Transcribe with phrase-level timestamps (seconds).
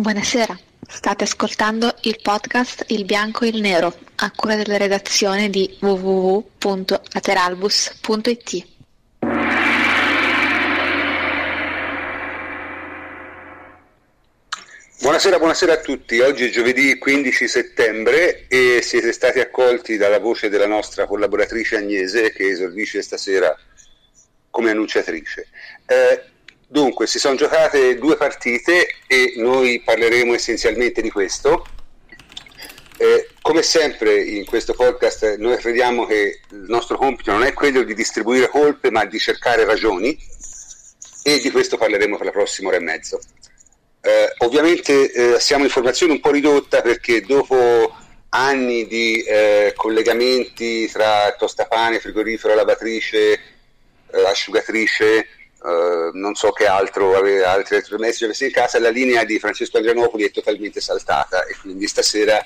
[0.00, 5.76] Buonasera, state ascoltando il podcast Il Bianco e il Nero, a cura della redazione di
[5.78, 8.66] www.lateralbus.it.
[15.02, 16.18] Buonasera, buonasera a tutti.
[16.20, 22.32] Oggi è giovedì 15 settembre e siete stati accolti dalla voce della nostra collaboratrice Agnese
[22.32, 23.54] che esordisce stasera
[24.48, 25.48] come annunciatrice.
[25.84, 26.24] Eh,
[26.72, 31.66] Dunque, si sono giocate due partite e noi parleremo essenzialmente di questo.
[32.96, 37.82] Eh, come sempre in questo podcast noi crediamo che il nostro compito non è quello
[37.82, 40.16] di distribuire colpe ma di cercare ragioni
[41.24, 43.18] e di questo parleremo per la prossima ora e mezzo.
[44.00, 47.96] Eh, ovviamente eh, siamo informazione un po' ridotta perché dopo
[48.28, 55.26] anni di eh, collegamenti tra tostapane, frigorifero, lavatrice, eh, asciugatrice,
[55.62, 59.76] Uh, non so che altro aveva altri elettrodomestici avessi in casa, la linea di Francesco
[59.76, 62.42] Adrianopoli è totalmente saltata e quindi stasera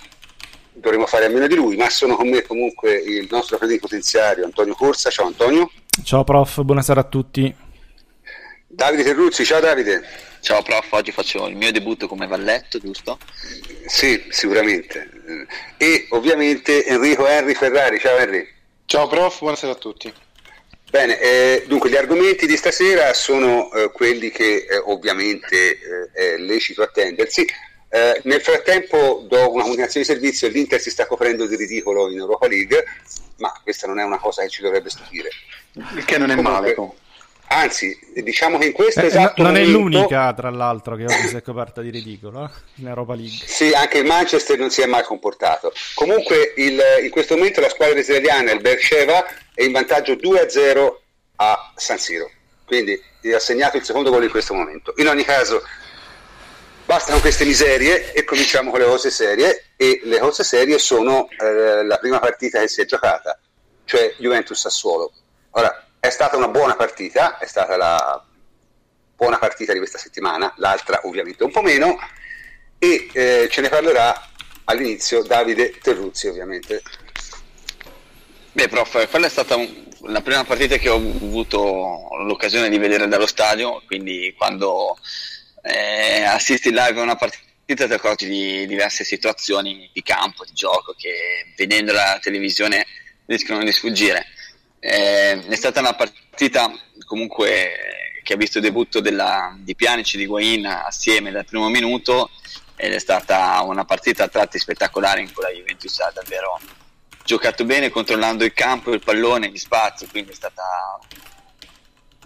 [0.73, 4.75] dovremo fare a meno di lui, ma sono con me comunque il nostro plenipotenziario Antonio
[4.75, 5.11] Corsa.
[5.11, 5.71] Ciao Antonio.
[6.03, 7.55] Ciao prof, buonasera a tutti.
[8.67, 10.03] Davide Terruzzi, ciao Davide.
[10.41, 13.19] Ciao prof, oggi faccio il mio debutto come valletto, giusto?
[13.87, 15.09] Sì, sicuramente.
[15.77, 18.47] E ovviamente Enrico Henry Ferrari, ciao Henry.
[18.85, 20.13] Ciao prof, buonasera a tutti.
[20.95, 26.37] Bene, eh, dunque gli argomenti di stasera sono eh, quelli che eh, ovviamente eh, è
[26.37, 27.45] lecito attendersi.
[27.89, 32.19] Eh, nel frattempo do una comunicazione di servizio, l'Inter si sta coprendo di ridicolo in
[32.19, 32.85] Europa League,
[33.39, 35.31] ma questa non è una cosa che ci dovrebbe stupire.
[35.97, 36.93] Il che non è Comunque, male.
[37.47, 39.71] Anzi, diciamo che in questo eh, esatto non momento...
[39.71, 43.47] è l'unica, tra l'altro, che oggi si è coperta di ridicolo in Europa League.
[43.47, 45.73] Sì, anche il Manchester non si è mai comportato.
[45.95, 50.95] Comunque, il, in questo momento la squadra israeliana, il Beersheva, è in vantaggio 2-0
[51.37, 52.31] a San Siro.
[52.65, 53.01] Quindi
[53.33, 54.95] ha segnato il secondo gol in questo momento.
[54.97, 55.63] In ogni caso,
[56.85, 59.67] bastano queste miserie e cominciamo con le cose serie.
[59.77, 63.39] E le cose serie sono eh, la prima partita che si è giocata,
[63.85, 65.13] cioè Juventus-Sassuolo.
[65.51, 68.23] Ora, è stata una buona partita, è stata la
[69.17, 71.99] buona partita di questa settimana, l'altra ovviamente un po' meno,
[72.79, 74.29] e eh, ce ne parlerà
[74.65, 76.83] all'inizio Davide Terruzzi ovviamente.
[78.53, 79.67] Beh prof, quella è stata un,
[80.03, 84.99] la prima partita che ho avuto l'occasione di vedere dallo stadio, quindi quando
[85.63, 90.95] eh, assisti live a una partita ti accorgi di diverse situazioni di campo, di gioco
[90.99, 92.85] che vedendo la televisione
[93.25, 94.27] rischiano di sfuggire.
[94.87, 96.71] Eh, è stata una partita
[97.07, 101.71] comunque che ha visto il debutto della, di Pjanic e di Guain assieme dal primo
[101.71, 102.31] minuto
[102.77, 106.61] ed è stata una partita a tratti spettacolare in cui la Juventus ha davvero
[107.25, 110.99] giocato bene controllando il campo, il pallone, gli spazi, quindi è stata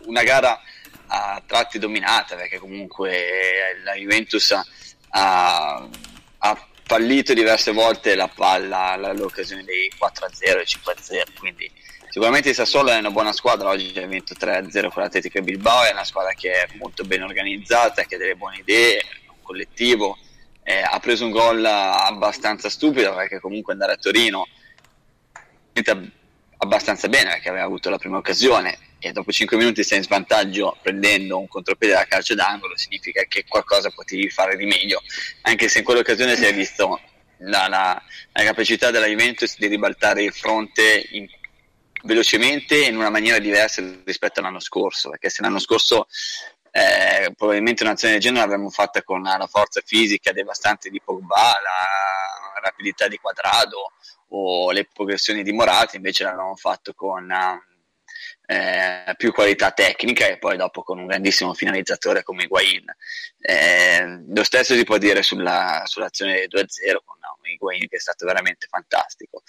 [0.06, 0.60] una gara
[1.06, 4.50] a tratti dominata perché comunque la Juventus
[5.10, 5.88] ha,
[6.38, 12.90] ha fallito diverse volte la palla, l'occasione dei 4-0 e 5-0, quindi Sicuramente il Sassuolo
[12.90, 16.52] è una buona squadra, oggi ha vinto 3-0 con l'Atletico Bilbao, è una squadra che
[16.52, 20.16] è molto ben organizzata, che ha delle buone idee, un collettivo,
[20.62, 24.46] eh, ha preso un gol abbastanza stupido perché comunque andare a Torino
[26.58, 30.76] abbastanza bene perché aveva avuto la prima occasione e dopo 5 minuti sei in svantaggio
[30.82, 35.00] prendendo un contropiede da calcio d'angolo significa che qualcosa potevi fare di meglio
[35.42, 37.00] anche se in quell'occasione si è visto
[37.38, 38.02] la, la,
[38.32, 41.28] la capacità della Juventus di ribaltare il fronte in
[42.02, 46.06] velocemente in una maniera diversa rispetto all'anno scorso, perché se l'anno scorso
[46.70, 52.60] eh, probabilmente un'azione del genere l'avremmo fatta con la forza fisica devastante di Pogba, la
[52.62, 53.92] rapidità di Quadrado
[54.30, 57.32] o le progressioni di Morata, invece l'abbiamo fatto con
[58.46, 62.84] eh, più qualità tecnica e poi dopo con un grandissimo finalizzatore come Higuain.
[63.40, 68.66] Eh, lo stesso si può dire sulla, sull'azione 2-0 con Higuain che è stato veramente
[68.68, 69.42] fantastico.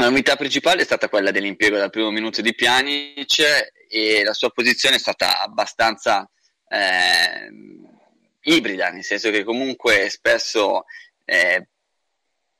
[0.00, 4.50] La novità principale è stata quella dell'impiego dal primo minuto di Pjanic e la sua
[4.50, 6.30] posizione è stata abbastanza
[6.68, 7.50] eh,
[8.42, 10.84] ibrida, nel senso che comunque spesso,
[11.24, 11.66] eh,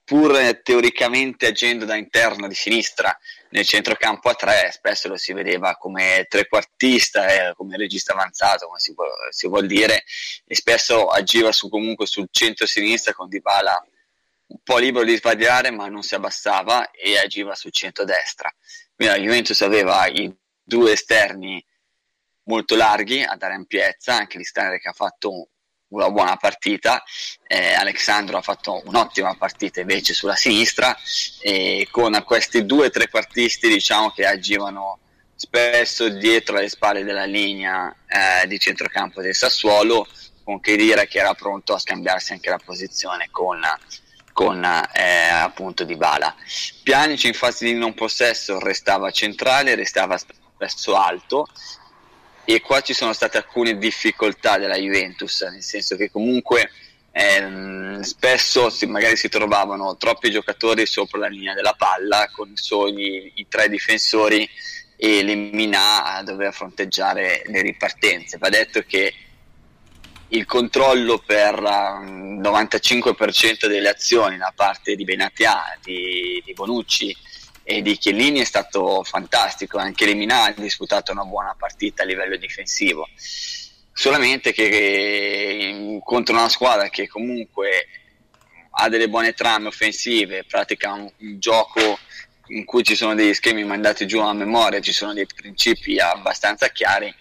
[0.02, 3.16] pur teoricamente agendo da interno di sinistra
[3.50, 8.80] nel centrocampo a tre, spesso lo si vedeva come trequartista, eh, come regista avanzato, come
[8.80, 8.92] si,
[9.30, 10.02] si vuol dire,
[10.44, 13.80] e spesso agiva su, comunque sul centro-sinistra con Dybala
[14.48, 18.52] un po' libero di sbagliare ma non si abbassava e agiva sul centro-destra.
[18.94, 21.64] Quindi la Juventus aveva i due esterni
[22.44, 25.48] molto larghi a dare ampiezza, anche l'Istanere che ha fatto
[25.88, 27.02] una buona partita,
[27.46, 30.96] eh, Alexandro ha fatto un'ottima partita invece sulla sinistra
[31.40, 34.98] e con questi due trequartisti diciamo che agivano
[35.34, 40.06] spesso dietro le spalle della linea eh, di centrocampo del Sassuolo
[40.42, 43.60] con Kedira che era pronto a scambiarsi anche la posizione con,
[44.38, 46.32] con eh, appunto Dybala.
[46.84, 51.48] Pjanic in fase di non possesso restava centrale, restava spesso alto
[52.44, 56.70] e qua ci sono state alcune difficoltà della Juventus, nel senso che comunque
[57.10, 63.32] ehm, spesso si, magari si trovavano troppi giocatori sopra la linea della palla con soli
[63.34, 64.48] i tre difensori
[64.96, 68.38] e Lemina a dover fronteggiare le ripartenze.
[68.38, 69.12] Va detto che
[70.28, 77.16] il controllo per il um, 95% delle azioni da parte di Benatia, di, di Bonucci
[77.62, 82.36] e di Chiellini è stato fantastico, anche Lemina ha disputato una buona partita a livello
[82.36, 83.08] difensivo.
[83.92, 87.86] Solamente che contro una squadra che comunque
[88.70, 91.98] ha delle buone trame offensive, pratica un, un gioco
[92.48, 96.68] in cui ci sono degli schemi mandati giù a memoria, ci sono dei principi abbastanza
[96.68, 97.12] chiari,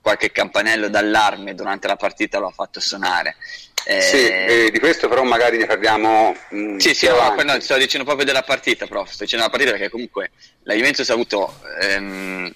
[0.00, 3.36] qualche campanello d'allarme durante la partita lo ha fatto suonare.
[3.84, 6.36] Eh, sì, eh, di questo però magari ne parliamo.
[6.50, 9.10] Mh, mm, sì, sì, no, no, sto dicendo proprio della partita, prof.
[9.10, 10.32] Sto dicendo della partita perché comunque
[10.64, 12.52] la Juventus ha avuto ehm,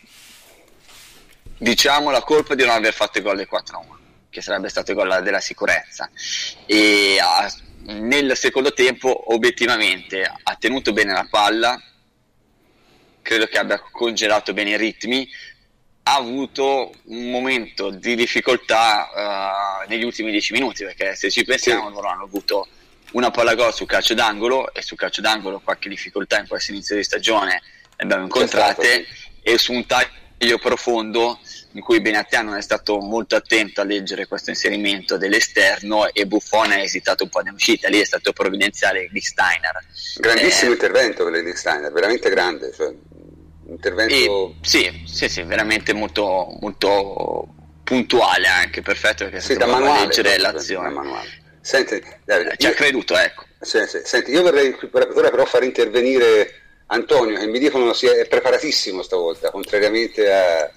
[1.60, 3.98] diciamo la colpa di non aver fatto il gol del 4-1
[4.31, 6.08] che sarebbe stato il gol della sicurezza
[6.64, 7.52] e ha,
[7.82, 11.78] nel secondo tempo obiettivamente ha tenuto bene la palla
[13.20, 15.28] credo che abbia congelato bene i ritmi
[16.02, 21.88] ha avuto un momento di difficoltà uh, negli ultimi 10 minuti perché se ci pensiamo
[21.88, 21.94] sì.
[21.94, 22.67] loro hanno avuto
[23.12, 26.97] una palla gol sul calcio d'angolo e sul calcio d'angolo qualche difficoltà in questo inizio
[26.97, 27.62] di stagione
[27.97, 29.06] le abbiamo incontrate
[29.43, 31.38] e su un taglio profondo
[31.73, 36.73] in cui Benatia non è stato molto attento a leggere questo inserimento dell'esterno e Buffon
[36.73, 39.85] ha esitato un po' nell'uscita, lì è stato provvidenziale di Steiner.
[40.17, 42.93] Grandissimo eh, intervento di Steiner, veramente grande, cioè,
[43.72, 44.14] intervento...
[44.14, 47.49] E, sì, sì, sì, veramente molto, molto
[47.84, 51.38] puntuale anche, perfetto perché sì, da manuale, leggere l'azione.
[51.61, 53.44] Senti, Davide, ci ha creduto, ecco.
[53.61, 54.00] Sì, sì.
[54.05, 56.55] Senti, io vorrei ora però far intervenire
[56.87, 60.70] Antonio, che mi dicono sia è preparatissimo stavolta, contrariamente a,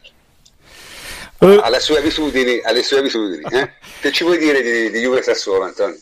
[1.39, 1.59] uh.
[1.61, 2.59] alle sue abitudini.
[2.63, 3.73] Alle sue abitudini eh?
[3.99, 5.97] che ci vuoi dire di, di Juve Sassuolo, Antonio?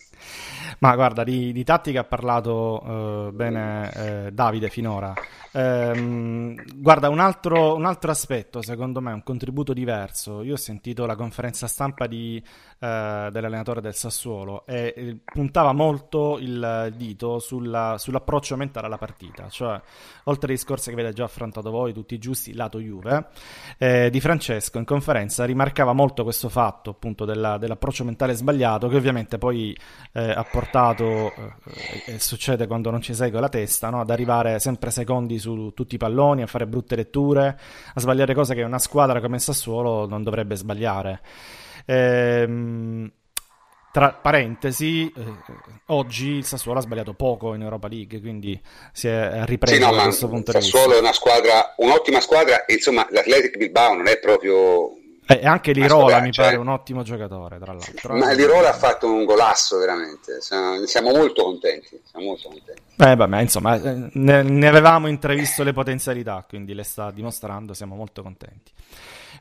[0.81, 5.13] Ma guarda, di, di tattica ha parlato uh, bene uh, Davide finora.
[5.51, 10.41] Ehm, guarda, un altro, un altro, aspetto, secondo me, un contributo diverso.
[10.41, 12.43] Io ho sentito la conferenza stampa di,
[12.83, 19.49] eh, dell'allenatore del Sassuolo e eh, puntava molto il dito sulla, sull'approccio mentale alla partita,
[19.49, 19.79] cioè
[20.23, 23.27] oltre ai discorsi che avete già affrontato voi, tutti giusti, lato Juve,
[23.77, 28.95] eh, di Francesco in conferenza rimarcava molto questo fatto appunto della, dell'approccio mentale sbagliato che
[28.95, 29.77] ovviamente poi
[30.13, 31.31] eh, ha portato,
[32.07, 33.99] e succede quando non ci sei con la testa, no?
[33.99, 37.59] ad arrivare sempre secondi su tutti i palloni, a fare brutte letture,
[37.93, 41.21] a sbagliare cose che una squadra come Sassuolo non dovrebbe sbagliare.
[41.85, 43.11] Ehm,
[43.91, 45.33] tra parentesi, eh,
[45.87, 48.59] oggi il Sassuolo ha sbagliato poco in Europa League, quindi
[48.93, 50.77] si è ripreso sì, no, da questo punto di vista.
[50.77, 54.95] Il Sassuolo è una squadra, un'ottima squadra, e insomma l'Athletic Bilbao non è proprio
[55.31, 56.45] e eh, anche Lirola mi cioè...
[56.45, 58.17] pare un ottimo giocatore, tra l'altro.
[58.17, 62.01] Ma Lirola ha fatto un golasso veramente, siamo molto contenti.
[62.09, 62.81] Siamo molto contenti.
[62.97, 67.73] Eh, beh, ma insomma, eh, ne, ne avevamo intravisto le potenzialità, quindi le sta dimostrando,
[67.73, 68.71] siamo molto contenti.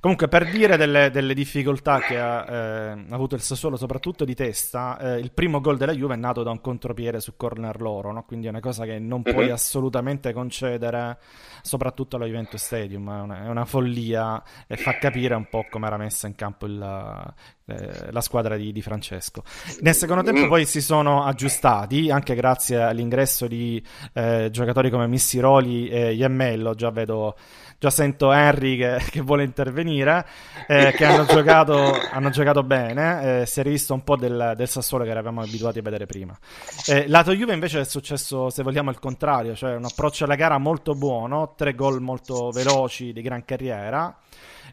[0.00, 4.98] Comunque, per dire delle, delle difficoltà che ha eh, avuto il Sassuolo, soprattutto di testa,
[4.98, 8.24] eh, il primo gol della Juve è nato da un contropiede su corner loro, no?
[8.24, 9.52] quindi è una cosa che non puoi mm-hmm.
[9.52, 11.18] assolutamente concedere,
[11.60, 13.14] soprattutto alla Juventus Stadium.
[13.14, 16.64] È una, è una, follia e fa capire un po' come era messa in campo
[16.64, 17.34] il,
[17.66, 19.42] eh, la squadra di, di, Francesco.
[19.82, 23.84] Nel secondo tempo poi si sono aggiustati, anche grazie all'ingresso di
[24.14, 27.36] eh, giocatori come Missiroli e Iemmello, già vedo
[27.80, 30.26] già sento Henry che, che vuole intervenire,
[30.66, 34.68] eh, che hanno giocato, hanno giocato bene, eh, si è rivisto un po' del, del,
[34.68, 36.38] Sassuolo che eravamo abituati a vedere prima.
[36.86, 40.58] Eh, lato Juve invece è successo, se vogliamo, il contrario, cioè un approccio alla gara
[40.58, 44.14] molto buono, tre gol molto veloci di gran carriera.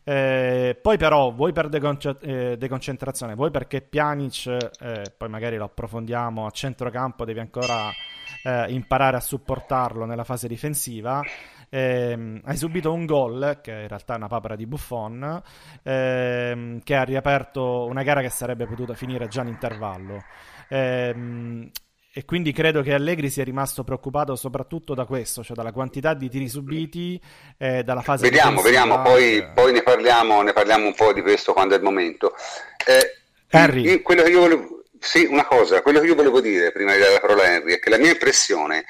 [0.03, 1.69] Eh, poi però, vuoi per
[2.21, 7.89] eh, deconcentrazione, vuoi perché Pjanic, eh, poi magari lo approfondiamo, a centrocampo devi ancora
[8.43, 11.21] eh, imparare a supportarlo nella fase difensiva,
[11.69, 15.41] ehm, hai subito un gol, che in realtà è una papera di Buffon,
[15.83, 20.23] ehm, che ha riaperto una gara che sarebbe potuta finire già in intervallo.
[20.69, 21.69] Ehm,
[22.17, 26.29] e quindi credo che Allegri sia rimasto preoccupato soprattutto da questo, cioè dalla quantità di
[26.29, 27.21] tiri subiti
[27.59, 31.53] e dalla fase Vediamo, vediamo, poi, poi ne, parliamo, ne, parliamo, un po' di questo
[31.53, 32.33] quando è il momento.
[32.87, 34.01] Eh, Henry.
[34.01, 37.13] Quello che io volevo, sì, una cosa, quello che io volevo dire prima di dare
[37.13, 38.83] la parola a Henry è che la mia impressione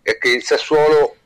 [0.00, 1.16] è che il Sassuolo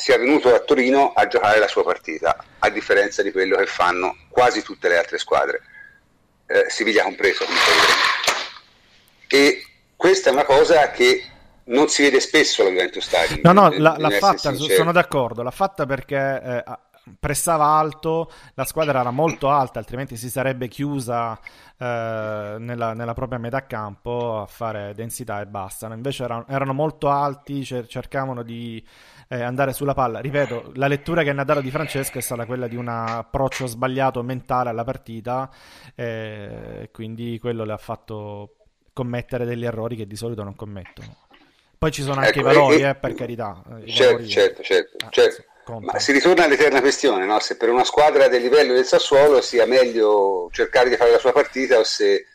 [0.00, 4.16] sia venuto a Torino a giocare la sua partita, a differenza di quello che fanno
[4.30, 5.60] quasi tutte le altre squadre.
[6.46, 7.44] eh, Siviglia compreso.
[9.28, 9.62] E
[9.94, 11.22] questa è una cosa che
[11.64, 13.40] non si vede spesso la Juventus Stadium.
[13.42, 16.64] No, no, la, l'ha fatta, sono d'accordo, l'ha fatta perché eh,
[17.18, 21.38] pressava alto, la squadra era molto alta, altrimenti si sarebbe chiusa
[21.78, 25.92] eh, nella, nella, propria metà campo a fare densità e basta.
[25.92, 28.82] Invece erano, erano molto alti, cer- cercavano di
[29.32, 30.18] eh, andare sulla palla.
[30.18, 33.66] Ripeto, la lettura che ne ha dato Di Francesco è stata quella di un approccio
[33.66, 35.48] sbagliato mentale alla partita,
[35.94, 38.56] eh, quindi quello le ha fatto
[38.92, 41.16] commettere degli errori che di solito non commettono.
[41.78, 43.62] Poi ci sono anche ecco, i valori, eh, per carità.
[43.86, 44.28] Certo, valori...
[44.28, 45.44] certo, certo, ah, certo.
[45.78, 47.38] Ma si ritorna all'eterna questione, no?
[47.38, 51.30] se per una squadra del livello del Sassuolo sia meglio cercare di fare la sua
[51.30, 52.26] partita o se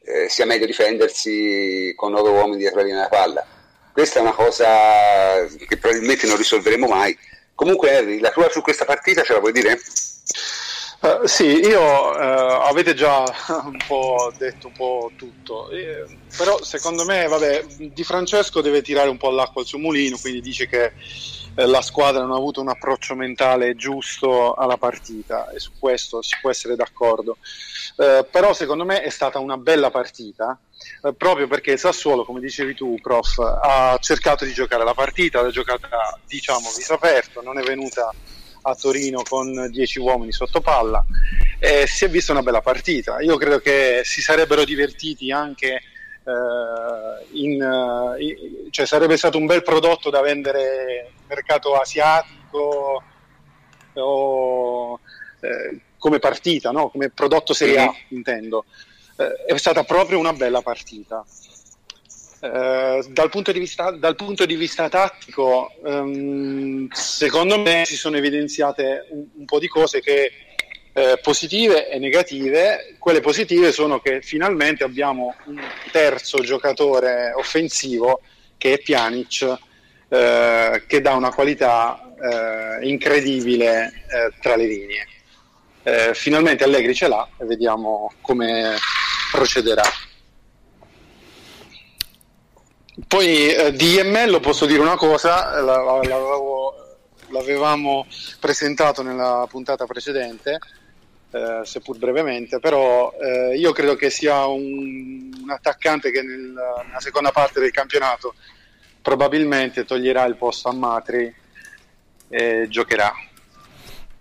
[0.00, 3.46] eh, sia meglio difendersi con nove uomini dietro la linea della palla.
[3.94, 7.16] Questa è una cosa che probabilmente non risolveremo mai.
[7.54, 9.80] Comunque Henry, la tua su questa partita ce la vuoi dire?
[11.00, 12.16] Uh, sì, io uh,
[12.66, 13.22] avete già
[13.62, 19.08] un po' detto un po' tutto, eh, però secondo me vabbè, Di Francesco deve tirare
[19.08, 20.90] un po' l'acqua al suo mulino, quindi dice che
[21.54, 26.22] eh, la squadra non ha avuto un approccio mentale giusto alla partita e su questo
[26.22, 27.36] si può essere d'accordo.
[27.96, 30.58] Eh, però secondo me è stata una bella partita
[31.02, 35.42] eh, proprio perché il Sassuolo, come dicevi tu, prof, ha cercato di giocare la partita,
[35.42, 38.12] l'ha giocata diciamo viso aperto, non è venuta
[38.66, 41.04] a Torino con 10 uomini sotto palla
[41.58, 43.20] e si è vista una bella partita.
[43.20, 45.82] Io credo che si sarebbero divertiti anche
[46.24, 53.02] eh, in, uh, cioè sarebbe stato un bel prodotto da vendere mercato asiatico
[53.94, 55.00] o
[55.40, 56.88] eh, come partita, no?
[56.88, 58.64] come prodotto Serie A, intendo.
[59.16, 61.24] Eh, è stata proprio una bella partita.
[62.40, 69.06] Eh, dal, punto vista, dal, punto di vista, tattico, um, secondo me si sono evidenziate
[69.10, 70.30] un, un po' di cose che
[70.94, 72.96] eh, positive e negative.
[72.98, 75.60] Quelle positive sono che finalmente abbiamo un
[75.90, 78.20] terzo giocatore offensivo
[78.56, 79.58] che è Pjanic,
[80.08, 85.06] eh, che dà una qualità eh, incredibile eh, tra le linee.
[85.82, 88.76] Eh, finalmente Allegri ce l'ha e vediamo come
[89.30, 89.82] procederà.
[93.06, 96.74] Poi eh, di IML posso dire una cosa, l'avevo,
[97.28, 98.06] l'avevamo
[98.38, 100.58] presentato nella puntata precedente,
[101.34, 106.52] eh, seppur brevemente, però eh, io credo che sia un, un attaccante che nel,
[106.86, 108.34] nella seconda parte del campionato
[109.02, 111.34] probabilmente toglierà il posto a Matri
[112.28, 113.12] e giocherà.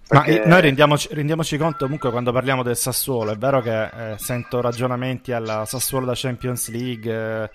[0.08, 0.40] Perché...
[0.40, 4.60] Ma noi rendiamoci, rendiamoci, conto comunque quando parliamo del Sassuolo, è vero che eh, sento
[4.60, 7.50] ragionamenti alla Sassuolo da Champions League, eh,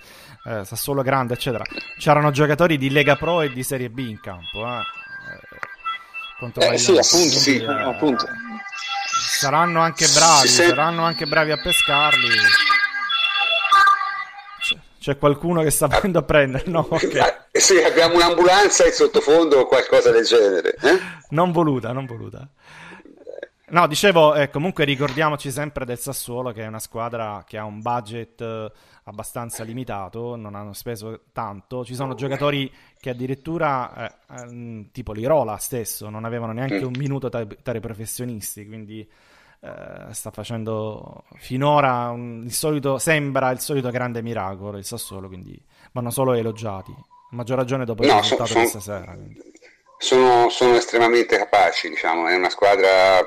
[0.50, 1.64] eh, Sassuolo grande, eccetera.
[1.98, 4.64] C'erano giocatori di Lega Pro e di Serie B in campo.
[4.64, 4.96] Eh.
[6.40, 8.28] Eh, sì, appunto, sì, appunto
[9.18, 10.68] saranno anche bravi, se...
[10.68, 12.36] saranno anche bravi a pescarli.
[15.00, 16.64] C'è qualcuno che sta venendo a prendere?
[16.66, 17.22] No, okay.
[17.50, 20.74] eh, sì, abbiamo un'ambulanza in sottofondo o qualcosa del genere.
[20.80, 21.00] Eh?
[21.30, 22.46] Non voluta, non voluta.
[23.70, 27.82] No, dicevo, eh, comunque ricordiamoci sempre del Sassuolo che è una squadra che ha un
[27.82, 28.72] budget eh,
[29.04, 31.84] abbastanza limitato, non hanno speso tanto.
[31.84, 37.28] Ci sono giocatori che addirittura, eh, ehm, tipo Lirola stesso, non avevano neanche un minuto
[37.28, 39.06] tra, tra i professionisti, quindi
[39.60, 45.60] eh, sta facendo finora un, il solito, sembra il solito grande miracolo il Sassuolo, quindi
[45.92, 46.92] vanno solo elogiati.
[46.92, 49.16] A maggior ragione dopo il no, risultato so, questa sera.
[49.98, 53.20] Sono, sono, estremamente capaci, diciamo, è una squadra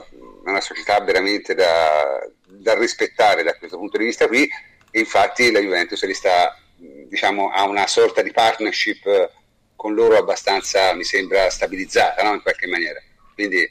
[0.45, 4.49] una società veramente da, da, rispettare da questo punto di vista qui
[4.89, 9.31] e infatti la Juventus sta, diciamo, ha una sorta di partnership
[9.75, 12.33] con loro abbastanza, mi sembra, stabilizzata no?
[12.33, 13.01] in qualche maniera.
[13.33, 13.67] Quindi,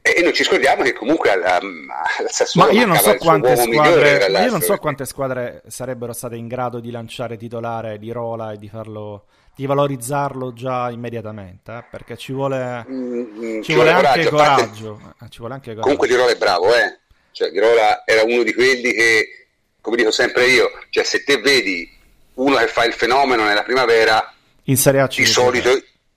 [0.00, 4.26] e non ci scordiamo che comunque al, al Sassuolo ma io non, so quante squadre,
[4.26, 8.56] io non so quante squadre sarebbero state in grado di lanciare titolare di Rola e
[8.56, 9.26] di farlo
[9.58, 11.84] di valorizzarlo già immediatamente, eh?
[11.90, 15.00] perché ci vuole, mm, ci, ci vuole, anche coraggio.
[15.02, 15.24] Parte...
[15.24, 15.82] Eh, ci vuole anche coraggio.
[15.82, 16.98] Comunque Di Rola è bravo, eh?
[17.32, 19.48] Cioè, Di Rola era uno di quelli che,
[19.80, 21.90] come dico sempre io, cioè, se te vedi
[22.34, 25.70] uno che fa il fenomeno nella primavera, in Serie A di solito,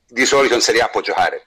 [0.06, 1.46] di solito in Serie A può giocare.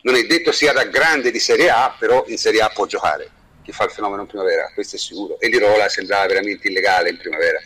[0.00, 3.30] Non è detto sia da grande di Serie A, però in Serie A può giocare.
[3.62, 5.38] Chi fa il fenomeno in primavera, questo è sicuro.
[5.38, 7.58] E Di Rola sembrava veramente illegale in primavera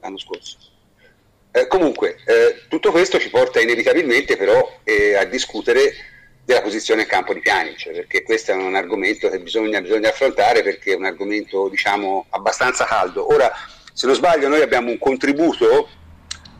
[0.00, 0.56] l'anno scorso.
[1.56, 5.90] Eh, comunque, eh, tutto questo ci porta inevitabilmente però eh, a discutere
[6.44, 10.62] della posizione in campo di Pjanic, perché questo è un argomento che bisogna, bisogna, affrontare
[10.62, 13.32] perché è un argomento diciamo abbastanza caldo.
[13.32, 13.50] Ora,
[13.90, 15.88] se non sbaglio, noi abbiamo un contributo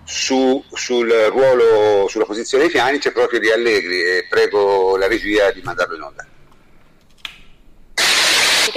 [0.05, 5.61] su, sul ruolo, sulla posizione di Pjanic proprio di Allegri e prego la regia di
[5.61, 6.27] mandarlo in onda.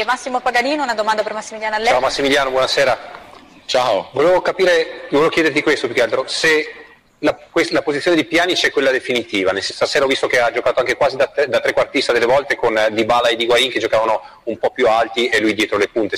[0.05, 1.93] Massimo Paganino, una domanda per Massimiliano Allegri.
[1.93, 3.27] Ciao Massimiliano, buonasera.
[3.69, 4.09] Ciao.
[4.13, 6.73] Volevo capire, volevo chiederti questo più che altro, se
[7.19, 7.37] la,
[7.69, 10.79] la, posizione di Pjanic è quella definitiva, nel senso, stasera ho visto che ha giocato
[10.79, 14.71] anche quasi da, da trequartista delle volte con Dybala e Higuain che giocavano un po'
[14.71, 16.17] più alti e lui dietro le punte.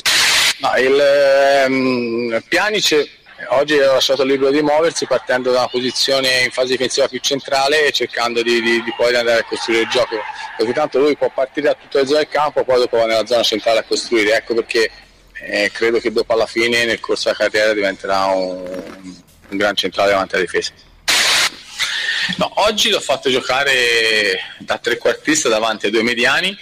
[0.60, 3.10] No, il ehm, Pjanic
[3.50, 7.88] oggi ha lasciato libero di muoversi partendo da una posizione in fase difensiva più centrale
[7.88, 10.16] e cercando di, di, di poi andare a costruire il gioco,
[10.56, 13.26] così tanto lui può partire da tutte le zone del campo, poi dopo va nella
[13.26, 14.90] zona centrale a costruire, ecco perché
[15.44, 18.64] eh, credo che dopo alla fine nel corso della carriera diventerà un,
[19.50, 20.72] un gran centrale davanti alla difesa.
[22.38, 26.56] No, oggi l'ho fatto giocare da trequartista davanti ai due mediani,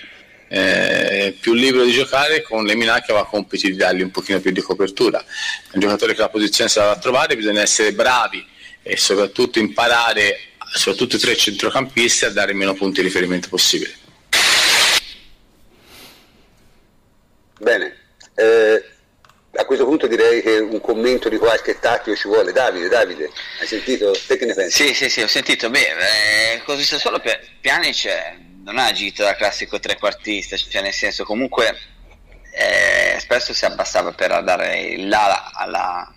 [0.47, 4.39] eh, più libero di giocare con le Lemina che aveva compiti di dargli un pochino
[4.39, 5.19] più di copertura.
[5.19, 8.43] È un giocatore che la posizione si va a trovare, bisogna essere bravi
[8.81, 10.39] e soprattutto imparare,
[10.73, 13.93] soprattutto i tre centrocampisti, a dare meno punti di riferimento possibile.
[17.59, 17.98] Bene,
[18.39, 18.83] eh,
[19.55, 22.51] a questo punto direi che un commento di qualche tattico ci vuole.
[22.51, 23.29] Davide, Davide,
[23.59, 24.15] hai sentito?
[24.27, 24.87] Te che ne pensi?
[24.87, 25.69] Sì, sì, sì, ho sentito.
[25.69, 31.23] Beh, eh, così solo per Pjanic non ha agito da classico trequartista, cioè nel senso
[31.23, 31.75] comunque
[32.53, 36.13] eh, spesso si abbassava per dare là alla,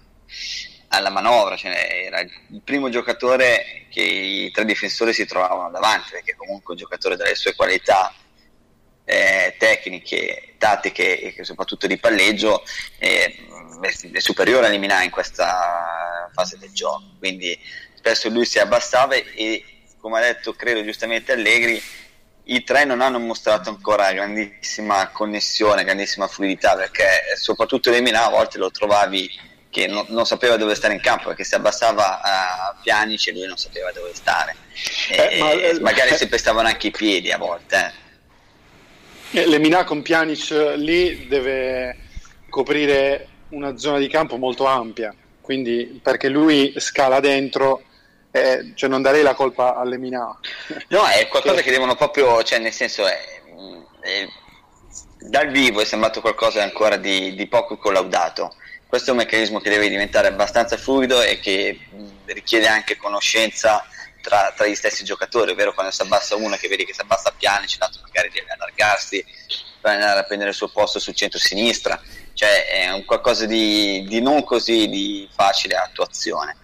[0.88, 6.34] alla manovra, cioè era il primo giocatore che i tre difensori si trovavano davanti, perché
[6.36, 8.12] comunque un giocatore dalle sue qualità
[9.04, 12.62] eh, tecniche, tattiche e soprattutto di palleggio
[12.98, 13.46] eh,
[14.12, 17.02] è superiore a in questa fase del gioco.
[17.18, 17.58] Quindi
[17.94, 19.64] spesso lui si abbassava e,
[20.00, 21.82] come ha detto, credo giustamente Allegri,
[22.44, 27.04] i tre non hanno mostrato ancora grandissima connessione, grandissima fluidità, perché
[27.36, 31.44] soprattutto Lemina a volte lo trovavi che non, non, sapeva dove stare in campo perché
[31.44, 34.54] si abbassava a Pianici e lui non sapeva dove stare
[35.08, 38.11] eh, ma, eh, magari si pestavano anche i piedi a volte eh.
[39.34, 41.96] Eh, Lemina con Pjanic lì deve
[42.50, 47.82] coprire una zona di campo molto ampia, quindi perché lui scala dentro,
[48.30, 50.38] eh, cioè non darei la colpa a Lemina.
[50.88, 53.18] No, è qualcosa che, che devono proprio, cioè nel senso è,
[54.00, 54.26] è,
[55.18, 58.54] dal vivo è sembrato qualcosa ancora di, di poco collaudato.
[58.86, 61.78] Questo è un meccanismo che deve diventare abbastanza fluido e che
[62.26, 63.82] richiede anche conoscenza
[64.22, 67.34] tra, tra, gli stessi giocatori, ovvero quando si abbassa uno che vedi che si abbassa
[67.36, 69.22] piano, c'è l'altro magari deve allargarsi
[69.80, 72.00] per andare a prendere il suo posto sul centro-sinistra,
[72.32, 76.56] cioè è un qualcosa di, di non così di facile attuazione.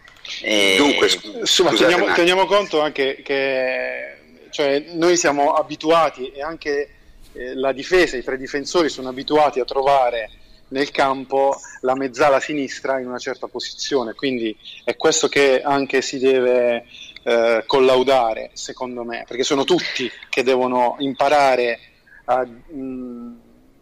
[0.42, 0.76] E...
[0.78, 4.16] Dunque, insomma, teniamo, teniamo, conto anche che
[4.50, 6.90] cioè, noi siamo abituati e anche
[7.32, 10.30] eh, la difesa, i tre difensori sono abituati a trovare
[10.68, 16.18] nel campo la mezzala sinistra in una certa posizione, quindi è questo che anche si
[16.18, 16.84] deve
[17.28, 21.78] eh, collaudare, secondo me, perché sono tutti che devono imparare
[22.24, 23.34] a, mh, mm,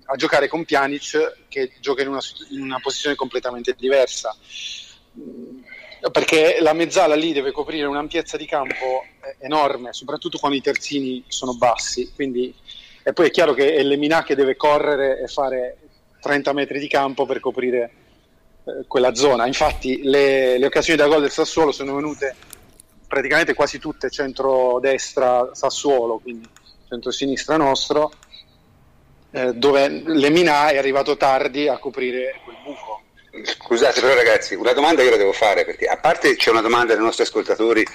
[0.06, 2.18] a giocare con Pjanic che gioca in una,
[2.50, 4.36] in una posizione completamente diversa.
[5.16, 5.60] Mm,
[6.10, 11.22] perché la mezzala lì deve coprire un'ampiezza di campo eh, enorme, soprattutto quando i terzini
[11.28, 12.10] sono bassi.
[12.16, 12.52] Quindi,
[13.04, 15.76] e poi è chiaro che è Lemina che deve correre e fare
[16.20, 17.90] 30 metri di campo per coprire
[18.64, 19.46] eh, quella zona.
[19.46, 22.34] Infatti, le, le occasioni da gol del Sassuolo sono venute
[23.06, 26.48] praticamente quasi tutte centro-destra Sassuolo, quindi
[26.88, 28.12] centro-sinistra nostro,
[29.30, 33.02] eh, dove Lemina è arrivato tardi a coprire quel buco.
[33.42, 36.94] Scusate però ragazzi, una domanda io la devo fare perché a parte c'è una domanda
[36.94, 37.86] dei nostri ascoltatori,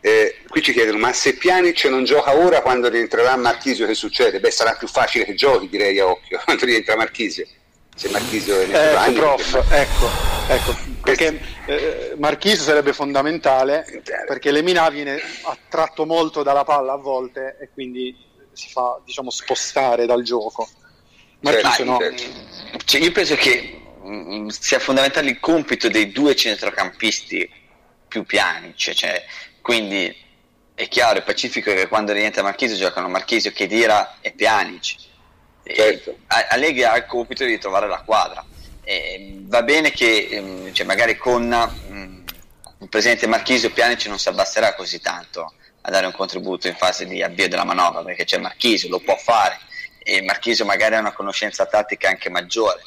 [0.00, 4.40] eh, qui ci chiedono ma se Pjanic non gioca ora quando rientrerà Marchisio che succede?
[4.40, 7.46] Beh sarà più facile che giochi direi a occhio quando rientra Marchisio
[7.94, 10.08] se Marchisio è ecco, prof, ecco,
[10.48, 17.56] ecco, perché eh, Marchisio sarebbe fondamentale perché Lemina viene attratto molto dalla palla a volte
[17.60, 18.16] e quindi
[18.52, 20.68] si fa diciamo spostare dal gioco.
[21.40, 21.98] Marchisio certo, no.
[21.98, 22.22] certo.
[22.84, 27.62] Cioè, io penso che mh, mm, sia fondamentale il compito dei due centrocampisti
[28.08, 29.24] più piani cioè, cioè,
[29.60, 30.14] quindi
[30.74, 35.12] è chiaro e pacifico che quando rientra Marchisio giocano Marchisio, Chedira e Pjanic
[35.64, 36.16] Certo.
[36.26, 38.44] Allegri ha il compito di trovare la quadra.
[38.82, 41.42] E va bene che ehm, cioè magari con
[41.88, 42.22] um,
[42.80, 47.06] il presidente Marchisio Pianici non si abbasserà così tanto a dare un contributo in fase
[47.06, 49.58] di avvio della manovra perché c'è Marchisio, lo può fare
[50.02, 52.82] e Marchisio magari ha una conoscenza tattica anche maggiore.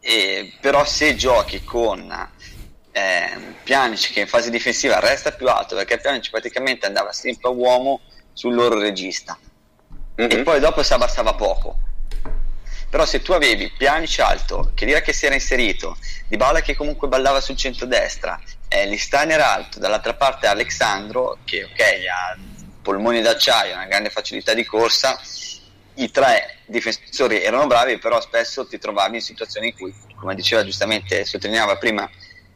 [0.00, 2.30] E, però se giochi con
[2.92, 7.52] eh, Pjanic che in fase difensiva resta più alto perché Pjanic praticamente andava sempre a
[7.52, 9.36] uomo sul loro regista
[10.20, 10.30] mm-hmm.
[10.30, 11.78] e poi dopo si abbassava poco
[12.94, 15.96] però se tu avevi Pjanic alto, che dirà che si era inserito,
[16.28, 21.80] Di Bala che comunque ballava sul centro-destra, eh, Listaner alto, dall'altra parte Alexandro, che ok,
[21.80, 22.38] ha
[22.80, 25.20] polmoni d'acciaio, una grande facilità di corsa,
[25.94, 30.62] i tre difensori erano bravi, però spesso ti trovavi in situazioni in cui, come diceva
[30.62, 32.08] giustamente, sottolineava prima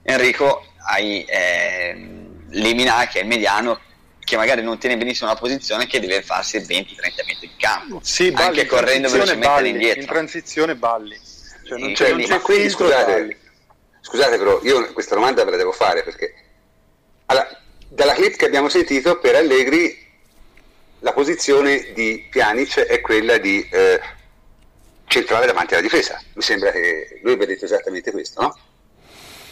[0.04, 3.80] Enrico, hai eh, Lemina che è il mediano
[4.28, 8.30] che magari non tiene benissimo la posizione che deve farsi 20-30 metri in campo sì,
[8.30, 11.18] balli, anche correndo velocemente balli, all'indietro in transizione balli
[11.64, 13.36] cioè, non c'è, non c'è ma quindi scusate, balli.
[14.02, 16.34] scusate però, io questa domanda ve la devo fare perché
[17.26, 17.48] allora,
[17.88, 20.06] dalla clip che abbiamo sentito per Allegri
[21.00, 24.00] la posizione di Pjanic è quella di eh,
[25.06, 26.20] centrale davanti alla difesa.
[26.34, 28.58] Mi sembra che lui abbia detto esattamente questo, no?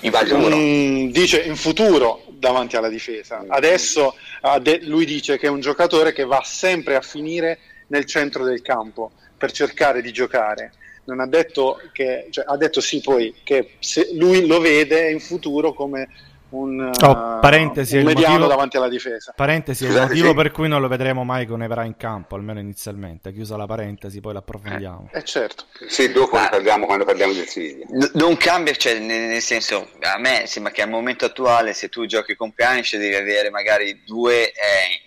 [0.00, 0.34] in Sbaglio?
[0.36, 3.44] futuro Mm, dice in futuro davanti alla difesa.
[3.48, 8.04] Adesso ha de- lui dice che è un giocatore che va sempre a finire nel
[8.04, 10.72] centro del campo per cercare di giocare.
[11.04, 15.20] Non ha detto che, cioè, ha detto sì poi che se lui lo vede in
[15.20, 16.08] futuro come
[16.48, 19.32] un, Oh, parentesi, un mediano motivo- davanti alla difesa.
[19.36, 20.34] Parentesi, è il Scusate, motivo sì.
[20.34, 23.32] per cui non lo vedremo mai con Evra in campo, almeno inizialmente.
[23.32, 25.10] Chiusa la parentesi, poi l'approfondiamo.
[25.12, 25.64] Eh certo.
[25.88, 26.48] Sì, dopo ne Ah.
[26.48, 27.86] parliamo quando parliamo del Siviglia.
[27.88, 31.88] N- non cambia, cioè, nel, nel senso, a me sembra che al momento attuale, se
[31.88, 34.52] tu giochi con Pjanic, devi avere magari due eh,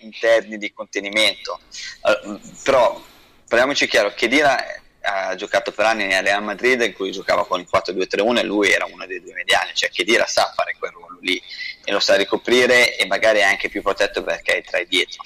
[0.00, 1.58] interni di contenimento.
[2.04, 3.00] Eh, però,
[3.48, 4.56] parliamoci chiaro, Chedira
[5.02, 8.70] ha giocato per anni nel Real Madrid in cui giocava con il 4-2-3-1 e lui
[8.70, 11.40] era uno dei due mediani, cioè Chedira sa fare quel ruolo lì
[11.84, 15.22] e lo sa ricoprire e magari è anche più protetto perché hai tre dietro.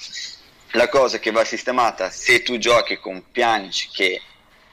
[0.72, 4.20] La cosa che va sistemata se tu giochi con Pjanic che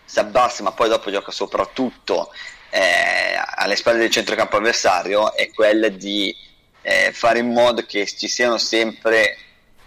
[0.03, 2.33] si abbassa ma poi dopo gioca soprattutto
[2.69, 6.35] eh, alle spalle del centrocampo avversario è quella di
[6.81, 9.37] eh, fare in modo che ci siano sempre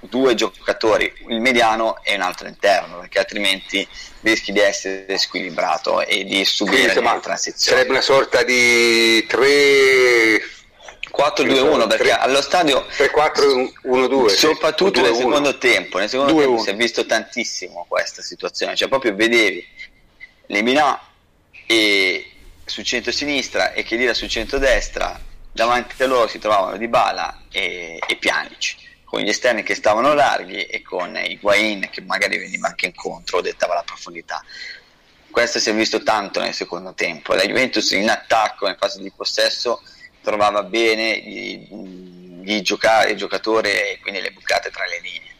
[0.08, 3.86] due giocatori, il mediano e un altro interno, perché altrimenti
[4.20, 7.76] rischi di essere squilibrato e di subire Quindi, insomma, le transizioni.
[7.76, 10.52] sarebbe una sorta di 3
[11.16, 15.16] 4-2-1 perché allo stadio 3-4-1-2 soprattutto nel 2-1.
[15.16, 16.38] secondo tempo nel secondo 2-1.
[16.38, 19.64] tempo si è visto tantissimo questa situazione cioè proprio vedevi
[20.46, 21.00] Lemina
[21.66, 22.32] e
[22.64, 25.20] sul centro-sinistra e Chedira sul centro-destra
[25.52, 28.74] davanti a loro si trovavano Dybala e, e Pjanic
[29.14, 33.40] con gli esterni che stavano larghi e con Higuain che magari veniva anche incontro o
[33.40, 34.42] dettava la profondità.
[35.30, 37.32] Questo si è visto tanto nel secondo tempo.
[37.34, 39.82] La Juventus in attacco in fase di possesso
[40.20, 45.34] trovava bene gli gioca- il giocatore e quindi le bucate tra le linee.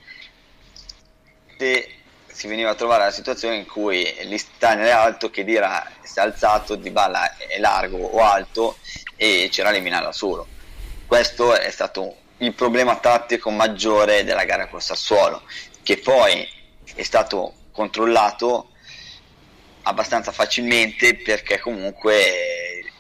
[1.59, 1.95] Se
[2.27, 6.77] si veniva a trovare la situazione in cui l'Istana è alto che dirà è alzato
[6.77, 8.79] di balla è largo o alto
[9.17, 10.47] e c'era Lemina da solo
[11.07, 15.42] questo è stato il problema tattico maggiore della gara col Sassuolo
[15.83, 16.46] che poi
[16.94, 18.70] è stato controllato
[19.83, 22.92] abbastanza facilmente perché comunque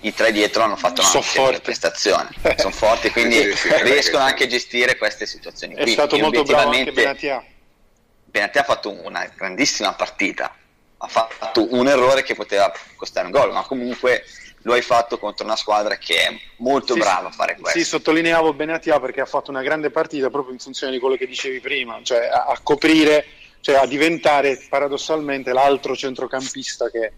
[0.00, 1.60] i tre dietro hanno fatto una forti.
[1.60, 5.92] prestazione sono forti quindi Sì, sì, sì, riescono anche a gestire queste situazioni È qui
[5.92, 7.44] stato E molto bravo anche Benatia.
[8.24, 10.56] Benatia ha fatto una grandissima partita
[10.98, 14.24] ha fatto un errore che poteva costare un gol ma comunque
[14.62, 17.84] lo hai fatto contro una squadra che è molto Sì, brava a fare questo Sì,
[17.84, 21.60] sottolineavo Benatia perché ha fatto una grande partita proprio in funzione di quello che dicevi
[21.60, 23.24] prima, cioè a, a coprire,
[23.60, 27.12] cioè a diventare paradossalmente l'altro centrocampista che,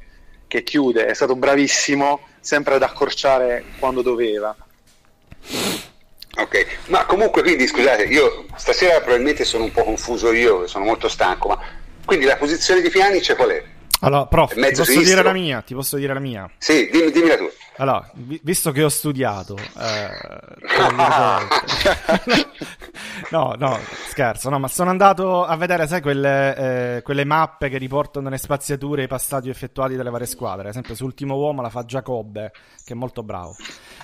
[0.47, 1.07] che chiude.
[1.07, 4.57] È stato bravissimo sempre ad accorciare quando doveva.
[6.37, 11.09] Ok, ma comunque quindi scusate, io stasera probabilmente sono un po' confuso io, sono molto
[11.09, 11.61] stanco, ma
[12.05, 13.65] quindi la posizione di Pjanic qual è?
[14.01, 15.63] Allora, prof, ti posso dire la mia?
[15.63, 16.49] Ti posso dire la mia?
[16.59, 17.49] Sì, dimmi, dimmela tu.
[17.77, 20.09] Allora, vi- visto che ho studiato, eh,
[23.31, 23.79] no, no,
[24.09, 28.39] scherzo, no, ma sono andato a vedere, sai, quelle, eh, quelle mappe che riportano le
[28.39, 30.63] spaziature e i passaggi effettuati dalle varie squadre.
[30.65, 32.53] Ad esempio, su Ultimo Uomo la fa Giacobbe,
[32.85, 33.57] che è molto bravo.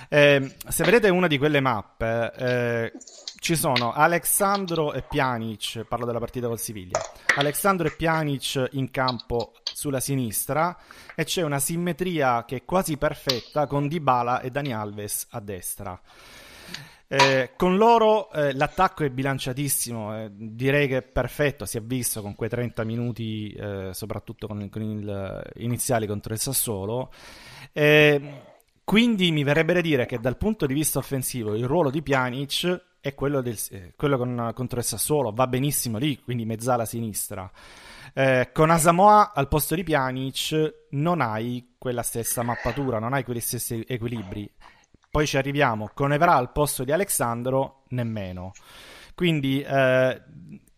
[0.09, 2.91] Eh, se vedete una di quelle mappe, eh,
[3.41, 7.01] ci sono Alexandro e Pjanic, parlo della partita col Siviglia,
[7.37, 10.77] Alexandro e Pjanic in campo sulla sinistra
[11.15, 15.99] e c'è una simmetria che è quasi perfetta con Dybala e Dani Alves a destra.
[17.07, 22.21] Eh, con loro eh, l'attacco è bilanciatissimo, eh, direi che è perfetto, si è visto
[22.21, 27.11] con quei 30 minuti, eh, soprattutto con, con il, iniziali contro il Sassuolo.
[27.73, 28.43] Eh,
[28.83, 32.89] quindi mi verrebbe da dire che dal punto di vista offensivo il ruolo di Pjanic
[33.01, 37.51] è quello, del, eh, quello con, contro il Sassuolo, va benissimo lì, quindi mezzala sinistra.
[38.13, 43.39] Eh, con Asamoah al posto di Pjanic non hai quella stessa mappatura, non hai quegli
[43.39, 44.49] stessi equilibri.
[45.09, 48.51] Poi ci arriviamo, con Evra al posto di Alexandro nemmeno.
[49.15, 50.21] Quindi eh,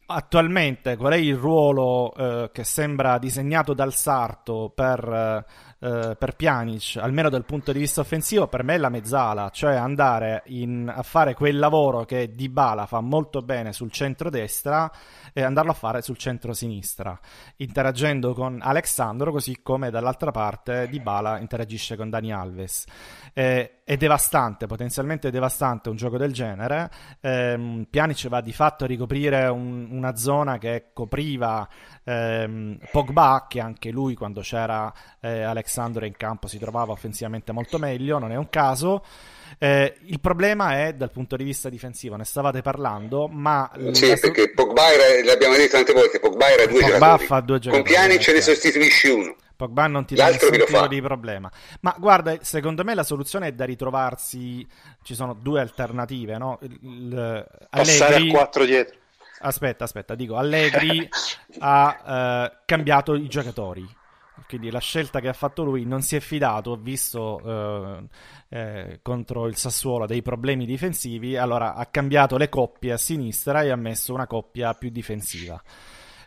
[0.06, 5.46] attualmente qual è il ruolo eh, che sembra disegnato dal Sarto per
[5.84, 9.76] eh, per Pjanic, almeno dal punto di vista offensivo, per me è la mezzala, cioè
[9.76, 14.90] andare in, a fare quel lavoro che Dybala fa molto bene sul centro-destra
[15.34, 17.20] e andarlo a fare sul centro-sinistra,
[17.58, 22.86] interagendo con Alexandro, così come dall'altra parte Dybala interagisce con Dani Alves.
[23.34, 26.90] Eh, è devastante, potenzialmente devastante un gioco del genere.
[27.20, 31.68] Eh, Pjanic va di fatto a ricoprire un, una zona che copriva
[32.04, 37.78] ehm, Pogba, che anche lui quando c'era eh, Alexandro in campo si trovava offensivamente molto
[37.78, 39.04] meglio, non è un caso.
[39.58, 43.70] Eh, il problema è dal punto di vista difensivo, ne stavate parlando, ma...
[43.92, 44.18] Sì, la...
[44.18, 47.26] perché Pogba era, l'abbiamo detto tante volte, Pogba era due Pogba giocatori.
[47.26, 47.84] Fa due giocatori.
[47.84, 49.36] Con Piani ce ne sostituisci uno.
[49.56, 51.50] Pogba non ti dà nessun tipo di problema.
[51.82, 54.68] Ma guarda, secondo me la soluzione è da ritrovarsi.
[55.04, 56.60] Ci sono due alternative, no?
[56.62, 58.30] Il, il, Passare Allegri...
[58.30, 58.98] a quattro dietro.
[59.40, 61.08] Aspetta, aspetta, dico, Allegri
[61.60, 63.88] ha eh, cambiato i giocatori.
[64.48, 68.04] Quindi la scelta che ha fatto lui non si è fidato, visto eh,
[68.50, 73.70] eh, contro il Sassuolo dei problemi difensivi, allora ha cambiato le coppie a sinistra e
[73.70, 75.62] ha messo una coppia più difensiva.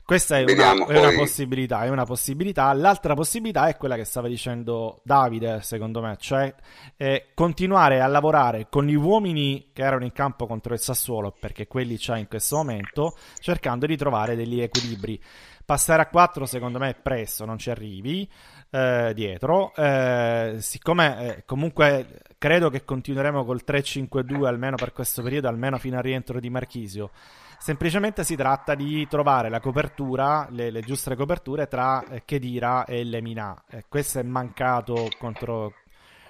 [0.07, 2.73] Questa è una, è una, possibilità, è una possibilità.
[2.75, 6.55] L'altra possibilità è quella che stava dicendo Davide, secondo me, cioè
[6.97, 11.67] eh, continuare a lavorare con gli uomini che erano in campo contro il Sassuolo, perché
[11.67, 15.21] quelli c'ha in questo momento, cercando di trovare degli equilibri.
[15.65, 18.31] Passare a 4 secondo me è presto, non ci arrivi
[18.71, 19.75] eh, dietro.
[19.75, 25.97] Eh, siccome eh, comunque credo che continueremo col 3-5-2 almeno per questo periodo, almeno fino
[25.97, 27.11] al rientro di Marchisio.
[27.59, 33.03] Semplicemente si tratta di trovare la copertura, le, le giuste coperture tra eh, Chedira e
[33.03, 33.61] Lemina.
[33.69, 35.73] Eh, questo è mancato contro,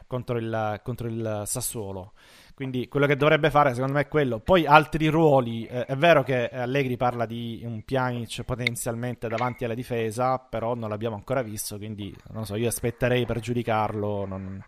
[0.07, 2.13] contro, il, contro il Sassuolo.
[2.55, 4.39] Quindi quello che dovrebbe fare secondo me è quello.
[4.39, 9.75] Poi altri ruoli, eh, è vero che Allegri parla di un Pjanic potenzialmente davanti alla
[9.75, 14.25] difesa, però non l'abbiamo ancora visto, quindi non so, io aspetterei per giudicarlo.
[14.25, 14.65] Non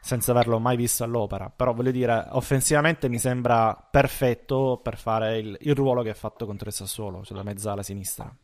[0.00, 1.52] senza averlo mai visto all'opera.
[1.54, 6.46] Però voglio dire, offensivamente mi sembra perfetto per fare il, il ruolo che ha fatto
[6.46, 8.34] contro il Sassuolo, cioè la mezzala sinistra.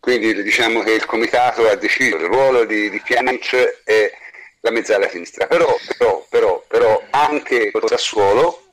[0.00, 4.12] Quindi diciamo che il comitato ha deciso il ruolo di, di Pjanic e
[4.60, 5.46] la mezzala sinistra.
[5.46, 8.64] Però, però, però, però anche il Sassuolo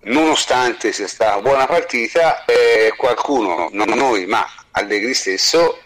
[0.00, 5.80] nonostante sia stata buona partita, eh, qualcuno, non noi, ma Allegri stesso,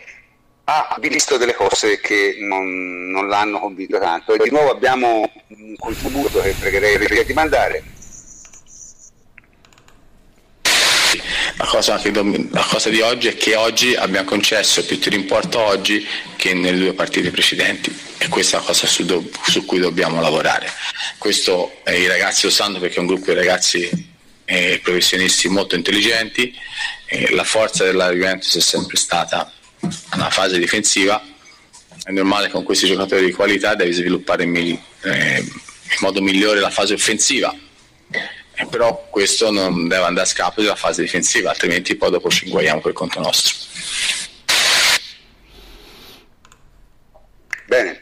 [0.65, 4.35] ha visto delle cose che non, non l'hanno convinto tanto.
[4.35, 7.85] E di nuovo abbiamo un contributo che pregherei di mandare.
[11.57, 15.59] La cosa, la cosa, di oggi è che oggi abbiamo concesso più tiri in porta
[15.59, 17.95] oggi che nelle due partite precedenti.
[18.19, 20.71] E questa è la cosa su, do, su cui dobbiamo lavorare.
[21.19, 24.11] Questo eh, i ragazzi lo sanno perché è un gruppo di ragazzi
[24.45, 26.55] eh, professionisti molto intelligenti,
[27.07, 29.53] eh, la forza della Juventus è sempre stata
[30.15, 31.23] una fase difensiva,
[32.05, 36.71] è normale con questi giocatori di qualità devi sviluppare in, eh, in modo migliore la
[36.71, 37.55] fase offensiva.
[38.55, 42.47] Eh, però questo non deve andare a scappo della fase difensiva, altrimenti poi dopo ci
[42.47, 43.55] inguaiamo per conto nostro.
[47.67, 48.01] Bene,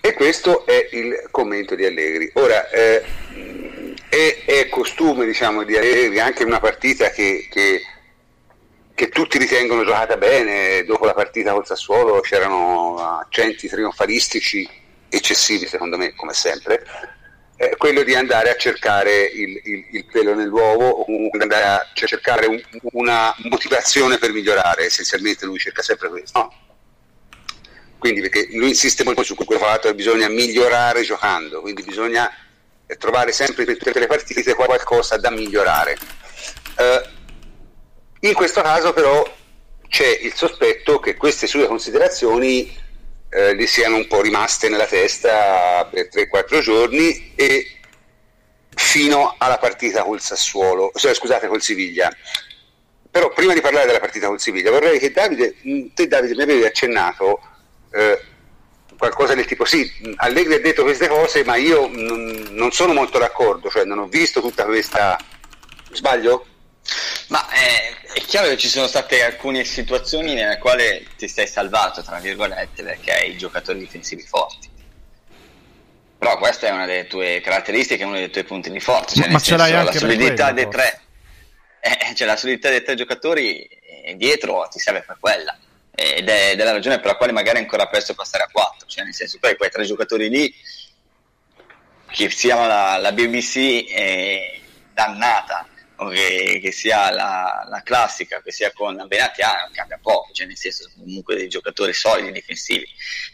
[0.00, 2.30] e questo è il commento di Allegri.
[2.34, 3.02] Ora, eh,
[4.08, 7.82] è, è, costume diciamo, di Allegri anche in una partita che, che
[9.00, 14.68] che tutti ritengono giocata bene, dopo la partita col Sassuolo c'erano accenti trionfalistici
[15.08, 16.84] eccessivi secondo me, come sempre,
[17.56, 21.06] eh, quello di andare a cercare il, il, il pelo nell'uovo,
[21.40, 22.60] andare a cercare un,
[22.92, 26.38] una motivazione per migliorare, essenzialmente lui cerca sempre questo.
[26.38, 26.52] No?
[27.98, 32.30] Quindi perché lui insiste molto su quel fatto che bisogna migliorare giocando, quindi bisogna
[32.98, 35.96] trovare sempre in tutte le partite qualcosa da migliorare.
[36.76, 37.18] Eh,
[38.20, 39.24] in questo caso però
[39.88, 42.88] c'è il sospetto che queste sue considerazioni
[43.30, 47.80] eh, gli siano un po' rimaste nella testa per 3-4 giorni e
[48.74, 52.14] fino alla partita col Sassuolo, cioè, scusate, col Siviglia.
[53.10, 56.42] Però prima di parlare della partita col Siviglia vorrei che Davide, mm, te Davide mi
[56.42, 57.40] avevi accennato
[57.92, 58.20] eh,
[58.96, 63.18] qualcosa del tipo sì, Allegri ha detto queste cose ma io non, non sono molto
[63.18, 65.18] d'accordo, cioè non ho visto tutta questa...
[65.92, 66.46] sbaglio?
[67.28, 72.02] Ma eh, è chiaro che ci sono state alcune situazioni nelle quali ti sei salvato,
[72.02, 74.68] tra virgolette, perché hai giocatori difensivi forti.
[76.18, 79.14] Però questa è una delle tue caratteristiche, uno dei tuoi punti di forza.
[79.14, 81.00] Cioè, ma ce senso, l'hai anche la solidità dei tre.
[81.80, 85.56] Eh, cioè la solidità dei tre giocatori eh, dietro ti serve per quella.
[85.94, 88.48] Ed è, ed è la ragione per la quale magari è ancora presto passare a
[88.50, 88.86] 4.
[88.88, 90.54] Cioè, nel senso, poi quei tre giocatori lì,
[92.10, 94.58] che si chiama la, la BBC, è
[94.92, 95.69] dannata
[96.08, 100.88] che, che sia la, la, classica, che sia con Benatia, cambia poco, cioè nel senso
[100.88, 102.86] sono comunque dei giocatori solidi difensivi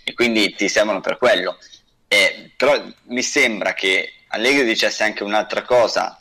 [0.05, 1.59] e quindi ti servono per quello.
[2.09, 6.21] Eh, però mi sembra che Allegri dicesse anche un'altra cosa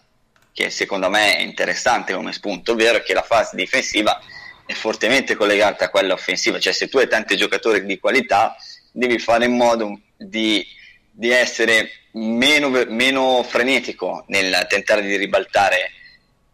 [0.52, 4.22] che secondo me è interessante come spunto, ovvero che la fase difensiva
[4.66, 8.56] è fortemente collegata a quella offensiva, cioè se tu hai tanti giocatori di qualità
[8.92, 10.66] devi fare in modo di,
[11.12, 15.92] di essere meno, meno, frenetico nel tentare di ribaltare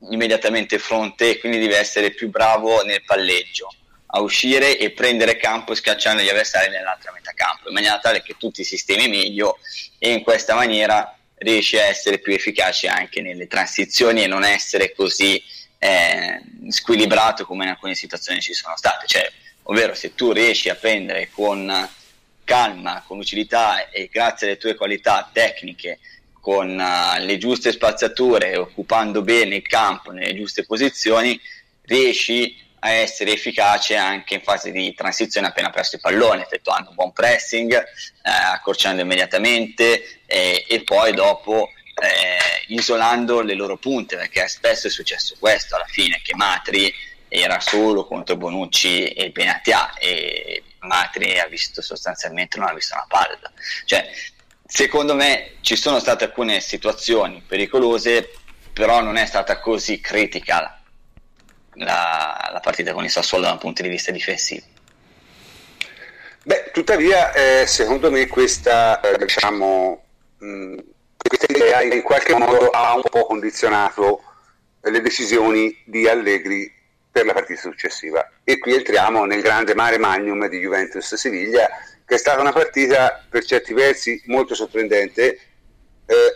[0.10, 3.74] immediatamente fronte e quindi devi essere più bravo nel palleggio
[4.14, 8.36] a uscire e prendere campo schiacciando gli avversari nell'altra metà campo in maniera tale che
[8.38, 9.60] tu ti sistemi meglio
[9.98, 14.94] e in questa maniera riesci a essere più efficace anche nelle transizioni e non essere
[14.94, 15.42] così
[15.80, 19.08] eh, squilibrato come in alcune situazioni ci sono state.
[19.08, 19.32] Cioè,
[19.64, 21.90] ovvero se tu riesci a prendere con
[22.44, 26.00] calma, con lucidità e grazie alle tue qualità tecniche,
[26.41, 31.39] con uh, le giuste spaziature, occupando bene il campo nelle giuste posizioni,
[31.84, 36.95] riesci a essere efficace anche in fase di transizione appena perso il pallone, effettuando un
[36.95, 37.84] buon pressing, eh,
[38.23, 41.69] accorciando immediatamente eh, e poi dopo
[42.01, 46.91] eh, isolando le loro punte, perché spesso è successo questo alla fine, che Matri
[47.27, 53.06] era solo contro Bonucci e Benatia e Matri ha visto sostanzialmente non ha visto una
[53.08, 53.51] palla.
[53.86, 54.10] Cioè,
[54.74, 58.32] secondo me ci sono state alcune situazioni pericolose,
[58.72, 60.82] però non è stata così critica
[61.74, 64.66] la, la partita con il Sassuolo da un punto di vista difensivo.
[66.44, 70.04] Beh, tuttavia, eh, secondo me questa, eh, diciamo,
[70.38, 70.78] mh,
[71.18, 74.24] questa idea in qualche modo ha un po' condizionato
[74.80, 76.74] le decisioni di Allegri
[77.12, 78.26] per la partita successiva.
[78.46, 81.70] E qui entriamo nel grande mare magnum di Juventus-Siviglia,
[82.12, 85.39] che è stata una partita per certi versi molto sorprendente
[86.06, 86.36] eh,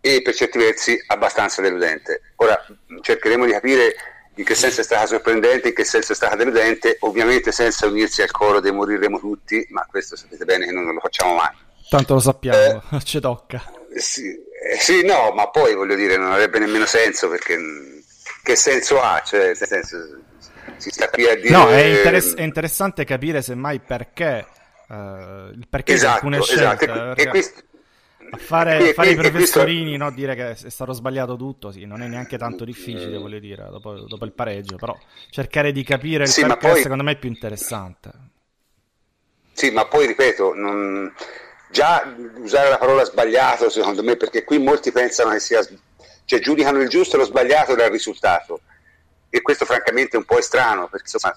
[0.00, 2.22] e per certi versi abbastanza deludente.
[2.36, 2.60] Ora
[3.00, 3.94] cercheremo di capire
[4.34, 8.20] in che senso è stata sorprendente, in che senso è stata deludente, ovviamente senza unirsi
[8.20, 11.54] al coro dei moriremo tutti, ma questo sapete bene che noi non lo facciamo mai.
[11.88, 13.62] Tanto lo sappiamo, eh, ci tocca.
[13.94, 17.56] Sì, eh, sì, no, ma poi voglio dire, non avrebbe nemmeno senso perché
[18.42, 19.22] che senso ha?
[19.24, 20.18] Cioè, senso,
[20.78, 21.50] si sta qui a dire...
[21.50, 24.46] No, è, interess- è interessante capire semmai perché,
[24.92, 26.84] uh, il perché esatto, di alcune scelte.
[26.84, 27.20] Esatto.
[27.20, 27.62] E, questo...
[28.30, 30.04] A fare, e, fare e, i professorini, questo...
[30.04, 30.10] no?
[30.10, 33.92] dire che è stato sbagliato tutto, sì, non è neanche tanto difficile, voglio dire, dopo,
[34.06, 34.96] dopo il pareggio, però
[35.28, 36.80] cercare di capire il sì, perché poi...
[36.80, 38.10] secondo me è più interessante.
[39.52, 41.12] Sì, ma poi ripeto, non...
[41.70, 45.60] già usare la parola sbagliato secondo me, perché qui molti pensano che sia
[46.24, 48.60] cioè giudicano il giusto e lo sbagliato dal risultato
[49.28, 51.34] e questo francamente è un po' strano perché insomma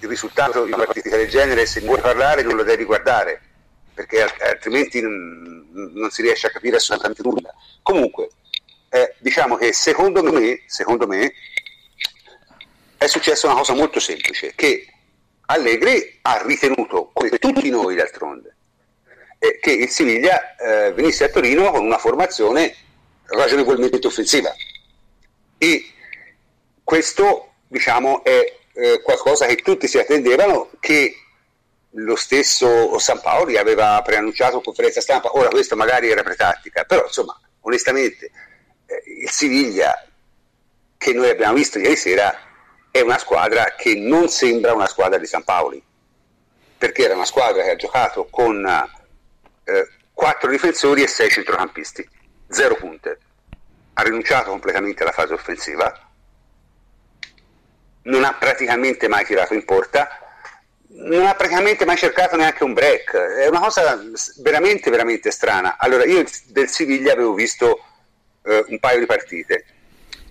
[0.00, 3.40] il risultato di una partita del genere se vuoi parlare non lo devi guardare
[3.94, 8.28] perché altrimenti non, non si riesce a capire assolutamente nulla comunque
[8.90, 11.32] eh, diciamo che secondo me, secondo me
[12.96, 14.86] è successa una cosa molto semplice che
[15.46, 18.56] Allegri ha ritenuto come tutti noi d'altronde
[19.38, 22.74] eh, che il Siviglia eh, venisse a Torino con una formazione
[23.26, 24.54] ragionevolmente offensiva.
[25.58, 25.92] E
[26.82, 31.16] questo diciamo, è eh, qualcosa che tutti si attendevano, che
[31.90, 35.36] lo stesso San Paoli aveva preannunciato conferenza stampa.
[35.36, 38.30] Ora, questo magari era pretattica, però insomma, onestamente,
[38.86, 40.06] eh, il Siviglia
[40.98, 42.38] che noi abbiamo visto ieri sera
[42.90, 45.82] è una squadra che non sembra una squadra di San Paoli,
[46.78, 48.64] perché era una squadra che ha giocato con
[49.64, 52.08] eh, quattro difensori e sei centrocampisti
[52.48, 53.18] zero punte,
[53.94, 56.05] ha rinunciato completamente alla fase offensiva,
[58.06, 60.08] non ha praticamente mai tirato in porta,
[60.88, 64.00] non ha praticamente mai cercato neanche un break, è una cosa
[64.38, 65.76] veramente, veramente strana.
[65.78, 67.84] Allora, io del Siviglia avevo visto
[68.42, 69.64] eh, un paio di partite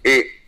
[0.02, 0.40] e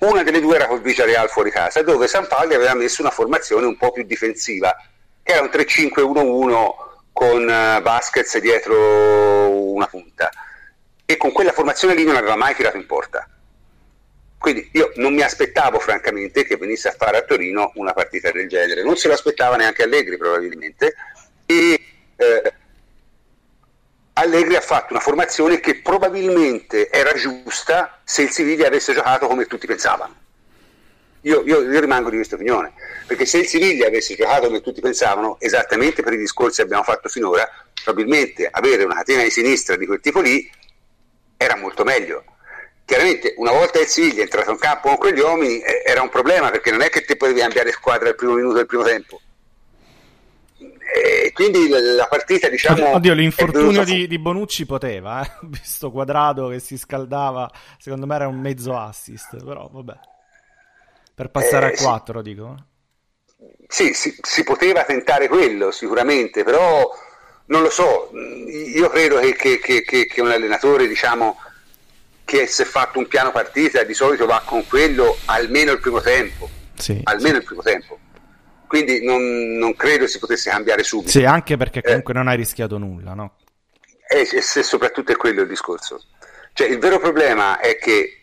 [0.00, 3.66] una delle due era col Real fuori casa, dove San Paolo aveva messo una formazione
[3.66, 4.74] un po' più difensiva,
[5.22, 10.30] che era un 3-5-1-1 con uh, Vasquez dietro una punta
[11.04, 13.28] e con quella formazione lì non aveva mai tirato in porta.
[14.40, 18.48] Quindi io non mi aspettavo francamente che venisse a fare a Torino una partita del
[18.48, 20.94] genere, non se lo aspettava neanche Allegri probabilmente
[21.44, 21.78] e
[22.16, 22.52] eh,
[24.14, 29.44] Allegri ha fatto una formazione che probabilmente era giusta se il Siviglia avesse giocato come
[29.44, 30.16] tutti pensavano.
[31.20, 32.72] Io, io, io, rimango di questa opinione,
[33.06, 36.82] perché se il Siviglia avesse giocato come tutti pensavano, esattamente per i discorsi che abbiamo
[36.82, 37.46] fatto finora,
[37.84, 40.50] probabilmente avere una catena di sinistra di quel tipo lì
[41.36, 42.24] era molto meglio.
[42.90, 46.08] Chiaramente una volta il Siviglia è entrato in campo con quegli uomini eh, era un
[46.08, 49.20] problema perché non è che te potevi cambiare squadra al primo minuto del primo tempo.
[50.58, 52.94] E quindi la partita, diciamo.
[52.94, 55.30] Oddio, l'infortunio di, di, Bonucci poteva, eh?
[55.46, 59.96] visto quadrato che si scaldava, secondo me era un mezzo assist, però vabbè.
[61.14, 62.24] Per passare eh, a 4, sì.
[62.24, 62.56] dico.
[63.68, 66.90] Sì, si, si, poteva tentare quello sicuramente, però
[67.44, 68.10] non lo so.
[68.12, 71.36] Io credo che, che, che, che un allenatore, diciamo,
[72.24, 76.48] che è fatto un piano partita, di solito va con quello almeno il primo tempo.
[76.74, 77.40] Sì, almeno sì.
[77.40, 77.98] il primo tempo
[78.70, 81.10] quindi non, non, credo si potesse cambiare subito.
[81.10, 83.38] Sì, anche perché comunque eh, non hai rischiato nulla, no?
[84.06, 86.04] E, e se soprattutto è quello il discorso.
[86.52, 88.20] Cioè, il vero problema è che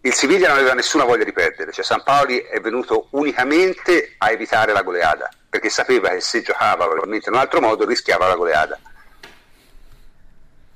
[0.00, 4.32] il Siviglia non aveva nessuna voglia di perdere, cioè San Paoli è venuto unicamente a
[4.32, 8.34] evitare la goleada, perché sapeva che se giocava probabilmente in un altro modo rischiava la
[8.34, 8.76] goleada.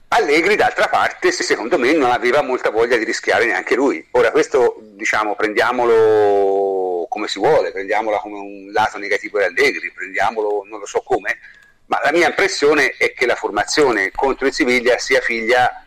[0.08, 4.04] Allegri, d'altra parte, secondo me non aveva molta voglia di rischiare neanche lui.
[4.12, 10.64] Ora, questo, diciamo, prendiamolo come si vuole, prendiamola come un lato negativo di Allegri, prendiamolo
[10.66, 11.38] non lo so come,
[11.86, 15.84] ma la mia impressione è che la formazione contro il Siviglia sia figlia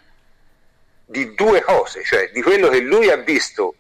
[1.06, 3.76] di due cose, cioè di quello che lui ha visto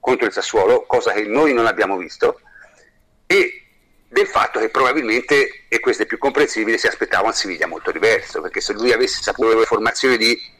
[0.00, 2.40] contro il Sassuolo, cosa che noi non abbiamo visto,
[3.26, 3.67] e
[4.08, 8.40] del fatto che probabilmente, e questo è più comprensibile, si aspettava un Siviglia molto diverso,
[8.40, 10.56] perché se lui avesse saputo le formazioni di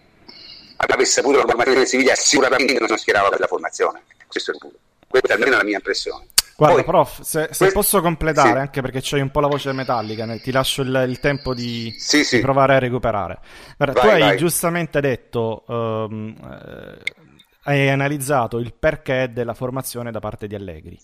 [0.76, 4.60] avesse saputo la formazione di Siviglia sicuramente non schierava per la formazione, questo è il
[4.60, 4.78] punto.
[5.08, 6.26] Questa è almeno la mia impressione.
[6.54, 7.70] Guarda, Poi, prof, se, se questo...
[7.72, 8.56] posso completare, sì.
[8.56, 12.24] anche perché c'hai un po' la voce metallica, ti lascio il, il tempo di, sì,
[12.24, 12.36] sì.
[12.36, 13.38] di, provare a recuperare.
[13.76, 14.36] Guarda, vai, tu hai vai.
[14.36, 17.12] giustamente detto, um, eh,
[17.62, 20.98] hai analizzato il perché della formazione da parte di Allegri.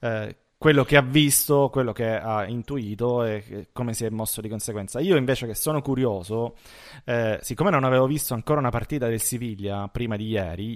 [0.00, 4.48] Eh, quello che ha visto, quello che ha intuito e come si è mosso di
[4.48, 4.98] conseguenza.
[4.98, 6.56] Io invece che sono curioso,
[7.04, 10.74] eh, siccome non avevo visto ancora una partita del Siviglia prima di ieri,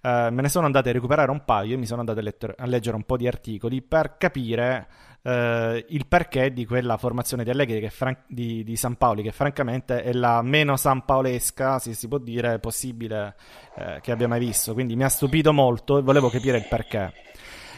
[0.00, 2.54] eh, me ne sono andato a recuperare un paio e mi sono andato a, letter-
[2.56, 4.86] a leggere un po' di articoli per capire
[5.22, 10.04] eh, il perché di quella formazione di Allegri fran- di, di, San Paoli, che francamente
[10.04, 13.34] è la meno sanpaolesca, se si può dire, possibile
[13.76, 14.74] eh, che abbia mai visto.
[14.74, 17.12] Quindi mi ha stupito molto e volevo capire il perché.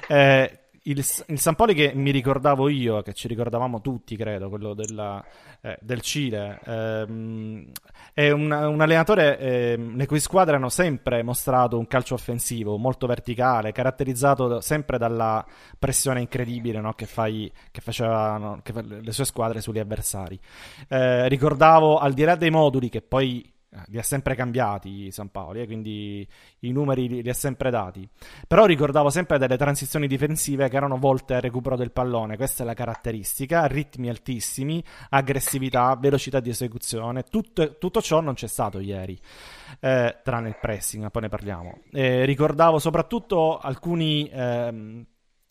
[0.09, 4.74] Eh, il, il San Poli che mi ricordavo io, che ci ricordavamo tutti, credo, quello
[4.74, 5.24] della,
[5.61, 7.70] eh, del Cile, ehm,
[8.12, 13.07] è un, un allenatore eh, le cui squadre hanno sempre mostrato un calcio offensivo molto
[13.07, 15.45] verticale, caratterizzato sempre dalla
[15.78, 20.39] pressione incredibile no, che, fai, che facevano che le sue squadre sugli avversari.
[20.89, 23.55] Eh, ricordavo, al di là dei moduli che poi
[23.87, 26.27] li ha sempre cambiati San Paolo, eh, quindi
[26.61, 28.09] i numeri li, li, ha sempre dati.
[28.47, 32.67] Però ricordavo sempre delle transizioni difensive che erano volte al recupero del pallone, questa è
[32.67, 39.19] la caratteristica, ritmi altissimi, aggressività, velocità di esecuzione, tutto, tutto ciò non c'è stato ieri,
[39.81, 41.81] eh, tranne il pressing, poi ne parliamo.
[41.93, 44.29] Eh, ricordavo soprattutto alcuni...
[44.33, 45.07] Ehm,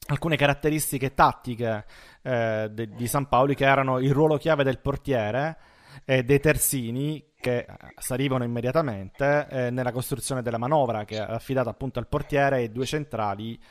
[0.07, 1.83] alcune caratteristiche tattiche
[2.21, 5.57] eh, de, di San Paoli che erano il ruolo chiave del portiere
[6.03, 7.65] e dei terzini che eh,
[7.99, 12.87] salivano immediatamente eh, nella costruzione della manovra che è affidata appunto al portiere e due
[12.87, 13.61] centrali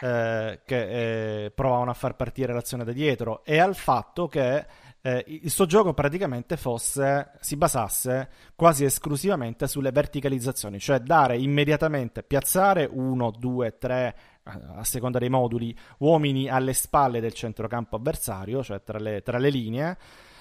[0.00, 4.64] eh, che eh, provavano a far partire l'azione da dietro e al fatto che
[5.02, 12.22] eh, il suo gioco praticamente fosse, si basasse quasi esclusivamente sulle verticalizzazioni, cioè dare immediatamente,
[12.22, 18.82] piazzare uno, due, tre, a seconda dei moduli, uomini alle spalle del centrocampo avversario, cioè
[18.82, 19.98] tra le, tra le linee,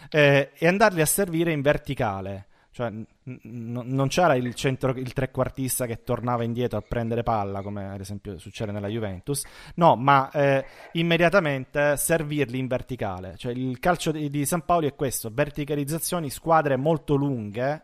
[0.10, 2.47] eh, e andarli a servire in verticale.
[2.78, 7.64] Cioè, n- n- non c'era il, centro, il trequartista che tornava indietro a prendere palla,
[7.64, 9.44] come ad esempio succede nella Juventus.
[9.78, 13.36] No, ma eh, immediatamente servirli in verticale.
[13.36, 17.84] Cioè, il calcio di, di San Paolo è questo: verticalizzazioni, squadre molto lunghe.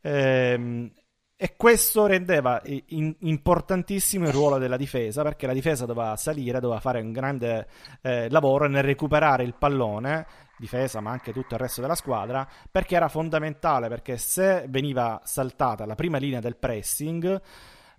[0.00, 0.90] Ehm,
[1.36, 6.80] e questo rendeva in, importantissimo il ruolo della difesa perché la difesa doveva salire, doveva
[6.80, 7.68] fare un grande
[8.02, 10.26] eh, lavoro nel recuperare il pallone
[10.58, 15.86] difesa ma anche tutto il resto della squadra perché era fondamentale perché se veniva saltata
[15.86, 17.40] la prima linea del pressing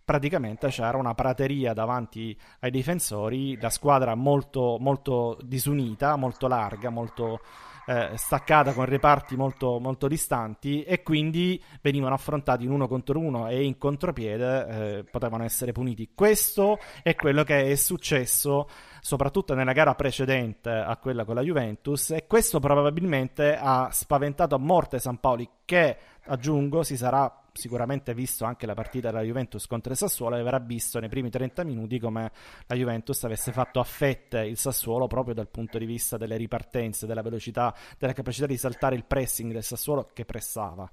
[0.04, 7.42] praticamente c'era una prateria davanti ai difensori la squadra molto, molto disunita molto larga molto
[7.88, 13.48] eh, staccata con reparti molto, molto distanti e quindi venivano affrontati in uno contro uno
[13.48, 16.12] e in contropiede eh, potevano essere puniti.
[16.14, 18.68] Questo è quello che è successo
[19.02, 24.60] soprattutto nella gara precedente a quella con la Juventus e questo probabilmente ha spaventato a
[24.60, 29.92] morte San Paoli che aggiungo si sarà sicuramente visto anche la partita della Juventus contro
[29.92, 32.32] il Sassuolo e avrà visto nei primi 30 minuti come
[32.68, 37.08] la Juventus avesse fatto a fette il Sassuolo proprio dal punto di vista delle ripartenze,
[37.08, 40.90] della velocità, della capacità di saltare il pressing del Sassuolo che pressava.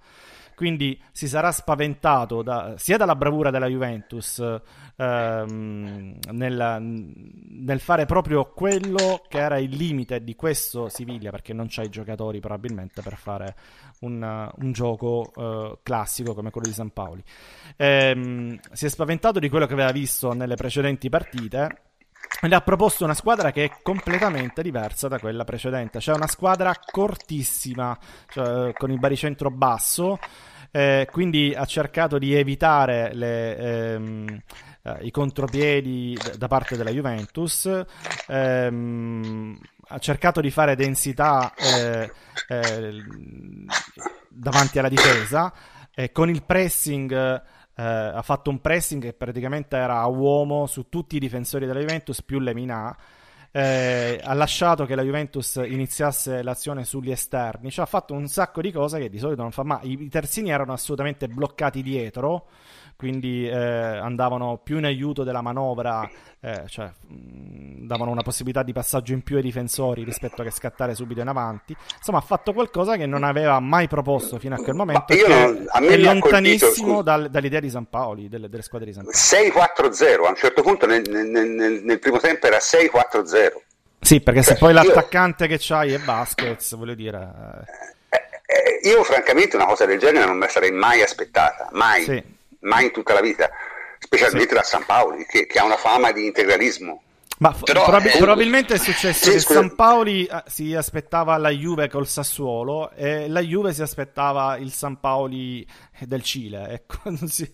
[0.55, 4.39] Quindi si sarà spaventato da, sia dalla bravura della Juventus
[4.97, 11.67] ehm, nel, nel, fare proprio quello che era il limite di questo Siviglia, perché non
[11.69, 13.57] c'ha i giocatori probabilmente per fare
[14.01, 14.23] un,
[14.55, 17.25] un gioco uh, classico come quello di San Paoli.
[17.77, 21.91] Ehm, si è spaventato di quello che aveva visto nelle precedenti partite
[22.41, 26.01] le ha proposto una squadra che è completamente diversa da quella precedente.
[26.01, 27.97] Cioè una squadra cortissima,
[28.29, 30.19] cioè, con il baricentro basso,
[30.71, 34.43] eh, quindi ha cercato di evitare le, ehm,
[34.83, 37.85] eh, i contropiedi da parte della Juventus,
[38.27, 42.11] ehm, ha cercato di fare densità eh,
[42.49, 43.05] eh
[44.29, 45.53] davanti alla difesa,
[46.13, 47.43] con il pressing
[47.75, 51.81] eh, ha fatto un pressing che praticamente era a uomo su tutti i difensori della
[51.81, 52.97] Juventus più Lemina.
[53.55, 58.63] Eh, ha lasciato che la Juventus iniziasse l'azione sugli esterni, cioè ha fatto un sacco
[58.63, 59.93] di cose che di solito non fa mai.
[59.93, 62.49] I terzini erano assolutamente bloccati dietro
[63.03, 68.73] quindi eh, andavano più in aiuto della manovra, eh, cioè mh, davano una possibilità di
[68.73, 71.77] passaggio in più ai difensori rispetto a che scattare subito in avanti.
[71.97, 75.13] Insomma, ha fatto qualcosa che non aveva mai proposto fino a quel momento.
[75.27, 79.91] Non, a è lontanissimo dal, dall'idea di San Paoli, delle, delle squadre di San Paolo.
[79.91, 83.49] 6-4-0, a un certo punto nel, nel, nel, primo tempo era 6-4-0.
[83.99, 87.67] Sì, perché se poi l'attaccante che c'hai è Vasquez, voglio dire...
[88.11, 92.05] Eh, eh, io francamente una cosa del genere non me la sarei mai aspettata, mai.
[92.05, 93.51] Sì mai in tutta la vita,
[93.99, 94.55] specialmente sì.
[94.55, 97.03] da San Paoli, che, che, ha una fama di integralismo.
[97.39, 99.61] Ma Però, prob- eh, probabilmente è successo sì, che scusa.
[99.61, 104.73] San Paoli eh, si aspettava la Juve col Sassuolo e la Juve si aspettava il
[104.73, 105.67] San Paoli
[106.01, 106.69] del Cile.
[106.69, 107.53] Ecco, non si,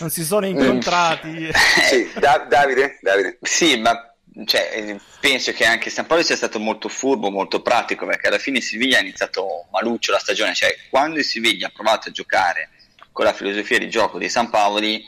[0.00, 1.50] non si sono incontrati.
[1.88, 3.38] sì, da- Davide, Davide.
[3.42, 4.12] Sì, ma
[4.44, 8.60] cioè, penso che anche San Paolo sia stato molto furbo, molto pratico, perché alla fine
[8.60, 10.54] Siviglia ha iniziato maluccio la stagione.
[10.54, 12.70] Cioè, quando il Siviglia ha provato a giocare
[13.18, 15.04] con la filosofia di gioco di San Paoli,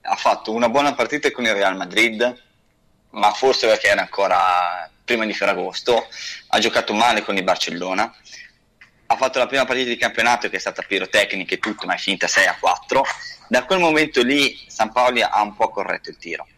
[0.00, 2.42] ha fatto una buona partita con il Real Madrid,
[3.10, 6.08] ma forse perché era ancora prima di Ferragosto,
[6.48, 8.12] ha giocato male con il Barcellona,
[9.06, 11.98] ha fatto la prima partita di campionato che è stata pirotecnica e tutto, ma è
[11.98, 13.04] finita 6 a 4.
[13.46, 16.48] Da quel momento lì San Paoli ha un po' corretto il tiro.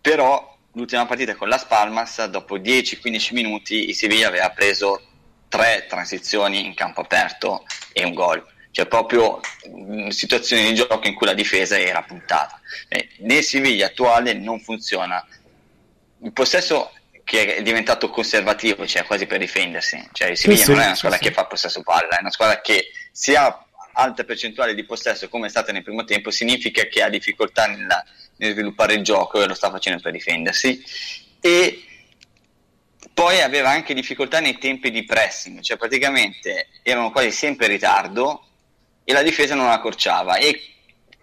[0.00, 5.02] Però l'ultima partita con la Spalmas, dopo 10-15 minuti, il Sevilla aveva preso
[5.50, 11.14] tre transizioni in campo aperto e un gol cioè proprio in situazioni di gioco in
[11.14, 12.60] cui la difesa era puntata.
[12.88, 15.24] Eh, nel Siviglia attuale non funziona.
[16.22, 16.90] Il possesso
[17.22, 20.94] che è diventato conservativo, cioè quasi per difendersi, cioè il Siviglia sì, non è una
[20.94, 24.84] squadra sì, che fa possesso palla, è una squadra che se ha alta percentuale di
[24.84, 28.02] possesso come è stata nel primo tempo significa che ha difficoltà nella,
[28.36, 30.82] nel sviluppare il gioco e lo sta facendo per difendersi
[31.40, 31.84] e
[33.12, 38.46] poi aveva anche difficoltà nei tempi di pressing, cioè praticamente erano quasi sempre in ritardo
[39.04, 40.36] e la difesa non accorciava.
[40.36, 40.60] E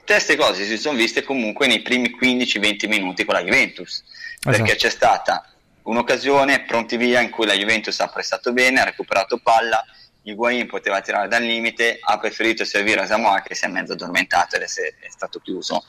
[0.05, 4.03] queste cose si sono viste comunque nei primi 15-20 minuti con la Juventus
[4.39, 4.77] perché esatto.
[4.77, 5.45] c'è stata
[5.83, 9.83] un'occasione pronti via in cui la Juventus ha prestato bene, ha recuperato palla
[10.23, 14.55] Higuain poteva tirare dal limite ha preferito servire a Samoa che si è mezzo addormentato
[14.55, 15.83] ed è, stato chiuso.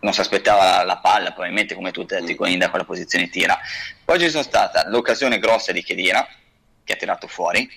[0.00, 3.58] Non si aspettava la, la, palla probabilmente come tutti i Higuain da quella posizione tira.
[4.04, 6.26] Poi ci sono stata l'occasione grossa di Chedira
[6.82, 7.68] che ha tirato fuori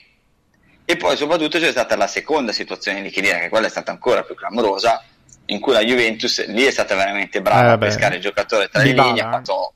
[0.90, 4.24] e poi soprattutto c'è stata la seconda situazione di Chiedina, che quella è stata ancora
[4.24, 5.04] più clamorosa,
[5.48, 8.82] in cui la Juventus lì è stata veramente brava eh, a pescare il giocatore tra
[8.82, 9.74] le linee, ha fatto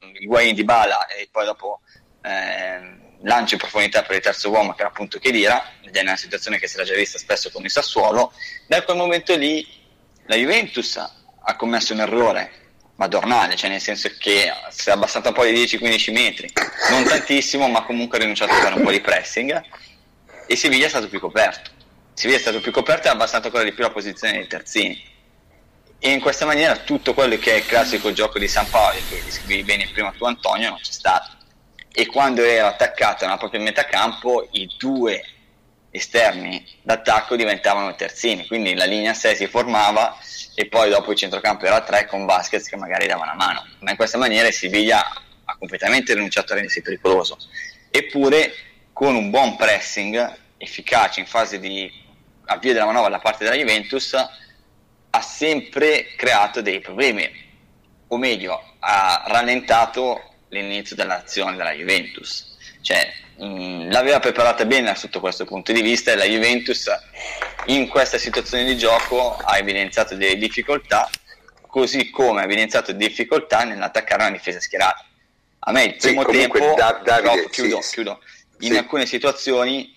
[0.00, 1.80] il guai di bala e poi dopo
[2.20, 6.16] eh, lancio in profondità per il terzo uomo che era appunto Chedira, ed è una
[6.16, 8.30] situazione che si era già vista spesso con il Sassuolo.
[8.66, 9.66] Da quel momento lì
[10.26, 12.52] la Juventus ha commesso un errore
[12.96, 16.52] madornale, cioè nel senso che si è abbassata un po' di 10-15 metri,
[16.90, 19.88] non tantissimo, ma comunque ha rinunciato a fare un po' di pressing
[20.50, 21.70] e Siviglia è stato più coperto.
[22.12, 25.00] Siviglia è stato più coperto e ha abbassato ancora di più la posizione dei terzini.
[26.00, 29.22] E in questa maniera tutto quello che è il classico gioco di San Paolo, che
[29.24, 31.36] descrivi bene prima tu Antonio, non c'è stato.
[31.92, 35.22] E quando era attaccato nella propria metacampo, i due
[35.92, 40.18] esterni d'attacco diventavano terzini, quindi la linea 6 si formava
[40.56, 43.64] e poi dopo il centrocampo era 3 con Vasquez che magari dava una mano.
[43.82, 45.12] Ma in questa maniera Siviglia
[45.44, 47.38] ha completamente rinunciato a rendersi pericoloso.
[47.92, 48.52] Eppure
[49.00, 51.90] con un buon pressing efficace in fase di
[52.44, 57.26] avvio della manovra da parte della Juventus ha sempre creato dei problemi
[58.08, 62.58] o meglio ha rallentato l'inizio dell'azione della Juventus.
[62.82, 66.90] Cioè mh, l'aveva preparata bene sotto questo punto di vista e la Juventus
[67.68, 71.08] in questa situazione di gioco ha evidenziato delle difficoltà
[71.68, 75.06] così come ha evidenziato difficoltà nell'attaccare una difesa schierata.
[75.60, 78.20] A me il primo sì, tempo da, Davide, no, chiudo, sì, chiudo
[78.60, 78.76] in sì.
[78.76, 79.94] alcune situazioni,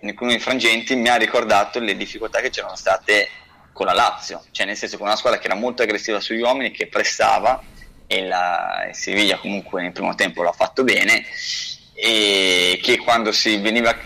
[0.00, 3.28] in alcuni frangenti, mi ha ricordato le difficoltà che c'erano state
[3.72, 6.70] con la Lazio, cioè nel senso con una squadra che era molto aggressiva sugli uomini,
[6.70, 7.62] che pressava
[8.06, 11.24] e la Siviglia comunque nel primo tempo l'ha fatto bene
[11.94, 13.96] e che quando si, veniva,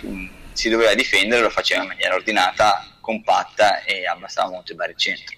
[0.53, 5.37] si doveva difendere lo faceva in maniera ordinata, compatta e abbassava molto il baricentro.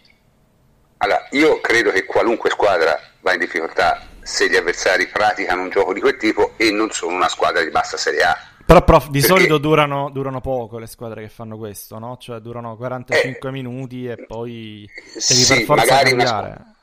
[0.98, 5.92] Allora, io credo che qualunque squadra va in difficoltà se gli avversari praticano un gioco
[5.92, 8.36] di quel tipo e non sono una squadra di bassa Serie A.
[8.66, 9.26] Però, prof, di perché...
[9.26, 12.16] solito durano, durano, poco le squadre che fanno questo, no?
[12.20, 16.46] Cioè durano 45 eh, minuti e poi devi sì, per forza magari cambiare.
[16.46, 16.76] Una,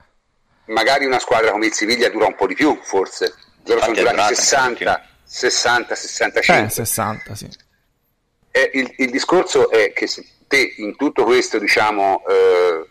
[0.68, 3.34] magari una squadra come il Siviglia dura un po' di più, forse.
[3.66, 6.66] Loro sono durati 60, 60, 65.
[6.66, 7.50] Eh, 60, sì.
[8.52, 12.24] Eh, il, il, discorso è che se te in tutto questo, diciamo...
[12.26, 12.88] Eh,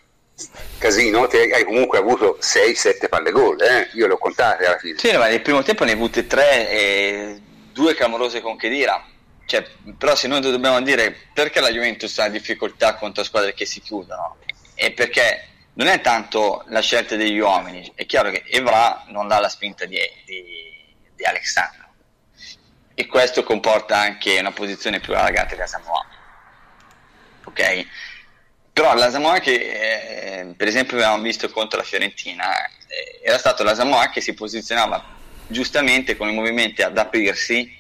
[0.79, 3.91] casino, te hai comunque avuto 6-7 palle gol, eh?
[3.95, 4.99] io le ho contate alla fine.
[4.99, 7.41] Sì, ma nel primo tempo ne hai avute 3 e
[7.73, 9.05] due clamorose con Chedira.
[9.45, 9.67] Cioè,
[9.99, 14.39] però se noi dobbiamo dire perché la Juventus ha difficoltà contro squadre che si chiudono,
[14.75, 19.41] è perché non è tanto la scelta degli uomini, è chiaro che Evra non dà
[19.41, 20.45] la spinta di, di,
[21.15, 21.83] di Alexandro
[22.95, 26.07] e questo comporta anche una posizione più allargata di Asamoah.
[27.45, 27.87] Ok?
[28.73, 33.63] Però la Samoa che eh, per esempio abbiamo visto contro la Fiorentina eh, era stato
[33.63, 35.21] la Samoa che si posizionava
[35.53, 37.79] giustamente con i movimenti ad aprirsi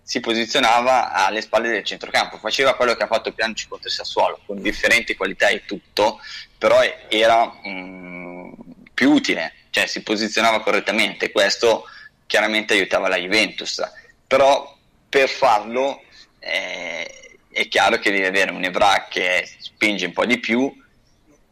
[0.00, 4.40] si posizionava alle spalle del centrocampo faceva quello che ha fatto Pianici contro il Sassuolo
[4.46, 6.20] con differenti qualità e tutto
[6.56, 8.52] però era mh, mm,
[8.94, 11.84] più utile cioè si posizionava correttamente questo
[12.26, 13.82] chiaramente aiutava la Juventus
[14.26, 14.76] però
[15.08, 16.02] per farlo
[16.38, 20.70] eh, è chiaro che devi avere un Evra che spinge un po' di più,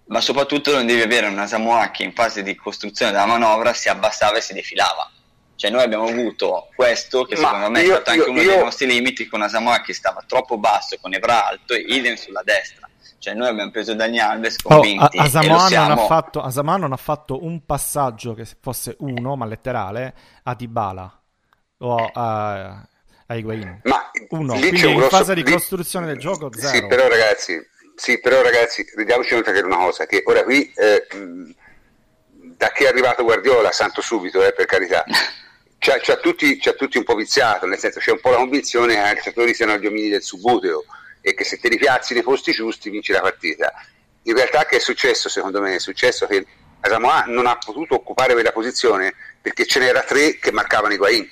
[0.06, 3.88] ma soprattutto non devi avere una Samoa che in fase di costruzione della manovra si
[3.88, 5.10] abbassava e si defilava.
[5.62, 8.40] Cioè noi abbiamo avuto questo che ma secondo me io, è stato anche io, uno
[8.40, 8.50] io...
[8.50, 12.16] dei nostri limiti con una Samoa che stava troppo basso con Evra alto e idem
[12.16, 12.90] sulla destra.
[13.20, 15.88] Cioè noi abbiamo preso Dani Alves convinti oh, Asamoah, siamo...
[15.94, 20.52] non ha fatto, Asamoah non ha fatto un passaggio che fosse uno, ma letterale, a
[20.56, 21.22] Dybala
[21.78, 22.84] o a,
[23.26, 23.82] a Higuain.
[23.84, 25.16] Ma uno, quindi in grosso...
[25.16, 26.74] fase di costruzione del gioco zero.
[26.74, 31.06] Sì, però ragazzi, sì, però ragazzi, vediamoci una cosa, che ora qui, eh,
[32.56, 35.04] da che è arrivato Guardiola, santo subito, eh, per carità,
[35.82, 38.94] c'ha, c'ha, tutti, c'ha, tutti, un po' viziato, nel senso c'è un po' la convinzione
[38.94, 40.84] che i calciatori siano gli omini del subuteo
[41.20, 43.72] e che se te li piazzi nei posti giusti vinci la partita.
[44.22, 46.46] In realtà che è successo, secondo me, è successo che
[46.78, 51.28] Asamoah non ha potuto occupare quella posizione perché ce n'era tre che marcavano i Guain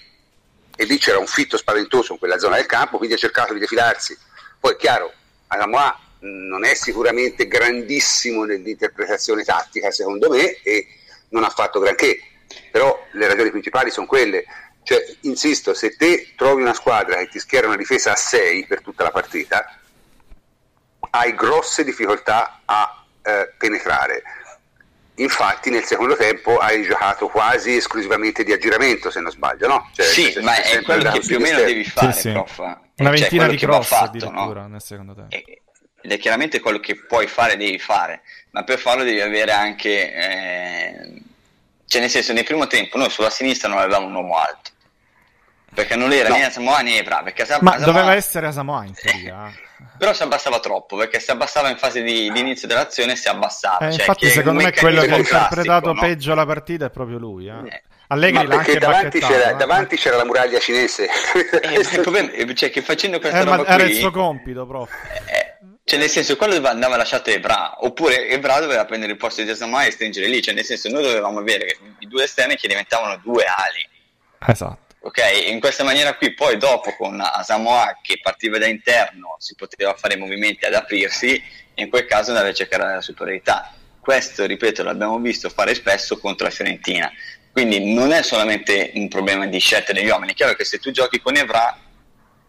[0.76, 3.60] e lì c'era un fitto spaventoso in quella zona del campo, quindi ha cercato di
[3.60, 4.18] defilarsi.
[4.58, 5.12] Poi è chiaro,
[5.46, 10.88] Asamoah non è sicuramente grandissimo nell'interpretazione tattica, secondo me, e
[11.28, 12.18] non ha fatto granché,
[12.70, 14.44] però le ragioni principali sono quelle.
[14.82, 18.82] Cioè, insisto, se te trovi una squadra che ti schiera una difesa a 6 per
[18.82, 19.78] tutta la partita,
[21.10, 24.22] hai grosse difficoltà a eh, penetrare
[25.20, 29.90] infatti nel secondo tempo hai giocato quasi esclusivamente di aggiramento se non sbaglio no?
[29.94, 32.32] Cioè, sì ma è quello che più o meno devi fare sì, sì.
[32.32, 32.58] Prof.
[32.58, 34.66] una cioè, ventina di cross fatto, no?
[34.68, 35.36] nel secondo tempo
[36.02, 38.22] ed è chiaramente quello che puoi fare devi fare
[38.52, 41.22] ma per farlo devi avere anche eh...
[41.90, 44.70] cioè nel senso nel primo tempo noi sulla sinistra non avevamo un uomo alto
[45.74, 46.36] perché non era no.
[46.36, 47.92] né Asamoah né Ebra perché Asam- ma Asamoah...
[47.92, 49.52] doveva essere Asamoah in teoria
[49.98, 53.88] però si abbassava troppo perché si abbassava in fase di, di inizio dell'azione si abbassava
[53.88, 56.00] eh, cioè, infatti secondo me quello che ha interpretato no?
[56.00, 57.68] peggio la partita è proprio lui eh.
[57.68, 57.82] Eh.
[58.06, 59.56] Allegri l'ha anche davanti, c'era, eh.
[59.56, 61.08] davanti c'era, la muraglia cinese
[61.60, 64.64] eh, il problema è cioè, che facendo questa eh, roba era qui, il suo compito
[64.64, 64.96] proprio
[65.90, 69.86] cioè nel senso quello andava lasciato Ebra oppure Ebra doveva prendere il posto di Asamoah
[69.86, 73.42] e stringere lì cioè nel senso noi dovevamo avere i due esterni che diventavano due
[73.44, 73.88] ali
[74.46, 75.18] esatto Ok,
[75.48, 80.18] in questa maniera qui, poi dopo con Asamoah che partiva da interno si poteva fare
[80.18, 81.42] movimenti ad aprirsi
[81.74, 83.72] e in quel caso andare a cercare la superiorità.
[83.98, 87.10] Questo, ripeto, l'abbiamo visto fare spesso contro la Fiorentina.
[87.50, 90.32] Quindi non è solamente un problema di scelta degli uomini.
[90.32, 91.78] È chiaro che se tu giochi con Evra,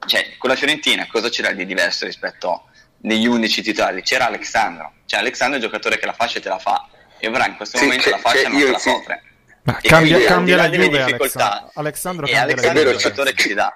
[0.05, 2.65] cioè con la Fiorentina, cosa c'era di diverso rispetto
[3.03, 4.01] agli 11 titolari?
[4.01, 4.93] C'era Alexandro.
[5.05, 6.87] Cioè Alexandro è il giocatore che la fascia te la fa.
[7.19, 9.23] Evra in questo sì, momento la fascia non te la soffre.
[9.63, 11.71] Ma cambia, quindi, cambia la Juve, Alexandro.
[11.75, 13.75] Alexandro e Alexandro è il giocatore che si dà.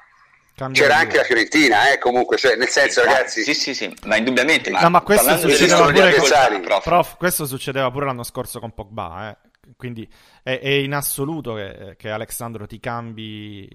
[0.56, 3.44] Cambia C'era anche la Fiorentina, eh, comunque, cioè, nel senso, ragazzi.
[3.44, 4.70] Sì, sì, sì, ma indubbiamente.
[4.72, 6.62] Ma no, ma questo succedeva pure con...
[6.62, 6.84] prof.
[6.84, 7.18] prof.
[7.18, 9.50] questo succedeva pure l'anno scorso con Pogba, eh.
[9.76, 10.08] Quindi
[10.44, 13.68] è, è in assoluto che, che, Alexandro ti cambi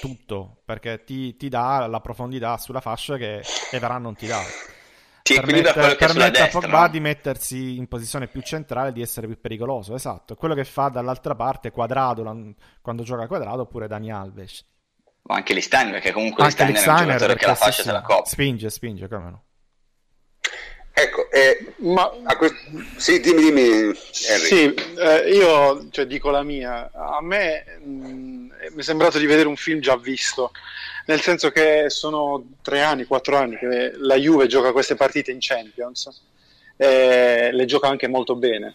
[0.00, 3.40] tutto, perché ti, ti dà la profondità sulla fascia che
[3.70, 4.42] Evera non ti dà
[5.34, 6.88] quello che permette a Pogba no?
[6.88, 10.34] di mettersi in posizione più centrale di essere più pericoloso esatto.
[10.34, 14.64] Quello che fa dall'altra parte Quadrado quando gioca Quadrado oppure Dani Alves.
[15.22, 18.24] O anche Listeiner perché comunque Listeiner è un giocatore che la fascia se la coppa
[18.24, 19.42] spinge spinge come no
[21.00, 22.56] Ecco, eh, Ma que-
[22.96, 23.94] sì, dimmi, dimmi, Henry.
[23.94, 26.90] Sì, eh, io cioè, dico la mia.
[26.92, 30.50] A me mh, mi è sembrato di vedere un film già visto,
[31.06, 35.38] nel senso che sono tre anni, quattro anni che la Juve gioca queste partite in
[35.40, 36.10] Champions,
[36.76, 38.74] e le gioca anche molto bene.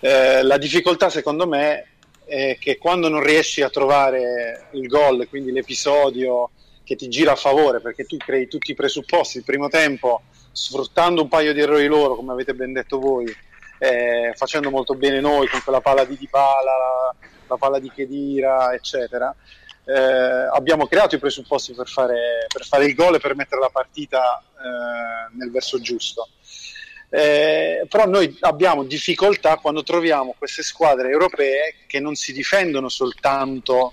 [0.00, 1.86] Eh, la difficoltà secondo me
[2.24, 6.50] è che quando non riesci a trovare il gol, quindi l'episodio
[6.82, 11.22] che ti gira a favore, perché tu crei tutti i presupposti, il primo tempo sfruttando
[11.22, 13.34] un paio di errori loro, come avete ben detto voi,
[13.78, 17.14] eh, facendo molto bene noi con quella palla di Dybala, la,
[17.48, 19.34] la palla di Chedira, eccetera.
[19.84, 23.70] Eh, abbiamo creato i presupposti per fare, per fare il gol e per mettere la
[23.70, 26.28] partita eh, nel verso giusto.
[27.14, 33.92] Eh, però noi abbiamo difficoltà quando troviamo queste squadre europee che non si difendono soltanto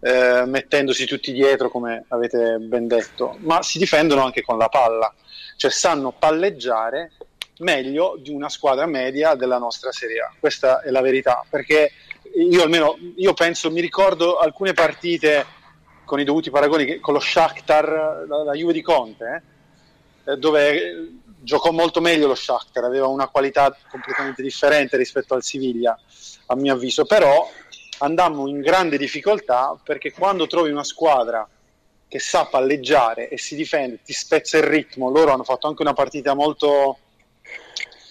[0.00, 5.12] eh, mettendosi tutti dietro, come avete ben detto, ma si difendono anche con la palla,
[5.56, 7.12] cioè sanno palleggiare
[7.58, 10.32] meglio di una squadra media della nostra Serie A.
[10.38, 11.92] Questa è la verità, perché
[12.34, 15.54] io almeno io penso, mi ricordo alcune partite
[16.04, 19.42] con i dovuti paragoni con lo Shakhtar, la, la Juve di Conte,
[20.24, 25.98] eh, dove giocò molto meglio lo Shakhtar, aveva una qualità completamente differente rispetto al Siviglia,
[26.46, 27.48] a mio avviso, però
[27.98, 31.48] andammo in grande difficoltà perché quando trovi una squadra
[32.08, 35.92] che sa palleggiare e si difende, ti spezza il ritmo, loro hanno fatto anche una
[35.92, 36.98] partita molto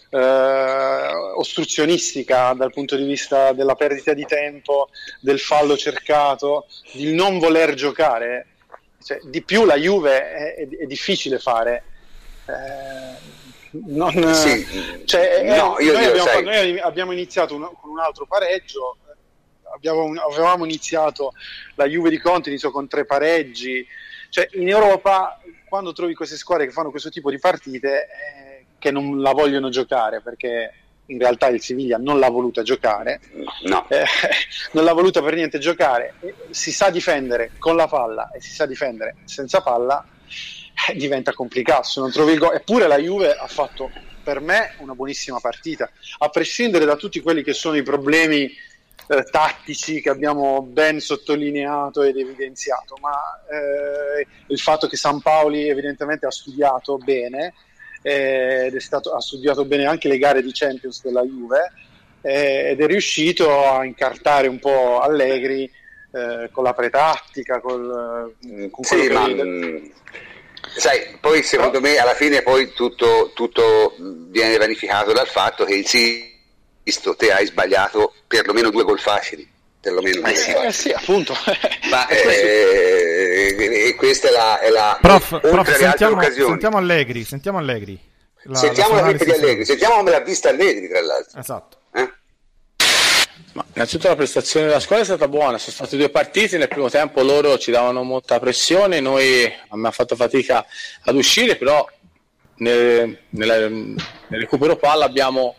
[0.09, 4.89] eh, ostruzionistica dal punto di vista della perdita di tempo,
[5.19, 8.47] del fallo cercato, di non voler giocare.
[9.03, 11.83] Cioè, di più la Juve è, è- è difficile fare.
[12.47, 13.33] Eh,
[13.87, 15.03] non- Sì.
[15.05, 18.97] cioè, eh, No, io- noi, io, abbiamo, noi abbiamo iniziato un- con un altro pareggio,
[19.04, 19.04] eh,
[19.75, 21.33] abbiamo- avevamo iniziato
[21.75, 23.85] la Juve di Conte, iniziò con tre pareggi.
[24.29, 28.91] Cioè, in Europa, quando trovi queste squadre che fanno questo tipo di partite, eh, che
[28.91, 30.73] non la vogliono giocare, perché
[31.07, 33.19] in realtà il Siviglia non l'ha voluta giocare,
[33.63, 33.87] No.
[33.89, 34.03] eh,
[34.73, 36.15] non l'ha voluta per niente giocare,
[36.49, 40.03] si sa difendere con la palla e si sa difendere senza palla,
[40.89, 41.83] eh, diventa complicato.
[41.83, 43.91] Se non trovi il gol, eppure la Juve ha fatto
[44.23, 48.51] per me una buonissima partita, a prescindere da tutti quelli che sono i problemi
[49.07, 53.13] eh, tattici che abbiamo ben sottolineato ed evidenziato, ma
[53.49, 57.53] eh, il fatto che San Paoli evidentemente ha studiato bene
[58.01, 61.71] eh, ed è stato, ha studiato bene anche le gare di Champions della Juve
[62.21, 65.63] eh, ed è riuscito a incartare un po' Allegri
[66.11, 69.91] eh, con la pretattica, col, eh, con Sì, ma che- mh,
[70.77, 73.95] sai, poi secondo me alla fine poi tutto, tutto
[74.29, 75.85] viene vanificato dal fatto che il
[76.87, 79.49] Sisto te hai sbagliato perlomeno due gol facili,
[79.81, 80.31] perlomeno due.
[80.31, 80.51] Eh sì.
[80.51, 81.33] Eh sì, appunto.
[81.89, 86.49] Ma Eh, e questa è la, è la Prof, oltre prof, sentiamo, occasioni.
[86.49, 87.99] sentiamo Allegri, sentiamo Allegri.
[88.43, 91.39] La- sentiamo la clip di Allegri, sentiamo come l'ha vista Allegri tra l'altro.
[91.39, 91.77] Esatto.
[91.95, 92.13] eh?
[93.53, 96.89] Ma innanzitutto la prestazione della squadra è stata buona, sono state due partite, nel primo
[96.89, 100.63] tempo loro ci davano molta pressione, noi a me ha fatto fatica
[101.05, 101.83] ad uscire, però
[102.57, 103.95] nel, nella- nel
[104.41, 105.55] recupero palla abbiamo,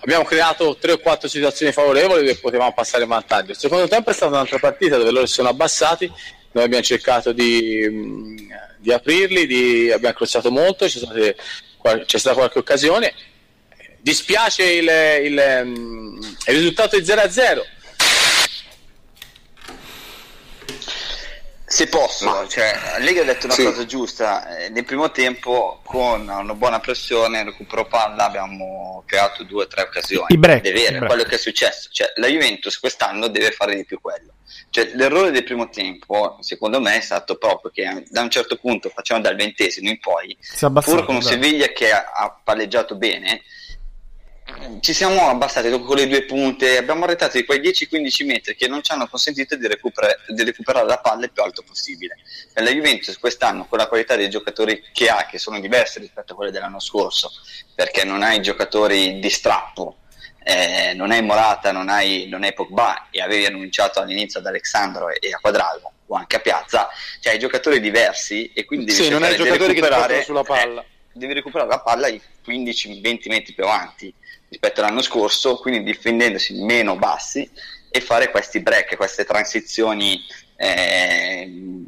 [0.00, 3.52] abbiamo creato tre o quattro situazioni favorevoli dove potevamo passare in vantaggio.
[3.52, 6.10] Il secondo tempo è stata un'altra partita dove loro si sono abbassati,
[6.52, 8.34] noi abbiamo cercato di, mh,
[8.78, 11.36] di aprirli, di- abbiamo crociato molto, c'è, state-
[12.06, 13.14] c'è stata qualche occasione,
[14.00, 14.90] dispiace il,
[15.24, 17.78] il, mm, il risultato di 0-0
[21.72, 23.62] Se posso, Ma- cioè, Allegri ha detto una Sì.
[23.62, 29.62] cosa giusta, eh, nel primo tempo con una buona pressione, recupero palla, abbiamo creato due
[29.62, 30.26] o tre occasioni.
[30.34, 33.84] I break, È vero, quello che è successo, cioè, la Juventus quest'anno deve fare di
[33.84, 34.32] più quello.
[34.68, 38.88] Cioè, l'errore del primo tempo, secondo me, è stato proprio che da un certo punto,
[38.88, 41.20] facciamo dal ventesimo in poi, pur con un vero.
[41.20, 43.42] Seviglia che ha, ha palleggiato bene,
[44.80, 48.82] ci siamo abbassati con le due punte, abbiamo arretrato di quei 10-15 metri che non
[48.82, 52.16] ci hanno consentito di, recupera- di recuperare la palla il più alto possibile.
[52.52, 56.32] Per la Juventus quest'anno, con la qualità dei giocatori che ha, che sono diversi rispetto
[56.32, 57.30] a quelli dell'anno scorso,
[57.74, 59.96] perché non hai giocatori di strappo,
[60.42, 65.08] eh, non hai Morata, non hai, non hai Pogba e avevi annunciato all'inizio ad Alexandro
[65.10, 66.88] e a Quadrallo o anche a Piazza,
[67.20, 70.14] cioè hai giocatori diversi e quindi devi Sì, non hai di giocatori che ti recuperare-
[70.14, 70.80] portano sulla palla.
[70.80, 74.12] eh, devi recuperare la palla ai 15-20 metri più avanti
[74.50, 77.48] rispetto all'anno scorso, quindi difendendosi meno bassi
[77.88, 80.22] e fare questi break, queste transizioni
[80.56, 81.84] eh,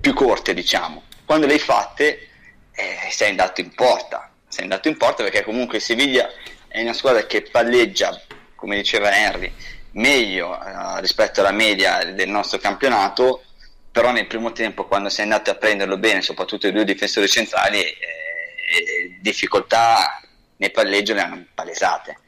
[0.00, 1.04] più corte, diciamo.
[1.24, 2.28] Quando le hai fatte
[2.72, 6.28] eh, sei andato in porta, sei andato in porta perché comunque Siviglia
[6.66, 8.20] è una squadra che palleggia,
[8.56, 9.52] come diceva Henry,
[9.92, 13.44] meglio eh, rispetto alla media del nostro campionato,
[13.92, 17.78] però nel primo tempo quando sei andato a prenderlo bene, soprattutto i due difensori centrali,
[17.78, 20.20] eh, eh, difficoltà
[20.56, 22.18] nel palleggio le hanno palesate.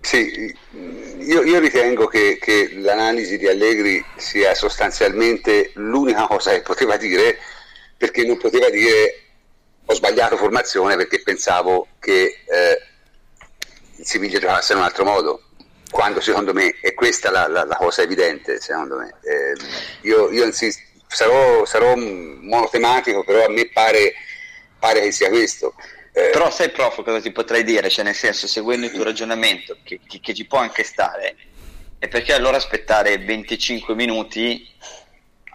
[0.00, 0.54] Sì,
[1.20, 7.38] io, io ritengo che, che, l'analisi di Allegri sia sostanzialmente l'unica cosa che poteva dire,
[7.96, 9.22] perché non poteva dire
[9.84, 12.82] ho sbagliato formazione perché pensavo che eh,
[13.96, 15.42] il Siviglia giocasse in un altro modo,
[15.90, 19.14] quando secondo me è questa la, la, la cosa evidente, secondo me.
[19.22, 19.54] Eh,
[20.02, 24.14] io, io insisto, sarò, sarò monotematico, però a me pare,
[24.78, 25.74] pare che sia questo.
[26.14, 27.88] Eh, Però sai prof cosa ti potrei dire?
[27.88, 31.36] Cioè nel senso, seguendo il tuo ragionamento, che, che, che ci può anche stare,
[31.98, 34.68] è perché allora aspettare 25 minuti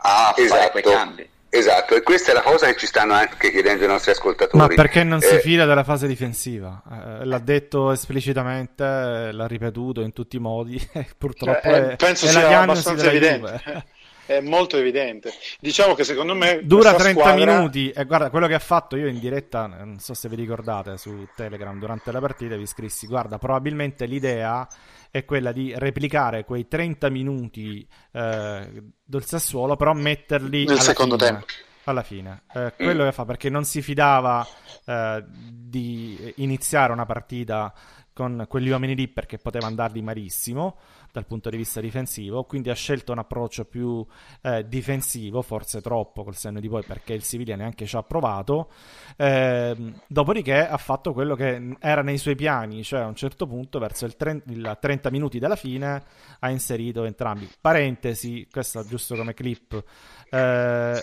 [0.02, 1.30] a esatto, fare quei cambi.
[1.50, 4.58] Esatto, e questa è la cosa che ci stanno anche chiedendo i nostri ascoltatori.
[4.58, 6.82] Ma perché non si eh, fida della fase difensiva?
[6.92, 8.84] Eh, l'ha detto esplicitamente,
[9.32, 10.78] l'ha ripetuto in tutti i modi,
[11.18, 13.86] purtroppo cioè, è, penso è sia abbastanza evidente.
[14.28, 15.32] È molto evidente.
[15.60, 17.56] Diciamo che secondo me dura 30 squadra...
[17.56, 20.98] minuti e guarda quello che ha fatto io in diretta, non so se vi ricordate
[20.98, 24.68] su Telegram durante la partita vi scrissi "Guarda, probabilmente l'idea
[25.10, 31.30] è quella di replicare quei 30 minuti eh, del Sassuolo, però metterli nel secondo fine,
[31.30, 31.46] tempo.
[31.86, 34.46] Alla fine, eh, quello che fa perché non si fidava
[34.86, 37.74] eh, di iniziare una partita
[38.18, 40.78] con quegli uomini lì perché poteva andarli malissimo
[41.12, 44.04] dal punto di vista difensivo, quindi ha scelto un approccio più
[44.42, 48.72] eh, difensivo, forse troppo col senno di poi perché il Siviglia neanche ci ha provato,
[49.18, 53.78] eh, dopodiché ha fatto quello che era nei suoi piani, cioè a un certo punto
[53.78, 56.04] verso il, tre- il 30 minuti dalla fine
[56.40, 57.48] ha inserito entrambi.
[57.62, 59.84] Parentesi, questa giusto come clip,
[60.32, 61.02] eh,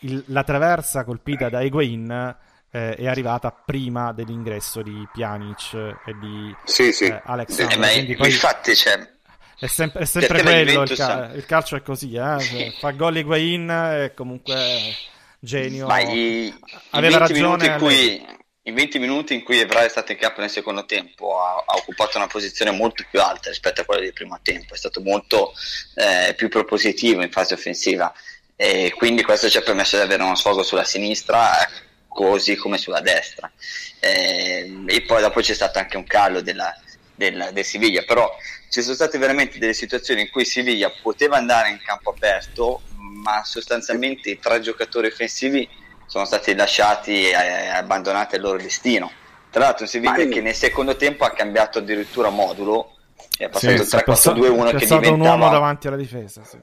[0.00, 2.36] il, la traversa colpita da Higuain
[2.70, 7.04] eh, è arrivata prima dell'ingresso di Pjanic e di sì, sì.
[7.04, 7.82] Eh, Alexander.
[7.82, 8.30] Eh, poi...
[8.30, 9.14] Infatti, cioè...
[9.58, 12.38] È sempre, è sempre quello, il, ca- il, calcio è così, eh?
[12.40, 14.54] Cioè, fa gol Higuain e comunque
[15.38, 15.86] genio.
[15.86, 16.52] Ma i,
[16.90, 17.66] Aveva i ragione.
[17.66, 18.26] In cui,
[18.62, 21.76] in 20 minuti in cui Evra è stato in campo nel secondo tempo ha, ha,
[21.76, 25.54] occupato una posizione molto più alta rispetto a quella del primo tempo, è stato molto
[25.94, 28.12] eh, più propositivo in fase offensiva
[28.56, 31.50] e quindi questo ci ha permesso di avere uno sfogo sulla sinistra
[32.16, 33.50] così come sulla destra.
[34.00, 36.74] Eh, e poi dopo c'è stato anche un calo della,
[37.14, 38.34] della, del Siviglia, però
[38.70, 43.44] ci sono state veramente delle situazioni in cui Siviglia poteva andare in campo aperto, ma
[43.44, 45.68] sostanzialmente i tre giocatori offensivi
[46.06, 49.12] sono stati lasciati e abbandonati al loro destino.
[49.50, 52.95] Tra l'altro un Siviglia che nel secondo tempo ha cambiato addirittura modulo
[53.44, 53.94] è passato sì,
[54.40, 56.58] 3-4-2-1 che diventava un uomo davanti alla difesa sì.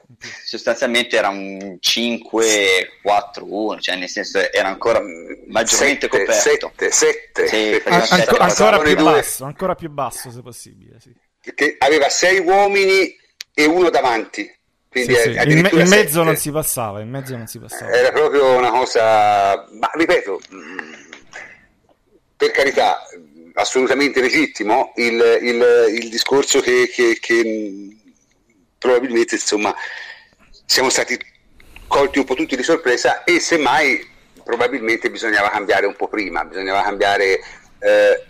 [0.45, 4.99] sostanzialmente era un 5-4-1 cioè nel senso era ancora
[5.47, 9.11] maggiormente sette, coperto 7 7 sì, An- anco, ancora più due.
[9.11, 11.13] basso ancora più basso se possibile sì.
[11.55, 13.15] che aveva 6 uomini
[13.53, 14.51] e uno davanti
[14.89, 18.11] quindi sì, in, me- in, mezzo non si passava in mezzo non si passava era
[18.11, 20.39] proprio una cosa ma ripeto
[22.35, 22.99] per carità
[23.53, 27.97] assolutamente legittimo il, il, il discorso che, che, che,
[28.77, 29.73] probabilmente insomma
[30.65, 31.17] siamo stati
[31.87, 34.09] colti un po' tutti di sorpresa e semmai
[34.43, 37.39] probabilmente bisognava cambiare un po' prima, bisognava cambiare,
[37.79, 38.23] eh,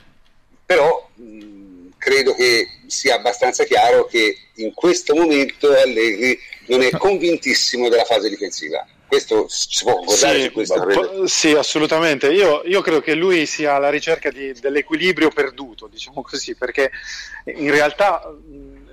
[0.66, 7.90] però mh, credo che sia abbastanza chiaro che in questo momento Allegri non è convintissimo
[7.90, 11.28] della fase difensiva questo si può concordare sì, su questo?
[11.28, 12.32] Sì, assolutamente.
[12.32, 16.92] Io, io, credo che lui sia alla ricerca di, dell'equilibrio perduto, diciamo così, perché
[17.46, 18.34] in realtà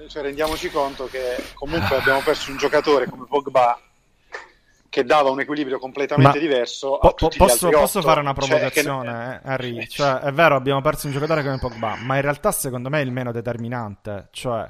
[0.08, 3.80] cioè, rendiamoci conto che comunque abbiamo perso un giocatore come Pogba
[4.90, 6.98] che dava un equilibrio completamente Ma diverso.
[6.98, 9.48] Po- posso, posso fare una provocazione, cioè, che...
[9.48, 9.86] Harry?
[9.88, 13.04] Cioè, è vero, abbiamo perso un giocatore come Pogba, ma in realtà secondo me è
[13.04, 14.28] il meno determinante.
[14.32, 14.68] Cioè,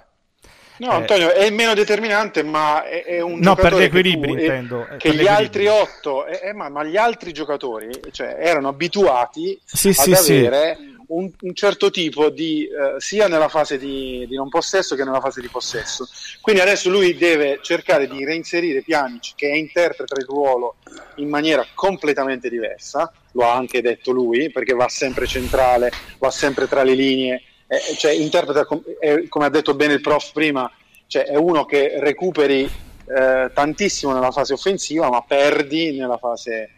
[0.80, 4.88] No, eh, Antonio, è meno determinante, ma è, è un no, per l'equilibrio che, intendo.
[4.96, 9.88] Che gli altri otto, eh, eh, ma, ma, gli altri giocatori cioè, erano abituati sì,
[9.88, 10.98] ad sì, avere sì.
[11.08, 15.20] Un, un, certo tipo di, eh, sia nella fase di, di, non possesso che nella
[15.20, 16.08] fase di possesso.
[16.40, 20.76] Quindi adesso lui deve cercare di reinserire Pjanic, che interpreta il ruolo
[21.16, 26.66] in maniera completamente diversa, lo ha anche detto lui, perché va sempre centrale, va sempre
[26.66, 27.42] tra le linee
[27.72, 30.68] eh, cioè, interpreta, com- eh, come ha detto bene il prof prima,
[31.06, 36.70] cioè, è uno che recuperi eh, tantissimo nella fase offensiva, ma perdi nella fase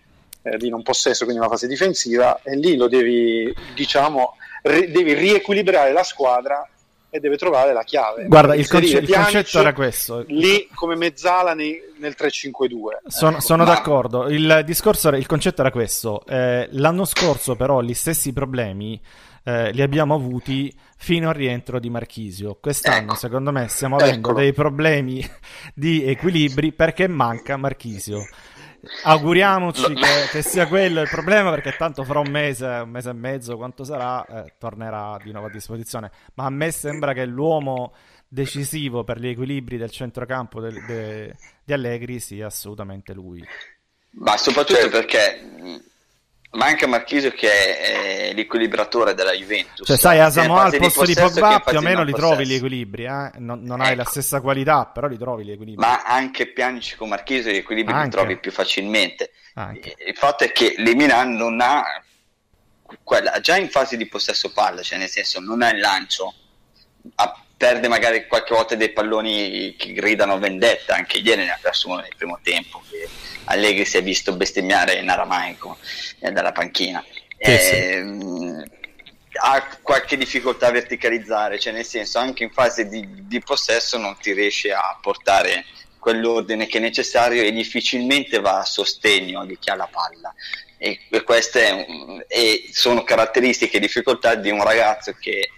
[0.42, 5.14] eh, di non possesso, quindi nella fase difensiva, e lì lo devi, diciamo, ri- devi
[5.14, 6.68] riequilibrare la squadra
[7.08, 8.26] e deve trovare la chiave.
[8.26, 10.24] Guarda, il, conce- il concetto era questo.
[10.28, 13.06] Lì come mezzala nei, nel 3-5-2.
[13.06, 13.40] Sono, ecco.
[13.40, 13.72] sono Ma...
[13.72, 14.28] d'accordo.
[14.28, 16.22] Il discorso il concetto era questo.
[16.26, 19.00] Eh, l'anno scorso, però, gli stessi problemi
[19.44, 22.58] eh, li abbiamo avuti fino al rientro di Marchisio.
[22.60, 23.14] Quest'anno, ecco.
[23.14, 24.38] secondo me, stiamo avendo Eccolo.
[24.38, 25.24] dei problemi
[25.74, 28.24] di equilibri perché manca Marchisio.
[29.04, 33.14] Auguriamoci che, che, sia quello il problema perché tanto fra un mese, un mese e
[33.14, 36.10] mezzo, quanto sarà, eh, tornerà di nuovo a disposizione.
[36.34, 37.92] Ma a me sembra che l'uomo
[38.26, 43.44] decisivo per gli equilibri del centrocampo de, de, di Allegri sia assolutamente lui.
[44.14, 44.98] Ma soprattutto certo.
[44.98, 45.82] perché
[46.52, 49.86] manca Marchisio che è l'equilibratore della Juventus.
[49.86, 53.04] Cioè, sai, a Samoa al posto di, Pogba più o meno li trovi gli equilibri,
[53.04, 53.30] eh?
[53.38, 53.88] non, non ecco.
[53.88, 54.10] hai la ecco.
[54.10, 55.84] stessa qualità, però li trovi gli equilibri.
[55.84, 58.04] Ma anche Pianici con Marchisio gli equilibri anche.
[58.04, 59.32] li trovi più facilmente.
[59.54, 59.94] Anche.
[60.06, 61.84] Il fatto è che Lemina non ha
[63.02, 66.34] quella, già in fase di possesso palla, cioè nel senso non ha il lancio,
[67.16, 71.90] ha perde magari qualche volta dei palloni che gridano vendetta, anche ieri ne ha perso
[71.90, 73.08] uno nel primo tempo, che
[73.44, 75.78] Allegri si è visto bestemmiare in aramaico
[76.18, 77.04] eh, dalla panchina.
[77.36, 78.70] Eh, sì.
[79.40, 84.16] Ha qualche difficoltà a verticalizzare, cioè nel senso anche in fase di, di possesso non
[84.20, 85.64] ti riesce a portare
[86.00, 90.34] quell'ordine che è necessario e difficilmente va a sostegno di chi ha la palla.
[90.78, 95.48] E, e queste è, sono caratteristiche e difficoltà di un ragazzo che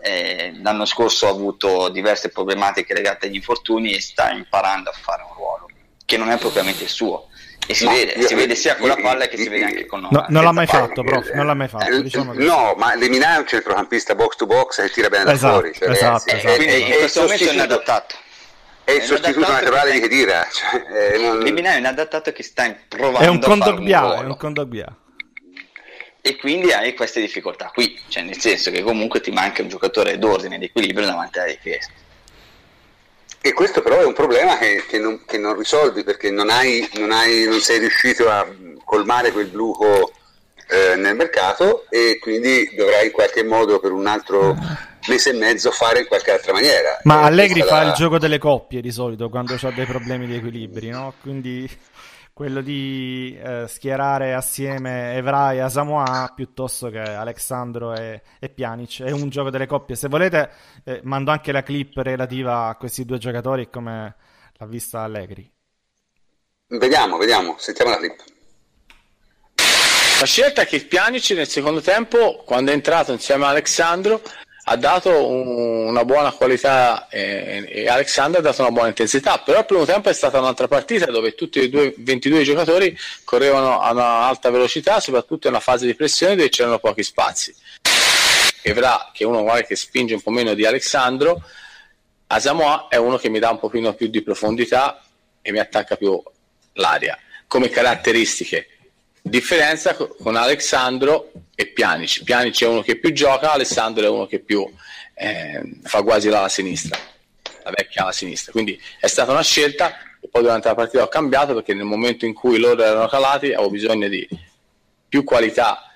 [0.00, 5.22] eh, l'anno scorso ha avuto diverse problematiche legate agli infortuni e sta imparando a fare
[5.22, 5.68] un ruolo
[6.04, 7.28] che non è propriamente il suo.
[7.66, 10.00] E si, vede, io, si vede, sia con la palla che si vede anche con
[10.00, 10.10] noi.
[10.10, 11.84] No, non l'ha mai fatto, prof, non l'ha mai fatto.
[11.84, 15.32] Eh, diciamo no, ma Lemina è un centrocampista box to box che tira bene da
[15.32, 15.74] esatto, fuori.
[15.74, 16.54] Cioè, esatto, è, esatto.
[16.54, 18.14] Quindi è, in questo momento è inadattato.
[18.84, 20.46] È il sostituto naturale di Khedira.
[20.50, 21.40] Cioè, eh, non...
[21.40, 24.96] Lemina è inadattato che sta provando è un condogbia, è un condogbia
[26.20, 30.18] e quindi hai queste difficoltà qui, cioè nel senso che comunque ti manca un giocatore
[30.18, 31.90] d'ordine e di equilibrio davanti alla difesa.
[33.40, 36.86] E questo però è un problema che, che, non, che non, risolvi perché non, hai,
[36.94, 38.46] non, hai, non, sei riuscito a
[38.84, 40.12] colmare quel buco
[40.68, 44.56] eh, nel mercato e quindi dovrai in qualche modo per un altro
[45.08, 46.98] mese e mezzo fare in qualche altra maniera.
[47.04, 47.88] Ma Allegri fa la...
[47.88, 51.14] il gioco delle coppie di solito quando ha dei problemi di equilibri, no?
[51.22, 51.68] Quindi
[52.38, 59.02] quello di eh, schierare assieme Evra e Asamoah piuttosto che Alexandro e, e Pjanic.
[59.02, 59.96] È un gioco delle coppie.
[59.96, 60.48] Se volete,
[60.84, 64.14] eh, mando anche la clip relativa a questi due giocatori e come
[64.52, 65.50] l'ha vista Allegri.
[66.68, 68.22] Vediamo, vediamo, sentiamo la clip.
[70.20, 74.22] La scelta è che Pjanic nel secondo tempo, quando è entrato insieme a Alexandro,
[74.68, 79.60] ha dato un, una buona qualità e, e Alexander ha dato una buona intensità, però
[79.60, 83.92] il primo tempo è stata un'altra partita dove tutti e due, 22 giocatori correvano a
[83.92, 87.54] un'alta velocità, soprattutto in una fase di pressione dove c'erano pochi spazi.
[88.62, 91.42] Evra, che è uno che spinge un po' meno di Alexandro,
[92.26, 95.02] Asamoah è uno che mi dà un pochino più di profondità
[95.40, 96.20] e mi attacca più
[96.74, 97.18] l'aria.
[97.46, 98.77] Come caratteristiche
[99.28, 102.22] Differenza con Alessandro e Pianic.
[102.24, 104.66] Pianic è uno che più gioca, Alessandro è uno che più
[105.14, 106.98] eh, fa quasi la sinistra,
[107.62, 108.52] la vecchia alla sinistra.
[108.52, 112.24] Quindi è stata una scelta e poi durante la partita ho cambiato perché nel momento
[112.24, 114.26] in cui loro erano calati avevo bisogno di
[115.08, 115.92] più qualità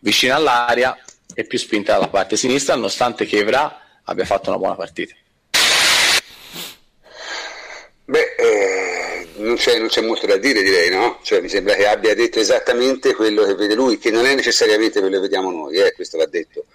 [0.00, 0.96] vicino all'aria
[1.34, 5.14] e più spinta dalla parte sinistra, nonostante che Evra abbia fatto una buona partita.
[8.04, 8.97] Beh, eh,
[9.38, 11.18] non, c'è, non, c'è, molto da dire, direi, no?
[11.22, 15.00] Cioè, mi sembra che abbia detto esattamente quello che vede lui, che non è necessariamente
[15.00, 16.66] quello che vediamo noi, eh, questo va detto.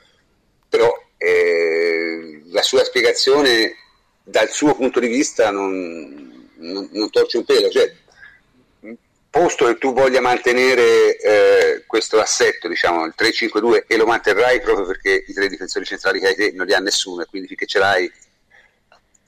[0.67, 3.75] Però eh, la sua spiegazione
[4.23, 7.69] dal suo punto di vista non, non, non torce un pelo.
[7.69, 7.93] Cioè,
[9.29, 14.85] posto che tu voglia mantenere eh, questo assetto, diciamo, il 3-5-2, e lo manterrai proprio
[14.85, 17.65] perché i tre difensori centrali che hai te non li ha nessuno, e quindi finché
[17.65, 18.11] ce l'hai...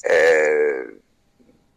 [0.01, 0.99] Eh,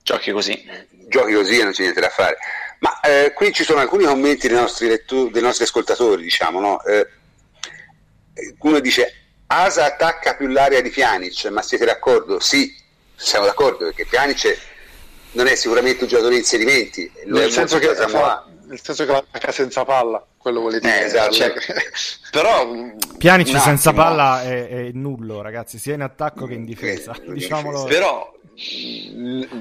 [0.08, 0.66] Giochi così.
[1.06, 2.38] Giochi così e non c'è niente da fare.
[2.78, 6.82] Ma eh, qui ci sono alcuni commenti dei nostri, lettori, dei nostri ascoltatori, diciamo, no?
[6.84, 7.06] eh,
[8.60, 9.12] uno dice
[9.48, 12.40] Asa attacca più l'area di Pjanic, ma siete d'accordo?
[12.40, 12.74] Sì,
[13.16, 14.58] siamo d'accordo perché Pjanic
[15.32, 17.12] non è sicuramente un giocatore di inserimenti.
[17.26, 21.00] Nel senso, che, fa, nel senso che attacca senza palla, quello vuole dire.
[21.00, 21.32] Eh, esatto.
[21.32, 21.52] Cioè,
[22.30, 22.68] però
[23.16, 27.14] Pjanic senza palla è, è, nullo, ragazzi, sia in attacco che in difesa.
[27.14, 27.84] Eh, Diciamolo.
[27.84, 28.34] Però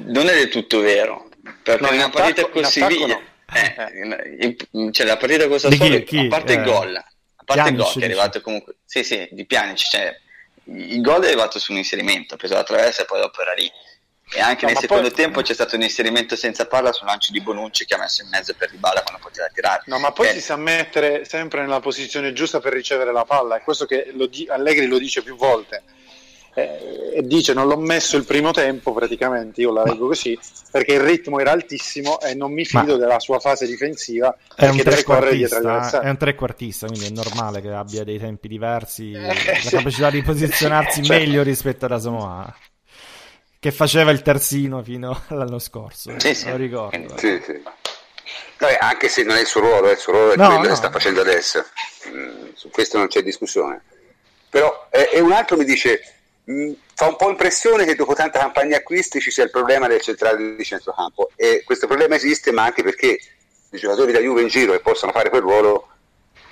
[0.05, 1.29] non è del tutto vero
[1.61, 3.21] perché no, una partita con Siviglia no.
[3.53, 4.91] eh, eh.
[4.91, 7.99] cioè la partita con Sassuolo a parte il eh, gol a parte il gol che
[7.99, 10.19] è arrivato comunque sì sì di Pjanic cioè,
[10.63, 13.53] il gol è arrivato su un inserimento ha preso la traversa e poi dopo era
[13.53, 13.71] lì
[14.33, 15.15] e anche no, nel secondo poi...
[15.15, 18.29] tempo c'è stato un inserimento senza palla sul lancio di Bonucci che ha messo in
[18.29, 19.83] mezzo per Dybala quando poteva tirare.
[19.85, 20.33] No, ma poi eh.
[20.33, 24.27] si sa mettere sempre nella posizione giusta per ricevere la palla, è questo che lo
[24.27, 25.83] di- Allegri lo dice più volte
[26.53, 30.37] eh, e dice non l'ho messo il primo tempo praticamente, io la leggo così,
[30.71, 34.67] perché il ritmo era altissimo e non mi fido Ma della sua fase difensiva è
[34.67, 39.33] un, è un trequartista, quindi è normale che abbia dei tempi diversi, la
[39.69, 42.55] capacità di posizionarsi cioè, meglio rispetto ad Asamoah
[43.67, 46.49] che faceva il terzino fino all'anno scorso, sì, sì.
[46.49, 47.17] lo ricordo.
[47.17, 47.61] Sì, sì.
[48.59, 50.61] Vabbè, anche se non è il suo ruolo, è il suo ruolo è No, quello
[50.63, 50.69] no.
[50.69, 51.63] che sta facendo adesso.
[52.07, 53.83] Mm, su questo non c'è discussione.
[54.49, 56.01] Però, eh, e un altro mi dice,
[56.49, 60.01] mm, fa un po' impressione che dopo tanta campagna acquisti ci sia il problema del
[60.01, 61.31] centrale di centrocampo.
[61.35, 63.19] E questo problema esiste, ma anche perché
[63.69, 65.89] i giocatori da Juve in giro che possono fare quel ruolo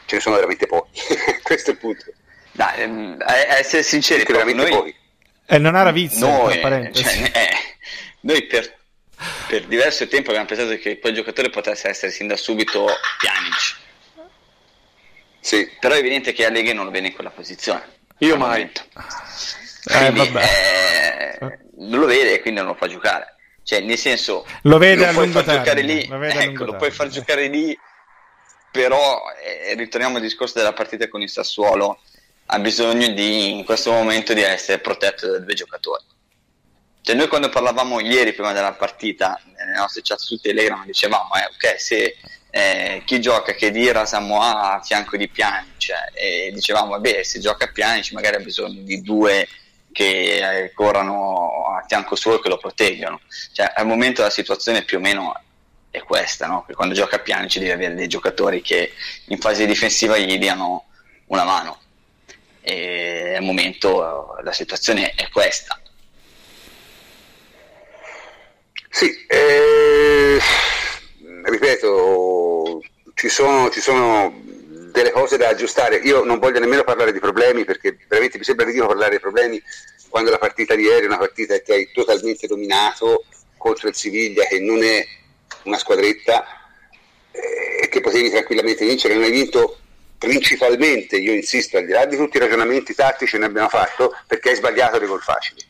[0.06, 1.02] ce ne sono veramente pochi.
[1.42, 2.06] questo è il punto.
[2.52, 5.04] Dai, ehm, a, a essere sinceri, proprio veramente noi, pochi.
[5.48, 6.60] E non era Vizio, noi,
[6.92, 7.50] cioè, eh,
[8.22, 8.78] noi per,
[9.48, 12.88] per diverso tempo abbiamo pensato che quel giocatore potesse essere sin da subito
[13.20, 13.84] Pjanic.
[15.40, 15.70] Sì.
[15.80, 17.84] Però è evidente che Allegri non lo vede in quella posizione.
[18.20, 18.62] Io mai.
[18.64, 18.72] Eh,
[19.84, 21.38] Quindi, vabbè.
[21.40, 23.36] eh, non lo vede e quindi non lo fa giocare.
[23.62, 27.08] Cioè, nel senso, Lo vede lo puoi far giocare lì, lo ecco, lo puoi far
[27.08, 27.78] giocare lì,
[28.72, 32.02] però eh, ritorniamo al discorso della partita con il Sassuolo,
[32.48, 36.04] ha bisogno di, in questo momento di essere protetto da due giocatori.
[37.02, 41.46] Cioè noi quando parlavamo ieri prima della partita, nelle nostre chat su Telegram, dicevamo, eh,
[41.46, 42.16] ok, se
[42.50, 47.68] eh, chi gioca che Dira Samoa a fianco di Pjanic, e dicevamo, vabbè, se gioca
[47.68, 49.48] Pjanic magari ha bisogno di due
[49.92, 53.22] che eh, corrano a fianco suo e che lo proteggano.
[53.54, 55.40] Cioè, al momento la situazione più o meno
[55.92, 56.66] è questa, no?
[56.66, 58.94] Che quando gioca Pjanic deve avere dei giocatori che
[59.28, 60.86] in fase difensiva gli diano
[61.28, 61.80] una mano.
[62.68, 65.80] E al momento eh, la situazione è questa.
[68.90, 70.40] Sì, eh,
[71.44, 72.82] ripeto,
[73.14, 74.42] ci sono, ci sono
[74.92, 75.98] delle cose da aggiustare.
[75.98, 79.62] Io non voglio nemmeno parlare di problemi perché veramente mi sembra ridicolo parlare di problemi
[80.10, 83.26] quando la partita di ieri è una partita che hai totalmente dominato
[83.58, 85.06] contro il Siviglia che non è
[85.64, 86.46] una squadretta
[87.32, 89.14] eh, e che potevi tranquillamente vincere.
[89.14, 89.82] Non hai vinto
[90.18, 94.16] principalmente, io insisto, al di là di tutti i ragionamenti tattici che ne abbiamo fatto,
[94.28, 95.62] perché hai sbagliato dei gol facili.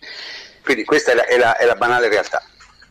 [0.64, 2.42] Quindi questa è la, è la- è la banale realtà.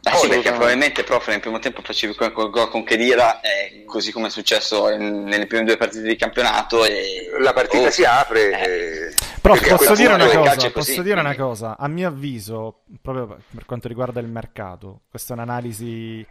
[0.07, 4.13] Eh sì, perché probabilmente prof nel primo tempo facevi quel gol con Kedira, eh, così
[4.13, 6.85] come è successo in- nelle prime due partite di campionato.
[6.85, 7.31] E...
[7.41, 8.51] la partita Oh, si apre.
[8.51, 9.07] eh.
[9.09, 9.15] eh,
[9.73, 13.89] a posso dire una cosa, posso dire una cosa, a mio avviso, proprio per quanto
[13.89, 16.25] riguarda il mercato, questa è un'analisi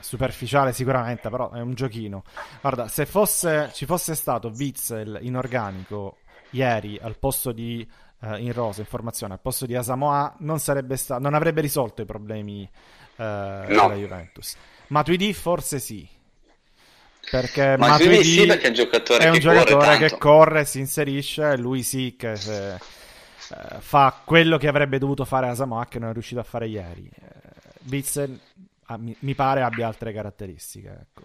[0.00, 2.22] superficiale sicuramente, però è un giochino.
[2.60, 6.18] Guarda, se fosse, ci fosse stato Witzel in organico
[6.50, 7.86] ieri al posto di
[8.22, 12.02] eh, in rosa, in formazione, al posto di Asamoah, non, sarebbe sta- non avrebbe risolto
[12.02, 12.68] i problemi eh,
[13.16, 14.56] della Juventus.
[14.88, 16.08] Matuidi forse sì.
[17.28, 20.16] Perché Ma Matuidi sì, perché è un giocatore è un che corre giocatore che tanto.
[20.18, 25.86] corre, si inserisce, lui sì che se- eh, fa quello che avrebbe dovuto fare Asamoah
[25.86, 27.10] che non è riuscito a fare ieri.
[27.14, 27.30] Eh,
[27.90, 28.40] Witzel
[28.86, 31.06] ah, mi, mi pare abbia altre caratteristiche.
[31.14, 31.22] Ecco,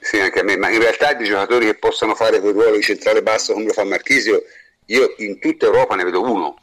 [0.00, 2.82] Sì, anche a me, ma in realtà di giocatori che possano fare quel ruolo di
[2.82, 4.42] centrale basso come lo fa Marchisio,
[4.86, 6.56] io in tutta Europa ne vedo uno,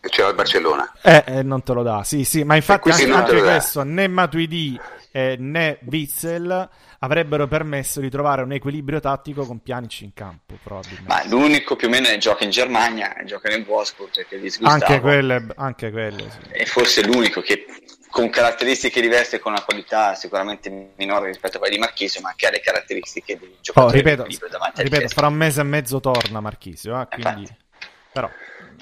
[0.00, 0.92] che c'è al Barcellona.
[1.02, 4.78] Eh, eh, non te lo dà, sì, sì, ma infatti anche, anche questo, né Matuidi
[5.12, 6.68] eh, né Witzel
[7.00, 11.06] avrebbero permesso di trovare un equilibrio tattico con Pjanic in campo, probabilmente.
[11.06, 14.84] Ma l'unico più o meno è gioca in Germania, gioca nel Wolfsburg perché è disgustato.
[14.84, 16.38] anche quelle, anche quelle sì.
[16.50, 17.66] è forse l'unico che
[18.10, 22.32] con caratteristiche diverse e con una qualità sicuramente minore rispetto a quelle di Marchisio, ma
[22.36, 25.14] che ha le caratteristiche di Oh, giocatore ripeto, al ripeto, difesa.
[25.14, 27.40] fra un mese e mezzo torna Marchisio, eh, quindi...
[27.42, 27.66] Infatti.
[28.10, 28.30] Però,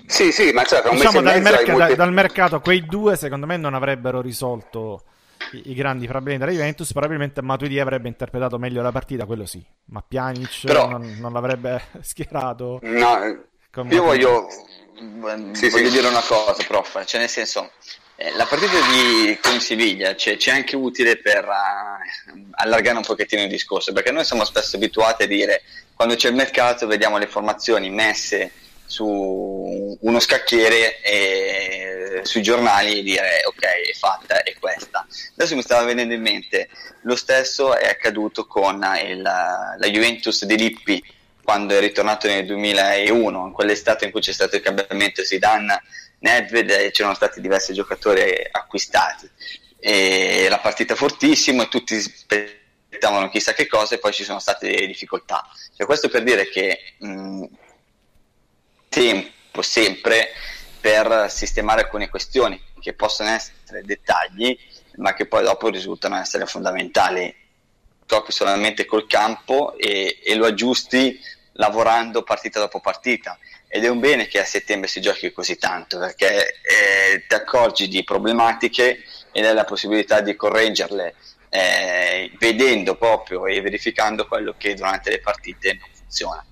[0.07, 1.41] Sì, sì, ma un diciamo, mese dal, e
[1.73, 5.03] molte- da- dal mercato quei due secondo me non avrebbero risolto
[5.53, 9.63] i, i grandi problemi della Juventus, probabilmente Matuidi avrebbe interpretato meglio la partita, quello sì,
[9.87, 12.79] ma Pjanic Però- non, non l'avrebbe schierato.
[12.83, 13.19] No,
[13.91, 14.47] Io voglio,
[15.53, 15.91] Sì, voglio sì.
[15.91, 17.71] dire una cosa, prof, cioè nel senso,
[18.35, 23.43] la partita di con Siviglia cioè, ci è anche utile per eh, allargare un pochettino
[23.43, 25.63] il discorso, perché noi siamo spesso abituati a dire
[25.95, 28.53] quando c'è il mercato vediamo le formazioni messe
[28.87, 35.63] su uno scacchiere e sui giornali e dire ok è fatta è questa adesso mi
[35.63, 36.69] stava venendo in mente
[37.03, 41.03] lo stesso è accaduto con il- la Juventus di Lippi
[41.43, 45.83] quando è ritornato nel 2001 in quell'estate in cui c'è stato il cambiamento Zidane
[46.27, 48.21] Nedved e c'erano stati diversi giocatori
[48.51, 49.31] acquistati.
[49.79, 54.87] E la partita fortissimo e tutti aspettavano chissà che cosa e poi ci sono state
[54.87, 55.49] difficoltà.
[55.77, 57.45] Cioè, questo per dire che mh,
[58.89, 60.31] tempo sempre
[60.81, 64.59] per sistemare alcune questioni che possono essere dettagli
[64.97, 67.35] ma che poi dopo risultano essere fondamentali.
[68.07, 71.21] Giochi solamente col campo e, e lo aggiusti
[71.53, 75.99] lavorando partita dopo partita ed è un bene che a settembre si giochi così tanto
[75.99, 79.03] perché eh, ti accorgi di problematiche
[79.33, 81.15] ed hai la possibilità di correggerle
[81.49, 86.45] eh, vedendo proprio e verificando quello che durante le partite non funziona.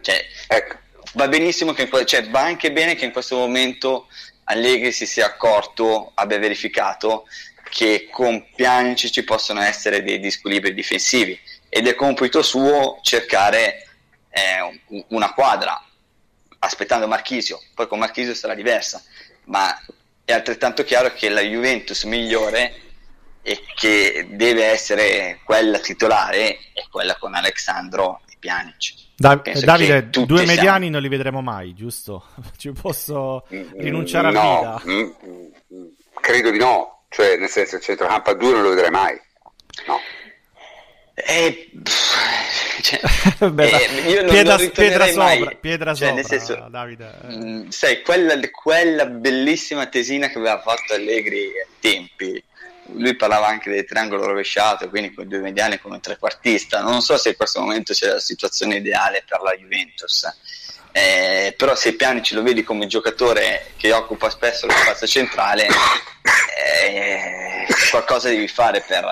[0.00, 0.76] Cioè, ecco,
[1.14, 4.08] va benissimo che in cioè, va anche bene che in questo momento
[4.44, 7.26] Allegri si sia accorto, abbia verificato
[7.70, 11.38] che con Pjanic ci possono essere dei disquilibri difensivi.
[11.68, 13.88] Ed è compito suo cercare
[14.30, 15.82] eh, una quadra
[16.64, 19.02] aspettando Marchisio, poi con Marchisio sarà diversa,
[19.44, 19.76] ma
[20.24, 22.80] è altrettanto chiaro che la Juventus migliore
[23.42, 28.94] e che deve essere quella titolare è quella con Alexandro e Pjanic.
[29.16, 30.90] Da- Davide, due mediani siamo...
[30.90, 32.24] non li vedremo mai, giusto?
[32.56, 34.90] Ci posso rinunciare no, a vita?
[34.90, 35.86] Mm, mm,
[36.20, 39.20] credo di no, cioè nel senso il centrocampo a due non lo vedrai mai.
[39.86, 40.00] No.
[41.14, 41.70] Eh,
[42.82, 43.00] cioè,
[43.50, 47.10] Beh, eh, io non, piedra, non piedra sopra, piedra cioè, sopra, senso, Davide.
[47.22, 52.42] Mh, sai, quella, quella, bellissima tesina che aveva fatto Allegri ai tempi,
[52.94, 56.80] lui parlava anche del triangolo rovesciato, quindi con due mediani come un trequartista.
[56.80, 60.26] Non so se in questo momento c'è la situazione ideale per la Juventus.
[60.90, 65.66] Eh, però se Piani ce lo vedi come giocatore che occupa spesso lo spazio centrale,
[65.66, 69.04] eh, qualcosa devi fare per,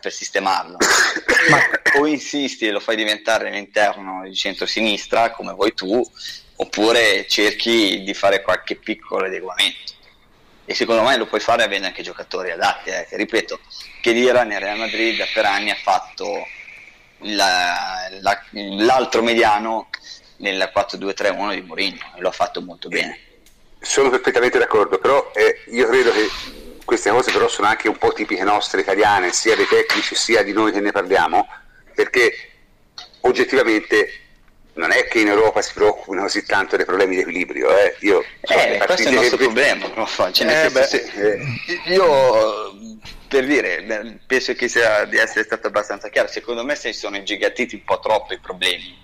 [0.00, 0.76] per sistemarlo.
[1.50, 6.02] Ma o insisti e lo fai diventare all'interno di centro-sinistra come vuoi tu,
[6.56, 9.92] oppure cerchi di fare qualche piccolo adeguamento.
[10.64, 12.90] E secondo me lo puoi fare avendo anche giocatori adatti.
[12.90, 13.06] Eh.
[13.10, 13.58] Ripeto,
[14.02, 16.46] Chedira nel Real Madrid per anni ha fatto
[17.20, 19.88] la, la, l'altro mediano
[20.36, 23.18] nel 4-2-3-1 di Mourinho e lo ha fatto molto bene.
[23.80, 26.28] Sono perfettamente d'accordo, però eh, io credo che
[26.88, 30.54] queste cose però sono anche un po' tipiche nostre italiane, sia dei tecnici sia di
[30.54, 31.46] noi che ne parliamo,
[31.94, 32.32] perché
[33.20, 34.08] oggettivamente
[34.72, 37.76] non è che in Europa si preoccupino così tanto dei problemi di equilibrio.
[37.76, 37.94] Eh.
[38.00, 39.44] Io, eh, questo è il nostro che...
[39.44, 39.86] problema.
[39.94, 40.06] No?
[40.32, 42.74] Cioè, eh, beh, se, eh, io
[43.28, 46.28] per dire, penso che sia di essere stato abbastanza chiaro.
[46.28, 48.96] Secondo me si sono ingigantiti un po' troppo i problemi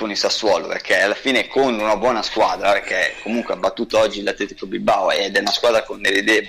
[0.00, 4.22] con il Sassuolo perché alla fine con una buona squadra perché comunque ha battuto oggi
[4.22, 6.48] l'Atletico Bilbao ed è una squadra con delle idee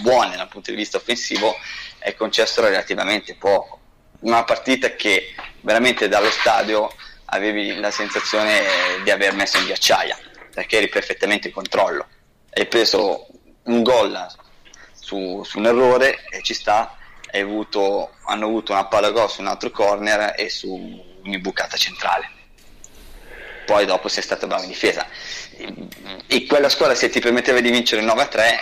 [0.00, 1.56] buone dal punto di vista offensivo
[1.98, 3.80] è concesso relativamente poco.
[4.20, 6.94] Una partita che veramente dallo stadio
[7.26, 8.62] avevi la sensazione
[9.02, 10.16] di aver messo in ghiacciaia
[10.54, 12.06] perché eri perfettamente in controllo.
[12.50, 13.26] Hai preso
[13.64, 14.24] un gol
[14.92, 16.96] su, su un errore e ci sta
[17.32, 20.72] avuto, hanno avuto una palla gol su un altro corner e su
[21.24, 22.36] un'imbucata centrale
[23.68, 25.06] poi dopo sei stato bravo in difesa.
[26.26, 28.58] E quella squadra se ti permetteva di vincere 9-3, eh,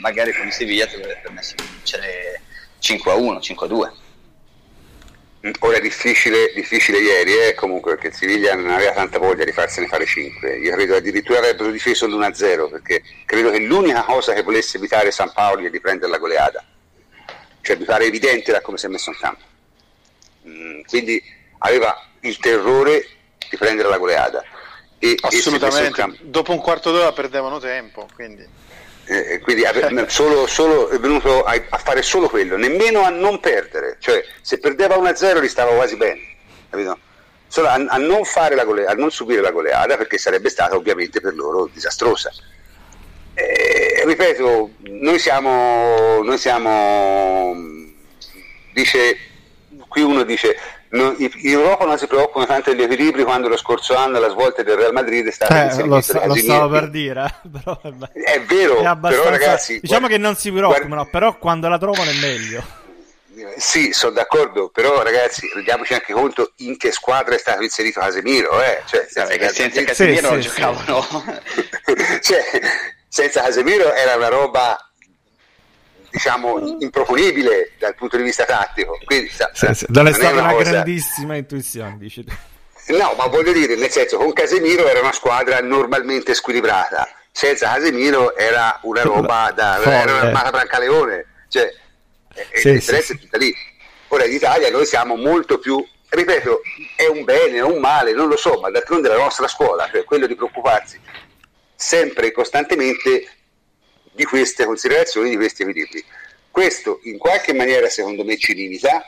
[0.00, 2.40] magari come Sevilla ti avrebbe permesso di vincere
[2.80, 3.92] 5-1, 5-2.
[5.58, 9.88] Ora è difficile, difficile ieri, eh, comunque, perché Siviglia non aveva tanta voglia di farsene
[9.88, 10.58] fare 5.
[10.58, 15.32] Io credo addirittura avrebbero difeso l'1-0, perché credo che l'unica cosa che volesse evitare San
[15.32, 16.64] Paolo è di prendere la goleada.
[17.60, 19.44] Cioè mi pare evidente da come si è messo in campo.
[20.46, 21.20] Mm, quindi
[21.58, 23.04] aveva il terrore
[23.48, 24.42] di prendere la goleada.
[24.98, 28.46] E, Assolutamente, e dopo un quarto d'ora perdevano tempo, quindi...
[29.06, 29.64] Eh, quindi
[30.08, 34.58] solo, solo, è venuto a, a, fare solo quello, nemmeno a non perdere, cioè se
[34.58, 36.20] perdeva 1-0 gli stava quasi bene,
[36.70, 36.98] capito?
[37.46, 38.22] Solo a, a, non
[38.64, 42.32] golea, a, non subire la goleada perché sarebbe stata ovviamente per loro disastrosa.
[43.34, 47.54] Eh, ripeto, noi siamo, noi siamo,
[48.72, 49.18] dice,
[49.88, 50.56] qui uno dice
[50.94, 54.76] in Europa non si preoccupano tanto degli equilibri quando lo scorso anno la svolta del
[54.76, 58.78] Real Madrid è stata eh, lo, sta, lo stavo per dire eh, però, è vero
[58.78, 62.18] è però ragazzi diciamo guarda, che non si preoccupano guarda, però quando la trovano è
[62.20, 62.82] meglio
[63.58, 68.62] sì, sono d'accordo, però ragazzi, rendiamoci anche conto in che squadra è stato inserito Casemiro,
[68.62, 68.82] eh?
[68.86, 71.06] cioè, senza, senza Casemiro sì, non sì, giocavano.
[72.22, 72.44] cioè,
[73.08, 74.76] senza Casemiro era una roba
[76.14, 78.96] diciamo improponibile dal punto di vista tattico.
[79.04, 79.86] Quindi, sa, sì, sì.
[79.88, 80.70] Non è stata una, cosa...
[80.70, 82.24] grandissima intuizione, dici
[82.86, 88.36] No, ma voglio dire, nel senso, con Casemiro era una squadra normalmente squilibrata, senza Casemiro
[88.36, 89.96] era una roba da Folle.
[89.96, 91.72] era un'armata Brancaleone, cioè
[92.52, 93.12] sì, l'interesse sì.
[93.14, 93.52] è tutta lì.
[94.08, 96.60] Ora in Italia noi siamo molto più, ripeto,
[96.94, 100.04] è un bene, è un male, non lo so, ma d'altronde la nostra scuola, cioè
[100.04, 101.00] quello di preoccuparsi
[101.74, 103.28] sempre e costantemente
[104.14, 106.04] di queste considerazioni, di questi equilibri.
[106.50, 109.04] Questo in qualche maniera secondo me ci limita,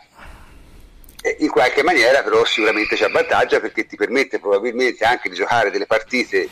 [1.38, 5.86] in qualche maniera però sicuramente ci avvantaggia perché ti permette probabilmente anche di giocare delle
[5.86, 6.48] partite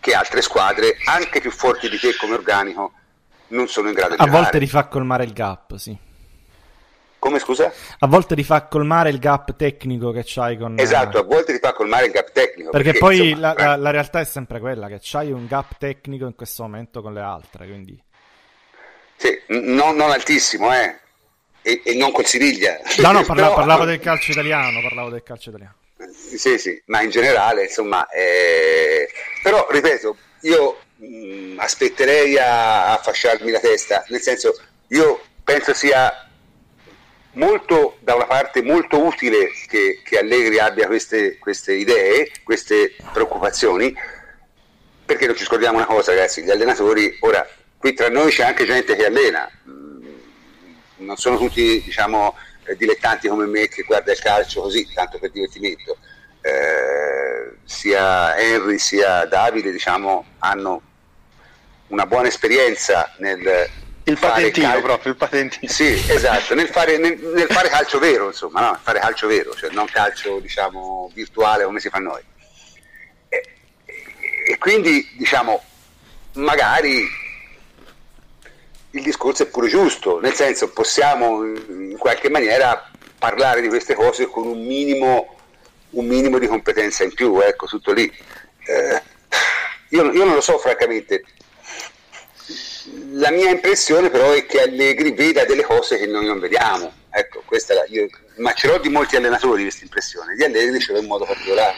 [0.00, 2.92] che altre squadre, anche più forti di te come organico,
[3.48, 4.38] non sono in grado di A giocare.
[4.38, 5.96] A volte ti fa colmare il gap, sì.
[7.26, 7.72] Come scusa?
[7.98, 10.78] A volte ti fa colmare il gap tecnico che c'hai con...
[10.78, 12.70] Esatto, a volte ti fa colmare il gap tecnico.
[12.70, 15.76] Perché, perché poi insomma, la, la, la, realtà è sempre quella, che c'hai un gap
[15.76, 18.00] tecnico in questo momento con le altre, quindi...
[19.16, 21.00] Sì, non, non altissimo, eh.
[21.62, 22.78] E, e, non col Siviglia.
[22.98, 23.54] No, no, parla, Però...
[23.56, 25.74] parlavo del calcio italiano, parlavo del calcio italiano.
[26.12, 28.08] Sì, sì, ma in generale, insomma...
[28.08, 29.08] Eh...
[29.42, 34.56] Però, ripeto, io mh, aspetterei a, a fasciarmi la testa, nel senso,
[34.90, 36.20] io penso sia
[37.36, 43.94] molto, da una parte molto utile che, che Allegri abbia queste, queste, idee, queste preoccupazioni,
[45.04, 47.46] perché non ci scordiamo una cosa ragazzi, gli allenatori, ora
[47.78, 50.06] qui tra noi c'è anche gente che allena, mm,
[50.96, 52.34] non sono tutti diciamo,
[52.64, 55.98] eh, dilettanti come me che guarda il calcio così, tanto per divertimento.
[56.40, 60.82] Eh, sia Henry sia Davide diciamo, hanno
[61.88, 63.68] una buona esperienza nel
[64.08, 65.70] il patentino cal- proprio, il patentino.
[65.70, 68.78] Sì, esatto, nel fare, nel, nel fare calcio vero, insomma, no?
[68.80, 72.22] fare calcio vero, cioè non calcio diciamo virtuale come si fa noi.
[73.28, 73.42] E,
[74.46, 75.60] e quindi diciamo,
[76.34, 77.04] magari
[78.90, 82.88] il discorso è pure giusto, nel senso possiamo in qualche maniera
[83.18, 85.36] parlare di queste cose con un minimo,
[85.90, 88.06] un minimo di competenza in più, ecco, tutto lì.
[88.66, 89.02] Eh,
[89.90, 91.24] io, io non lo so francamente,
[93.12, 96.92] la mia impressione però è che Allegri veda delle cose che noi non vediamo.
[97.10, 100.92] Ecco, questa la, io, ma ce l'ho di molti allenatori questa impressione, di Allegri ce
[100.92, 101.74] l'ho in modo particolare.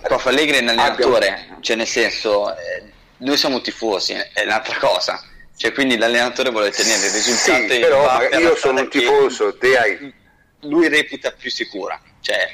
[0.00, 0.26] Prof.
[0.26, 1.60] Allegri è un allenatore, Abbiamo...
[1.60, 2.84] cioè nel senso, eh,
[3.18, 5.22] noi siamo tifosi, è un'altra cosa.
[5.56, 10.14] Cioè, quindi l'allenatore vuole tenere il risultato sì, però io sono un tifoso, te hai...
[10.60, 12.00] Lui reputa più sicura.
[12.20, 12.48] Cioè,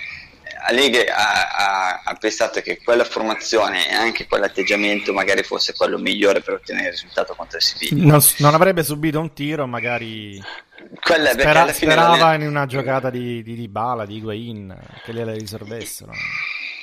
[0.68, 6.40] Allegri ha, ha, ha, pensato che quella formazione e anche quell'atteggiamento magari fosse quello migliore
[6.40, 8.04] per ottenere il risultato contro il Siviglia.
[8.04, 10.42] Non, non, avrebbe subito un tiro, magari
[11.00, 16.12] Quella, Spera, sperava in una giocata di, di, di Bala, di Higuain, che le risolvessero.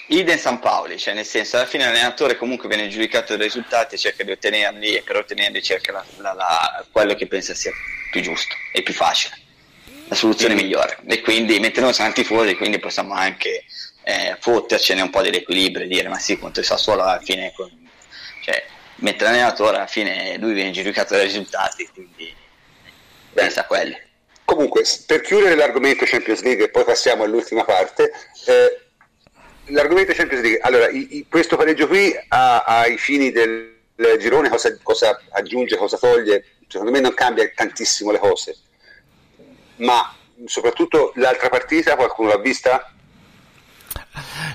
[0.08, 3.98] Idem San Paoli, cioè nel senso alla fine l'allenatore comunque viene giudicato dai risultati e
[3.98, 7.72] cerca di ottenerli e per ottenerli cerca la, la, la, quello che pensa sia
[8.12, 9.43] più giusto e più facile
[10.14, 11.00] la soluzione migliore.
[11.06, 13.66] E quindi, mentre noi siamo tifosi, quindi possiamo anche
[14.04, 17.70] eh, fottercene un po' dell'equilibrio e dire ma sì, contro il Sassuolo alla fine, con...
[18.42, 18.64] cioè,
[18.98, 22.34] mentre l'allenatore alla fine lui viene giudicato dai risultati, quindi
[23.34, 23.98] pensa a quelli.
[24.46, 28.12] Comunque, per chiudere l'argomento Champions League e poi passiamo all'ultima parte,
[28.46, 28.82] eh,
[29.68, 33.72] l'argomento Champions League, allora, i, i, questo pareggio qui ha, ai fini del
[34.20, 36.46] girone cosa, cosa aggiunge, cosa toglie?
[36.68, 38.58] Secondo me non cambia tantissimo le cose
[39.78, 40.14] ma
[40.46, 42.88] soprattutto l'altra partita qualcuno l'ha vista?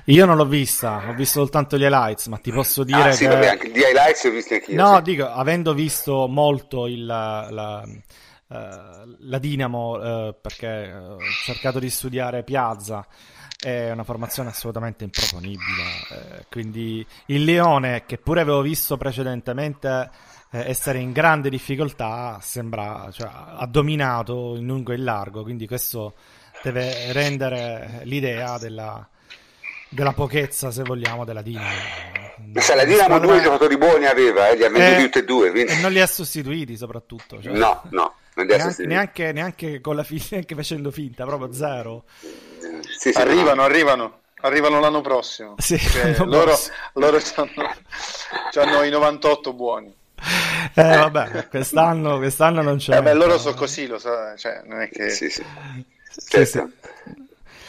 [0.07, 3.25] Io non l'ho vista, ho visto soltanto gli highlights, ma ti posso dire ah, sì,
[3.25, 3.31] che...
[3.31, 4.83] vabbè, anche gli highlights li ho visti anch'io.
[4.83, 5.03] No, sì.
[5.03, 11.91] dico, avendo visto molto il, la, la, uh, la Dinamo, uh, perché ho cercato di
[11.91, 13.07] studiare Piazza,
[13.61, 15.83] è una formazione assolutamente improponibile.
[16.11, 20.09] Eh, quindi il Leone, che pure avevo visto precedentemente eh,
[20.51, 26.15] essere in grande difficoltà, sembra, cioè, ha dominato in lungo e in largo, quindi questo
[26.63, 29.07] deve rendere l'idea della,
[29.89, 31.77] della pochezza, se vogliamo, della Dinamo.
[32.55, 35.51] Se la Dinamo due giocatori buoni aveva, eh, li ha venduti eh, tutti e due.
[35.51, 35.73] Quindi...
[35.73, 37.41] E non li ha sostituiti soprattutto.
[37.43, 38.15] Cioè, no, no.
[38.35, 42.05] Neanche, neanche, neanche, con la fi- neanche facendo finta, proprio zero.
[42.19, 43.63] Sì, sì, arrivano, no.
[43.63, 44.21] arrivano.
[44.41, 45.57] Arrivano l'anno prossimo.
[45.59, 46.77] Sì, cioè, loro, prossimo.
[46.93, 47.19] loro
[48.55, 49.93] hanno i 98 buoni.
[50.75, 52.97] Eh, vabbè, quest'anno, quest'anno non c'è.
[52.97, 55.11] Eh, beh, loro sono così, lo so, cioè, non è che...
[55.11, 55.45] Sì, sì.
[56.29, 56.45] Certo.
[56.45, 57.27] sì,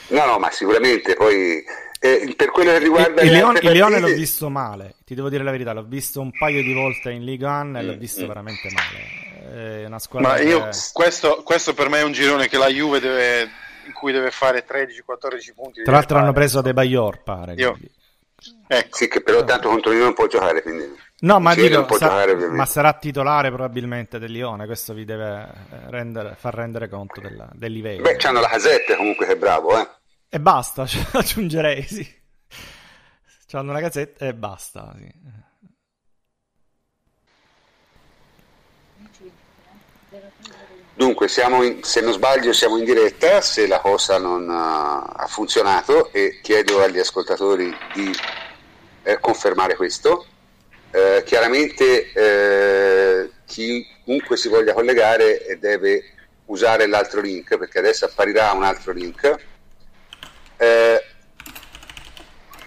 [0.10, 1.64] No, no, ma sicuramente poi...
[2.02, 5.44] Eh, per quello che riguarda il, Leone, il Leone l'ho visto male, ti devo dire
[5.44, 8.24] la verità, l'ho visto un paio di volte in Liga 1 e l'ho mm, visto
[8.24, 8.28] mm.
[8.28, 9.82] veramente male.
[9.82, 13.02] È una squadra Ma io, questo, questo, per me è un girone che la Juve
[13.02, 13.50] deve,
[13.86, 15.84] in cui deve fare 13-14 punti.
[15.84, 17.56] Tra l'altro hanno preso De Bayor, pare.
[17.56, 17.78] Io...
[18.66, 18.96] Ecco.
[18.96, 21.08] Sì, che però tanto contro di noi non può giocare, quindi...
[21.22, 26.36] No, ma, dico, sa- ma, sarà titolare probabilmente del Lione, questo vi deve eh, rendere,
[26.40, 28.04] far rendere conto della, del livello.
[28.04, 29.88] Beh, c'hanno la casetta comunque che è bravo, eh.
[30.30, 32.18] E basta, cioè, aggiungerei, sì.
[33.48, 35.12] C'hanno la casetta e basta, sì.
[40.94, 41.28] Dunque,
[41.64, 46.40] in, se non sbaglio siamo in diretta, se la cosa non uh, ha funzionato e
[46.42, 48.14] chiedo agli ascoltatori di
[49.04, 50.26] eh, confermare questo.
[50.92, 56.14] Eh, chiaramente eh, chiunque si voglia collegare deve
[56.46, 59.36] usare l'altro link perché adesso apparirà un altro link.
[60.58, 61.04] Eh,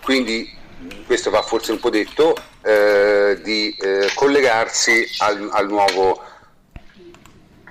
[0.03, 0.61] quindi
[1.07, 6.23] questo va forse un po' detto, eh, di eh, collegarsi al, al, nuovo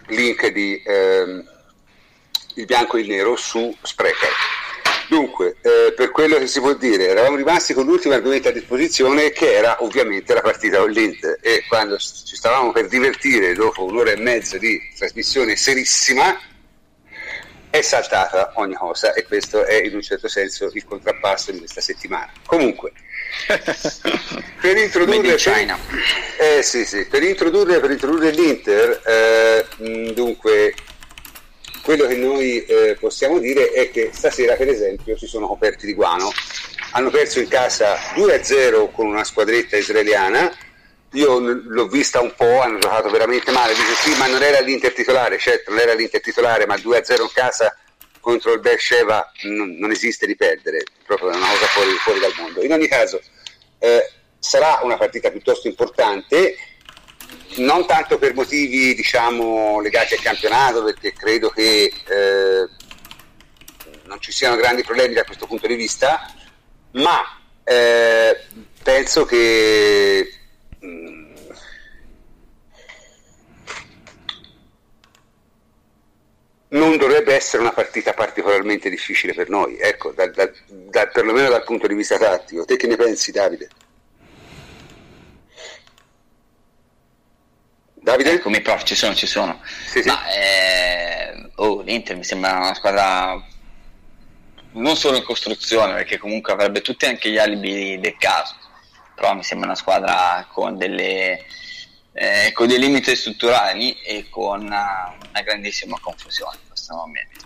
[0.07, 1.49] link di ehm,
[2.55, 4.31] il bianco e il nero su Sprecher.
[5.11, 9.31] Dunque, eh, per quello che si può dire, eravamo rimasti con l'ultimo argomento a disposizione
[9.31, 14.11] che era ovviamente la partita con l'Inter e quando ci stavamo per divertire dopo un'ora
[14.11, 16.39] e mezza di trasmissione serissima
[17.69, 21.81] è saltata ogni cosa e questo è in un certo senso il contrappasso di questa
[21.81, 22.31] settimana.
[22.45, 22.93] Comunque,
[24.61, 25.77] per introdurre, per,
[26.39, 30.73] eh, sì, sì, per introdurre, per introdurre l'Inter, eh, dunque
[31.81, 35.93] quello che noi eh, possiamo dire è che stasera per esempio si sono coperti di
[35.93, 36.31] guano.
[36.91, 40.51] Hanno perso in casa 2-0 con una squadretta israeliana.
[41.13, 44.93] Io l'ho vista un po', hanno giocato veramente male, dice sì ma non era l'Inter
[44.93, 47.75] titolare, certo non era l'Inter titolare ma 2-0 in casa
[48.21, 52.63] contro il Beersheba non, non esiste di perdere, proprio una cosa fuori, fuori dal mondo.
[52.63, 53.19] In ogni caso
[53.79, 54.09] eh,
[54.39, 56.55] sarà una partita piuttosto importante,
[57.57, 62.69] non tanto per motivi diciamo legati al campionato, perché credo che eh,
[64.05, 66.33] non ci siano grandi problemi da questo punto di vista,
[66.91, 67.21] ma
[67.63, 68.37] eh,
[68.83, 70.35] penso che
[76.69, 81.63] non dovrebbe essere una partita particolarmente difficile per noi, ecco, da, da, da, perlomeno dal
[81.63, 82.65] punto di vista tattico.
[82.65, 83.69] Te che ne pensi, Davide?
[88.01, 88.39] Davide?
[88.39, 89.61] Come i prof, ci sono, ci sono.
[89.85, 90.07] Sì, sì.
[90.07, 93.41] Ma, eh, oh, l'Inter mi sembra una squadra
[94.73, 98.55] non solo in costruzione, perché comunque avrebbe tutti anche gli alibi del caso
[99.21, 101.45] però mi sembra una squadra con, delle,
[102.13, 107.45] eh, con dei limiti strutturali e con una, una grandissima confusione in questo momento.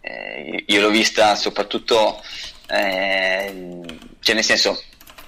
[0.00, 2.22] Eh, io l'ho vista soprattutto,
[2.68, 3.82] eh,
[4.20, 4.80] cioè nel senso,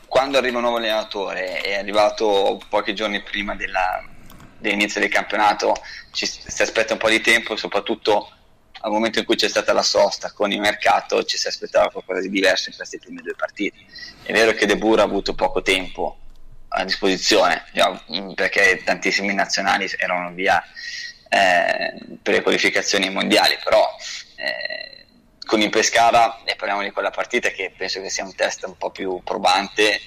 [0.07, 4.01] quando arriva un nuovo allenatore, è arrivato pochi giorni prima della,
[4.61, 5.75] dell'inizio del campionato,
[6.13, 8.31] ci, si aspetta un po' di tempo, soprattutto
[8.83, 12.21] al momento in cui c'è stata la sosta con il mercato ci si aspettava qualcosa
[12.21, 13.77] di diverso in queste prime due partite.
[14.23, 16.19] È vero che De Boer ha avuto poco tempo
[16.69, 17.65] a disposizione
[18.13, 20.63] mm, perché tantissimi nazionali erano via
[21.29, 23.87] eh, per le qualificazioni mondiali, però
[24.37, 25.07] eh,
[25.45, 28.77] con il Pescara, e parliamo di quella partita che penso che sia un test un
[28.77, 30.01] po' più probante, eh,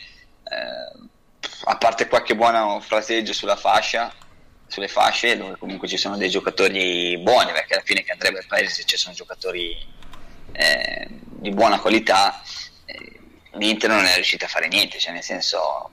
[1.65, 4.13] a parte qualche buono fraseggio sulla fascia,
[4.73, 8.47] sulle fasce dove comunque ci sono dei giocatori buoni perché alla fine che andrebbe al
[8.47, 9.77] paese se ci sono giocatori
[10.51, 12.41] eh, di buona qualità
[12.85, 13.19] eh,
[13.53, 15.91] l'Inter non è riuscita a fare niente cioè nel senso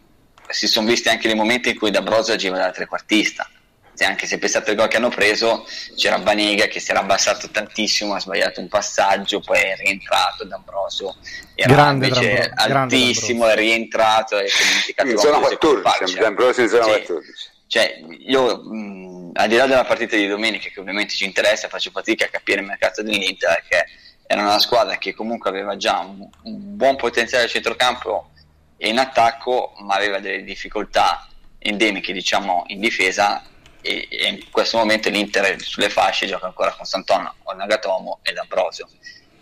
[0.51, 3.49] si sono visti anche nei momenti in cui D'Ambrosio agiva da trequartista.
[3.97, 7.51] Cioè, anche se pensate al gol che hanno preso c'era Banega che si era abbassato
[7.51, 11.17] tantissimo ha sbagliato un passaggio poi è rientrato D'Ambrosio.
[11.55, 16.19] Era grande invece D'Ambrosio, altissimo grande è rientrato e si è dimenticato in zona 14
[16.19, 16.91] D'Ambrosio in zona sì.
[16.91, 21.69] 14 cioè, io mh, al di là della partita di domenica, che ovviamente ci interessa,
[21.69, 23.87] faccio fatica a capire il mercato dell'Inter, perché
[24.27, 28.31] era una squadra che comunque aveva già un, un buon potenziale a centrocampo
[28.77, 31.29] e in attacco, ma aveva delle difficoltà
[31.61, 33.45] endemiche, diciamo, in difesa.
[33.83, 38.37] E, e in questo momento l'Inter sulle fasce gioca ancora con Sant'Anna, con Nagatomo ed
[38.37, 38.89] Ambrosio.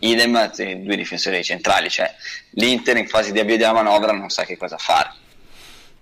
[0.00, 2.14] Idem due difensori centrali, cioè
[2.50, 5.12] l'Inter in fase di avvio della manovra non sa che cosa fare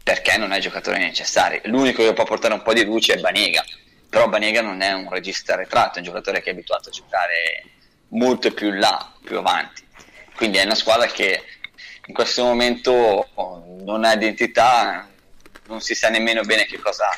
[0.07, 1.61] perché non è giocatore necessario.
[1.65, 3.65] L'unico che può portare un po' di luce è Banega,
[4.09, 7.65] però Banega non è un regista arretrato, è un giocatore che è abituato a giocare
[8.11, 9.85] molto più in là, più avanti.
[10.37, 11.43] Quindi è una squadra che
[12.07, 13.31] in questo momento
[13.83, 15.09] non ha identità,
[15.67, 17.09] non si sa nemmeno bene che cosa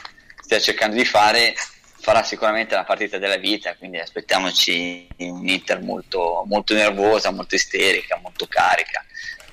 [0.41, 1.55] stia cercando di fare,
[2.01, 8.19] farà sicuramente la partita della vita, quindi aspettiamoci un Inter molto, molto nervosa, molto isterica,
[8.23, 9.05] molto carica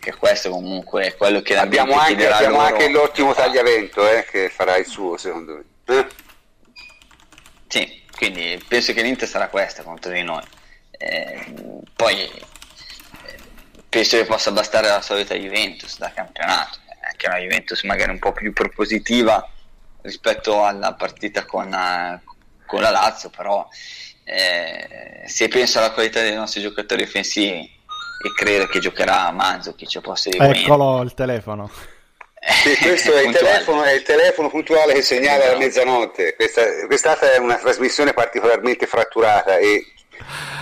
[0.05, 4.77] che questo comunque è quello che abbiamo anche, abbiamo anche l'ottimo tagliavento eh, che farà
[4.77, 5.63] il suo secondo me.
[5.97, 6.07] Eh?
[7.67, 10.43] sì quindi penso che l'Inter sarà questa contro di noi.
[10.91, 11.53] Eh,
[11.95, 12.41] poi eh,
[13.89, 16.79] penso che possa bastare la solita Juventus da campionato.
[17.01, 19.49] Anche una Juventus magari un po' più propositiva
[20.01, 22.21] rispetto alla partita con, uh,
[22.65, 23.67] con la Lazio però
[24.23, 27.71] eh, se penso alla qualità dei nostri giocatori offensivi
[28.25, 31.69] e credo che giocherà Manzukic cioè posso dire eccolo il telefono.
[32.63, 36.35] Sì, questo è il, telefono, è il, telefono, puntuale che segnala la mezzanotte.
[36.35, 39.85] Questa, quest'altra è una trasmissione particolarmente fratturata e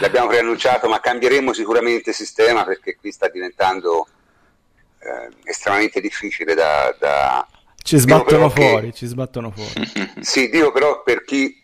[0.01, 4.07] l'abbiamo preannunciato ma cambieremo sicuramente il sistema perché qui sta diventando
[4.99, 7.47] eh, estremamente difficile da, da...
[7.81, 8.97] ci sbattono fuori che...
[8.97, 9.91] ci sbattono fuori.
[10.19, 11.61] Sì dico però per chi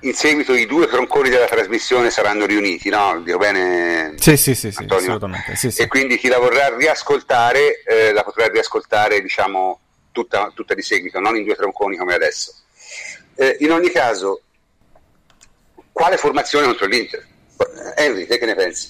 [0.00, 3.20] in seguito i due tronconi della trasmissione saranno riuniti, no?
[3.22, 4.14] Dico bene?
[4.18, 5.56] Sì, sì, sì, sì assolutamente.
[5.56, 5.82] Sì, sì.
[5.82, 9.80] E quindi chi la vorrà riascoltare eh, la potrà riascoltare, diciamo,
[10.12, 12.54] tutta, tutta, di seguito, non in due tronconi come adesso.
[13.34, 14.42] Eh, in ogni caso,
[15.92, 17.26] quale formazione contro l'Inter?
[17.96, 18.88] Henry, te che ne pensi?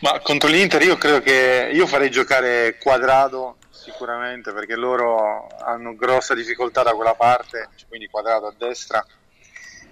[0.00, 3.56] Ma contro l'Inter io credo che io farei giocare quadrado
[3.90, 9.04] sicuramente perché loro hanno grossa difficoltà da quella parte, quindi quadrato a destra.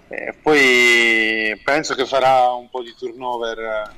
[0.07, 3.93] E poi penso che farà un po' di turnover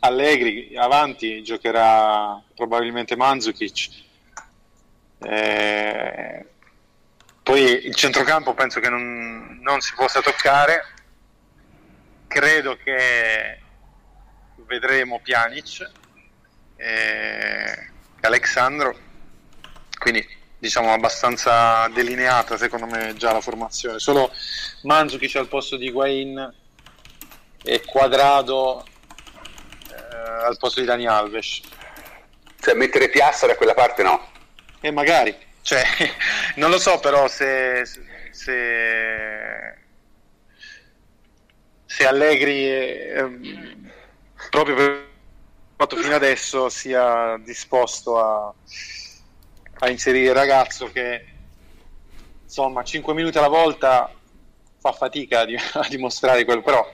[0.00, 4.02] Allegri, avanti giocherà probabilmente Mandzukic.
[5.20, 6.46] E
[7.42, 10.82] poi il centrocampo penso che non, non si possa toccare
[12.34, 13.60] credo che
[14.66, 15.88] vedremo Pjanic
[16.76, 17.90] e
[18.20, 18.96] Alexandro,
[19.98, 20.26] quindi
[20.58, 23.98] diciamo abbastanza delineata secondo me già la formazione.
[23.98, 24.32] Solo
[24.82, 26.54] Mandzukic al posto di Guain
[27.62, 28.84] e Quadrado
[29.90, 31.60] eh, al posto di Dani Alves.
[32.60, 34.32] Cioè mettere Piazza da quella parte no.
[34.80, 35.82] E magari, cioè,
[36.56, 37.84] non lo so però se,
[38.30, 39.78] se,
[41.84, 43.28] se Allegri eh,
[44.50, 45.12] proprio per
[45.76, 48.54] fatto fino adesso sia disposto a,
[49.84, 51.24] a inserire il ragazzo che
[52.42, 54.12] insomma 5 minuti alla volta
[54.78, 56.90] fa fatica a, di- a dimostrare quello però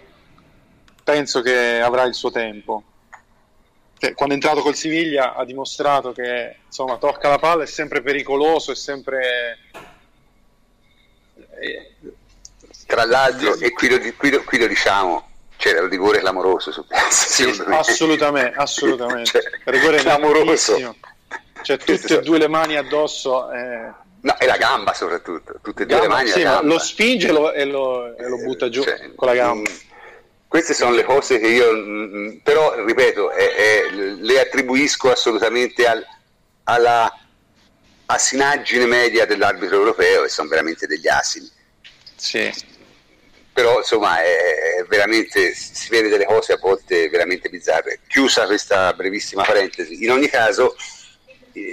[1.03, 2.85] penso che avrà il suo tempo
[4.15, 8.73] quando è entrato col Siviglia ha dimostrato che insomma tocca la palla è sempre pericoloso
[8.73, 9.59] è sempre
[11.61, 11.95] eh,
[12.87, 16.87] Tra l'altro, e qui lo, qui lo- qui lo diciamo, c'era un rigore clamoroso su
[16.87, 17.11] Piazza.
[17.29, 19.31] Sì, assolutamente, assolutamente.
[19.43, 20.97] Cioè, rigore clamoroso.
[21.63, 23.51] Cioè, tutte e due le mani addosso.
[23.53, 23.93] eh,
[24.23, 26.73] No, e la gamba soprattutto, tutte e due le mani sì, la ma gamba.
[26.75, 29.71] lo spinge e lo, e lo- e lo butta giù Cioè, con la gamba.
[29.71, 29.75] mm,
[30.47, 36.05] Queste sono le cose che io, mm, però ripeto, eh, eh, le attribuisco assolutamente al-
[36.65, 37.11] alla
[38.07, 41.49] assinaggine media dell'arbitro europeo e sono veramente degli asini.
[42.17, 42.53] Sì.
[43.53, 48.01] Però insomma è, è veramente, si vede delle cose a volte veramente bizzarre.
[48.09, 50.77] Chiusa questa brevissima parentesi, in ogni caso...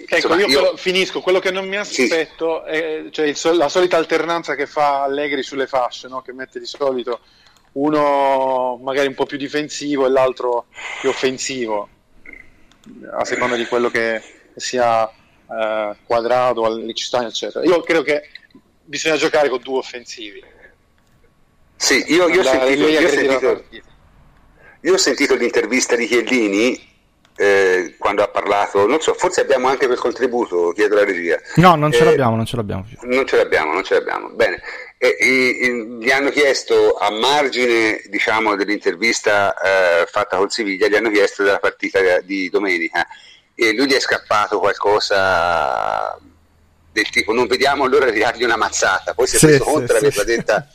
[0.08, 1.22] Ecco, io, io- quello- finisco.
[1.22, 5.68] Quello che non mi aspetto è cioè, sol- la solita alternanza che fa Allegri sulle
[5.68, 6.22] fasce, no?
[6.22, 7.20] che mette di solito
[7.74, 10.66] uno magari un po' più difensivo e l'altro
[11.00, 11.88] più offensivo,
[13.12, 14.22] a seconda di quello che
[14.56, 17.66] sia eh, quadrato, Liechtenstein, eccetera.
[17.66, 18.30] Io credo che
[18.84, 20.44] bisogna giocare con due offensivi.
[21.76, 23.64] Sì, io, io ho sentito,
[24.82, 26.87] io ho sentito l'intervista di Chiellini
[27.38, 31.40] eh, quando ha parlato, non so, forse abbiamo anche quel contributo, chiedo la regia.
[31.56, 32.98] No, non ce Eh, l'abbiamo, non ce l'abbiamo più.
[33.08, 34.30] Non ce l'abbiamo, non ce l'abbiamo.
[34.30, 34.62] Bene.
[34.98, 41.12] E, e- gli hanno chiesto, a margine diciamo, dell'intervista eh, fatta col Siviglia, gli hanno
[41.12, 43.06] chiesto della partita di domenica
[43.54, 46.18] e lui gli è scappato qualcosa
[46.92, 49.14] del tipo non vediamo l'ora di dargli una mazzata.
[49.14, 50.36] Poi si è Sì, reso sì, conto sì, d'averla sì.
[50.36, 50.68] detta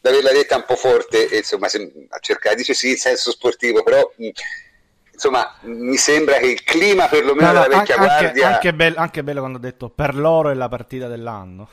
[0.00, 3.84] d'averla detta un po' forte e insomma se- a cercare dice sì in senso sportivo
[3.84, 4.28] però mh,
[5.12, 9.22] insomma mi sembra che il clima perlomeno No, della vecchia anche, guardia anche bello, anche
[9.22, 11.68] bello quando ha detto per loro è la partita dell'anno.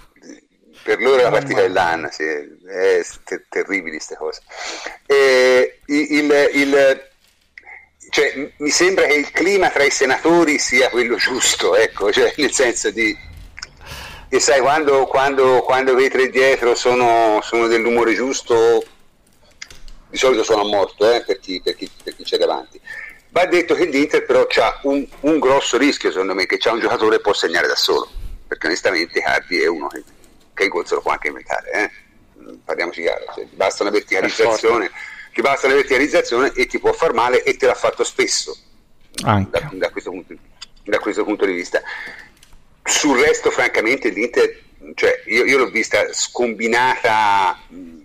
[0.83, 4.41] per loro è la partita dell'anno, sì, è te- terribili queste cose.
[5.05, 7.07] E il, il-
[8.11, 12.51] cioè, mi sembra che il clima tra i senatori sia quello giusto, ecco, cioè, nel
[12.51, 13.15] senso di...
[14.31, 18.83] E sai, quando, quando, quando quei tre dietro sono, sono dell'umore giusto,
[20.09, 22.79] di solito sono a morto eh, per, chi, per chi- per chi c'è davanti.
[23.31, 26.79] Va detto che l'Inter però ha un, un grosso rischio, secondo me, che c'ha un
[26.79, 28.09] giocatore che può segnare da solo,
[28.47, 30.03] perché onestamente Cardi è uno che,
[30.53, 31.91] che il gol se lo può anche inventare, eh?
[32.41, 34.89] Mm, parliamoci chiaro, cioè, ti basta una verticalizzazione,
[35.31, 38.57] ti basta una verticalizzazione e ti può far male e te l'ha fatto spesso
[39.11, 40.33] da, da questo punto,
[40.83, 41.81] da questo punto di vista.
[42.83, 44.59] Sul resto, francamente, l'Inter,
[44.95, 47.98] cioè, io, io l'ho vista scombinata mh,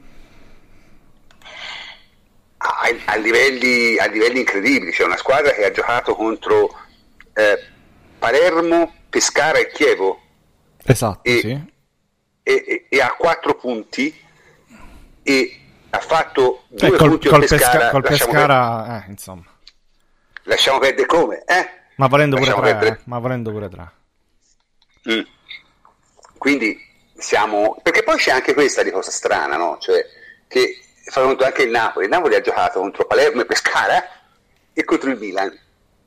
[2.71, 4.91] a, a livelli, a livelli incredibili.
[4.93, 6.75] C'è una squadra che ha giocato contro
[7.35, 7.59] eh,
[8.19, 10.21] Palermo, Pescara e Chievo
[10.87, 11.51] Esatto, E- sì.
[12.43, 14.23] e, e- e ha quattro punti
[15.23, 15.61] e
[15.91, 17.71] ha fatto E due col, punti col Pescara.
[17.71, 19.45] Pesca- col Pescara, eh, insomma.
[20.45, 21.43] lasciamo perdere come?
[21.47, 21.69] Eh?
[21.97, 23.91] Ma volendo pure tre, eh, ma volendo pure tre.
[25.11, 25.21] Mm.
[26.39, 26.79] Quindi
[27.17, 27.79] siamo.
[27.83, 29.79] Perché poi c'è anche questa di cosa strana, no?
[29.81, 30.05] Cioè,
[30.49, 32.07] che fa conto anche il Napoli.
[32.07, 34.05] Il Napoli ha giocato contro Palermo e Pescara
[34.73, 35.59] e contro il Milan.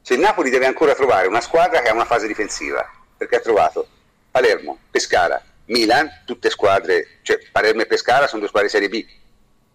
[0.02, 2.90] Cioè, il Napoli deve ancora trovare una squadra che ha una fase difensiva.
[3.18, 3.88] Perché ha trovato
[4.30, 9.06] Palermo, Pescara, Milan, tutte squadre, cioè Palermo e Pescara sono due squadre di Serie B,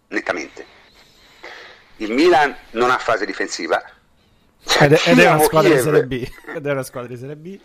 [0.08, 0.64] nettamente.
[1.96, 3.82] Il Milan non ha fase difensiva.
[4.80, 6.30] Ed, è- ed è una squadra di Kiev- Serie B.
[6.54, 7.58] Ed è una squadra di Serie B.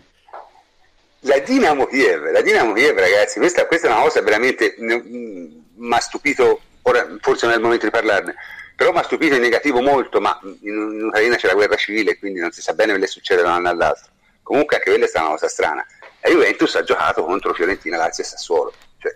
[1.21, 5.99] La Dinamo Kiev, la Dinamo Kiev, ragazzi, questa, questa è una cosa veramente mi ha
[5.99, 8.35] stupito, ora forse non è il momento di parlarne,
[8.75, 12.17] però mi ha stupito in negativo molto, ma in, in Ucraina c'è la guerra civile,
[12.17, 14.11] quindi non si sa bene che succede da un anno all'altro.
[14.43, 15.85] Comunque anche quella è stata una cosa strana.
[16.21, 19.13] La Juventus ha giocato contro Fiorentina, Lazio e Sassuolo, cioè,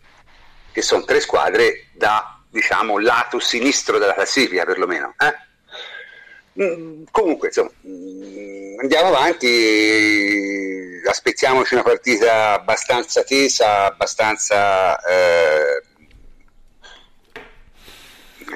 [0.72, 5.16] che sono tre squadre da, diciamo, lato sinistro della classifica perlomeno.
[5.18, 6.64] Eh?
[6.64, 15.84] Mm, Comunque, insomma, mm, andiamo avanti, aspettiamoci una partita abbastanza tesa, abbastanza, eh,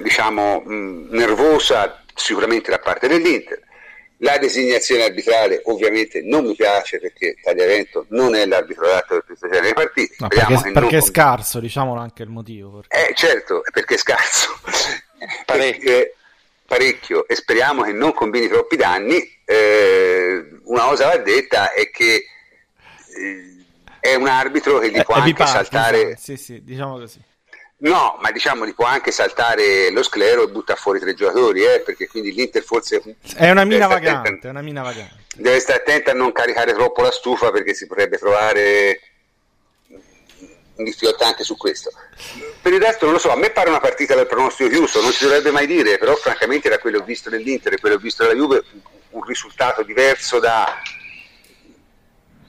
[0.01, 3.61] diciamo, mh, nervosa sicuramente da parte dell'Inter.
[4.19, 9.47] La designazione arbitrale ovviamente non mi piace perché Tagliavento non è l'arbitro adatto per questo
[9.49, 10.15] genere di partiti.
[10.19, 12.79] No, perché, perché è scarso, diciamolo anche il motivo.
[12.79, 13.09] Perché...
[13.09, 14.57] Eh, certo, perché è scarso.
[15.45, 16.13] parecchio.
[16.65, 19.17] parecchio e speriamo che non combini troppi danni.
[19.43, 22.23] Eh, una cosa va detta è che
[23.17, 23.65] eh,
[23.99, 26.15] è un arbitro che gli può anche parte, saltare...
[26.17, 27.19] Sì, sì, diciamo così
[27.77, 31.81] No, ma diciamo gli può anche saltare lo sclero e butta fuori tre giocatori, eh,
[31.81, 33.01] perché quindi l'Inter forse...
[33.35, 35.25] È una mina vagante, è una mina vagante.
[35.35, 39.01] Deve stare attento a non caricare troppo la stufa perché si potrebbe trovare
[40.77, 41.91] in difficoltà anche su questo.
[42.61, 45.11] Per il resto non lo so, a me pare una partita del pronostico chiuso, non
[45.11, 48.01] si dovrebbe mai dire, però francamente da quello che ho visto dell'Inter e quello che
[48.01, 48.63] ho visto della Juve
[49.09, 50.81] un risultato diverso da,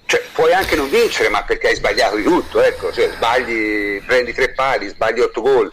[0.06, 4.32] cioè, puoi anche non vincere, ma perché hai sbagliato di tutto, ecco, cioè, sbagli, prendi
[4.32, 5.70] tre pali, sbagli otto gol,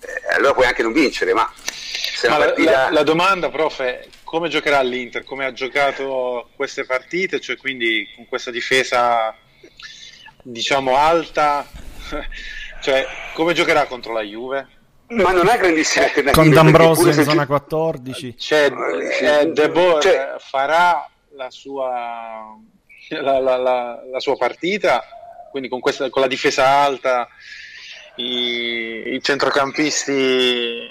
[0.00, 2.70] eh, allora puoi anche non vincere, ma se ma partita...
[2.70, 8.10] la, la, domanda, prof, è come giocherà l'Inter, come ha giocato queste partite, cioè quindi
[8.16, 9.36] con questa difesa
[10.42, 11.66] diciamo alta,
[12.80, 14.66] cioè come giocherà contro la Juve?
[15.08, 16.42] Ma non ha grandissime eh, alternative.
[16.42, 18.36] Con D'Ambrosio in zona 14.
[18.36, 18.70] Cioè,
[19.20, 20.34] eh, De Boer cioè...
[20.38, 22.58] farà la sua
[23.20, 25.04] la, la, la, la sua partita,
[25.50, 27.28] quindi con, questa, con la difesa alta,
[28.16, 30.90] i, i centrocampisti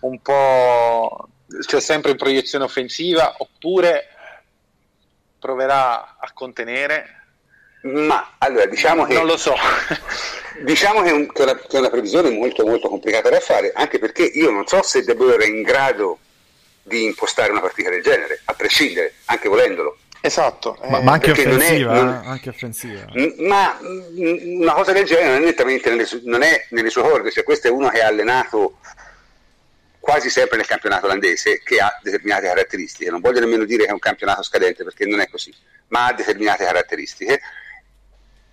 [0.00, 1.28] un po'
[1.66, 4.08] cioè sempre in proiezione offensiva oppure
[5.38, 7.20] proverà a contenere?
[7.82, 9.54] Ma allora diciamo che non lo so.
[10.62, 13.40] diciamo che è, un, che, è una, che è, una, previsione molto molto complicata da
[13.40, 16.18] fare anche perché io non so se De Boer è in grado
[16.82, 21.32] di impostare una partita del genere a prescindere anche volendolo Esatto, ma, eh, ma anche,
[21.32, 23.06] offensiva, non è, non, anche, offensiva,
[23.38, 27.42] Ma una cosa del genere non è nettamente nelle, non è nelle sue corde, cioè
[27.42, 28.78] questo è uno che ha allenato
[29.98, 33.10] quasi sempre nel campionato olandese che ha determinate caratteristiche.
[33.10, 35.52] Non voglio nemmeno dire che è un campionato scadente perché non è così,
[35.88, 37.40] ma ha determinate caratteristiche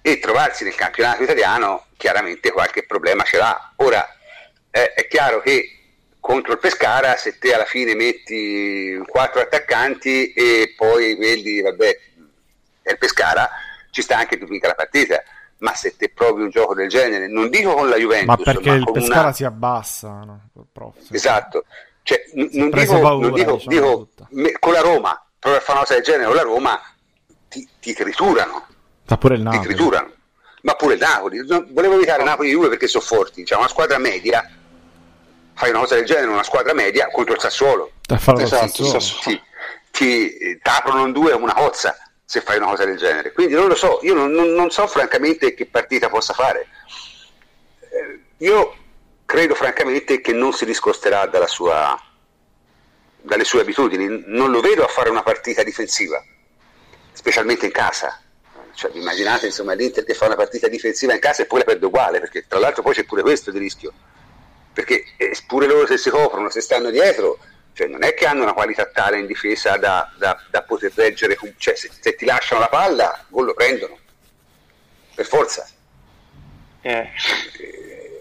[0.01, 3.73] e trovarsi nel campionato italiano chiaramente qualche problema ce l'ha.
[3.75, 4.07] Ora
[4.71, 5.78] eh, è chiaro che
[6.19, 11.99] contro il Pescara se te alla fine metti quattro attaccanti e poi quelli, vabbè,
[12.81, 13.49] è il Pescara,
[13.91, 15.23] ci sta anche duplica la partita.
[15.59, 18.69] Ma se te provi un gioco del genere, non dico con la Juventus, ma perché
[18.69, 19.33] ma il Pescara una...
[19.33, 20.49] si abbassa, no?
[20.71, 21.65] Prof, esatto.
[22.01, 25.59] Cioè, n- non, dico, paura, non dico, diciamo dico me, con la Roma, provi a
[25.59, 26.81] fare una cosa del genere con la Roma,
[27.49, 28.67] ti, ti triturano.
[29.05, 29.61] Ma pure il Napoli.
[29.61, 30.13] Ti triturano.
[30.61, 31.45] Ma pure il Napoli.
[31.71, 33.43] Volevo evitare Napoli e Juve perché sono forti.
[33.43, 34.49] Cioè, una squadra media
[35.59, 37.91] fai una cosa del genere in una squadra media contro il Sassuolo.
[38.07, 39.21] Esatto, Sassuolo.
[39.21, 39.41] Ti,
[39.91, 43.33] ti, ti aprono in due una cozza se fai una cosa del genere.
[43.33, 46.67] Quindi non lo so, io non, non, non so francamente che partita possa fare.
[47.91, 48.73] Eh, io
[49.25, 52.01] credo francamente che non si discosterà sua,
[53.21, 56.23] dalle sue abitudini, non lo vedo a fare una partita difensiva,
[57.11, 58.17] specialmente in casa.
[58.73, 61.85] Cioè, immaginate insomma l'Inter che fa una partita difensiva in casa e poi la perde
[61.85, 63.91] uguale, perché tra l'altro poi c'è pure questo di rischio
[64.79, 67.37] perché eh, pure loro se si coprono, se stanno dietro,
[67.73, 71.37] cioè non è che hanno una qualità tale in difesa da, da, da poter reggere,
[71.57, 73.97] cioè se, se, ti lasciano la palla, gol lo prendono,
[75.13, 75.67] per forza.
[76.81, 77.09] Eh.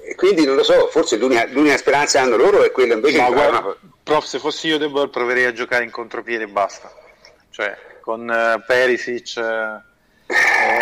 [0.04, 3.20] E quindi non lo so, forse l'unica, l'unica speranza che hanno loro è quella invece
[3.20, 3.76] no, di guarda, una...
[4.02, 6.92] Prof, se fossi io De Boer proverei a giocare in contropiede e basta.
[7.50, 9.34] Cioè, con uh, Perisic...
[9.36, 9.86] Uh,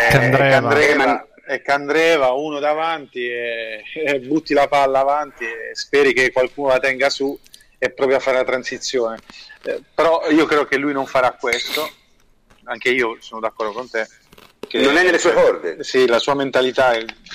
[0.09, 0.49] Candreva.
[0.49, 6.69] Candreva e Candreva uno davanti e, e, butti la palla avanti e speri che qualcuno
[6.69, 7.37] la tenga su
[7.77, 9.19] e provi a fare la transizione.
[9.63, 11.89] Eh, però io credo che lui non farà questo,
[12.65, 14.07] anche io sono d'accordo con te.
[14.73, 15.83] non è nelle sue corde.
[15.83, 16.93] Sì, la sua mentalità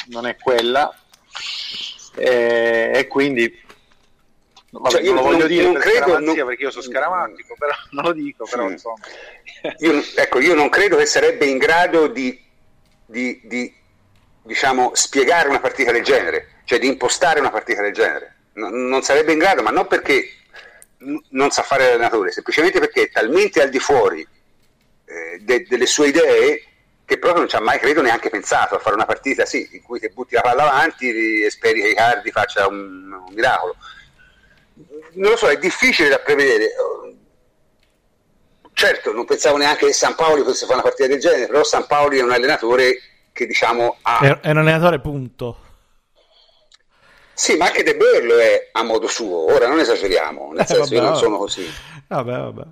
[0.08, 0.94] non è quella
[2.14, 3.60] e, e quindi
[4.70, 6.34] Vabbè, cioè, non lo voglio non, dire non per credo, non...
[6.34, 8.72] perché io sono scaramantico, però non lo dico, però sì.
[8.72, 9.04] insomma.
[9.78, 12.42] Io, ecco, io non credo che sarebbe in grado di,
[13.04, 13.74] di, di
[14.42, 18.36] diciamo, spiegare una partita del genere, cioè di impostare una partita del genere.
[18.54, 20.28] Non, non sarebbe in grado, ma non perché
[21.30, 24.26] non sa fare l'allenatore, semplicemente perché è talmente al di fuori
[25.04, 26.64] eh, de, delle sue idee
[27.04, 29.82] che proprio non ci ha mai, credo, neanche pensato a fare una partita sì, in
[29.82, 33.76] cui ti butti la palla avanti e speri che Icardi faccia un, un miracolo.
[35.14, 36.72] Non lo so, è difficile da prevedere.
[38.72, 41.86] Certo, non pensavo neanche che San Paolo potesse fare una partita del genere, però San
[41.86, 42.98] Paolo è un allenatore
[43.32, 44.38] che diciamo ha...
[44.40, 45.70] È un allenatore punto.
[47.34, 50.66] Sì, ma anche De Boer lo è a modo suo, ora non esageriamo, nel eh,
[50.66, 51.68] senso vabbè, io non sono così.
[52.06, 52.62] Vabbè, vabbè.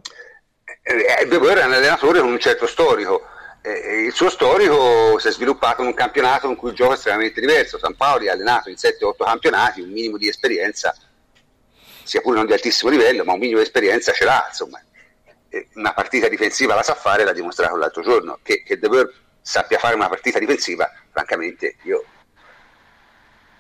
[0.83, 3.23] Eh, De Boer è un allenatore con un certo storico,
[3.63, 6.95] eh, il suo storico si è sviluppato in un campionato in cui il gioco è
[6.95, 7.79] estremamente diverso.
[7.79, 10.95] San Paolo ha allenato in 7-8 campionati, un minimo di esperienza
[12.03, 14.83] sia pure non di altissimo livello, ma un minimo di esperienza ce l'ha, insomma.
[15.75, 19.79] Una partita difensiva la sa fare, l'ha dimostrato l'altro giorno, che, che De Boer sappia
[19.79, 22.05] fare una partita difensiva, francamente io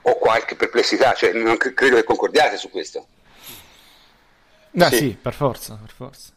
[0.02, 3.06] ho qualche perplessità, cioè non cre- credo che concordiate su questo.
[4.78, 4.96] Ah, sì.
[4.96, 6.32] sì, per forza, per forza.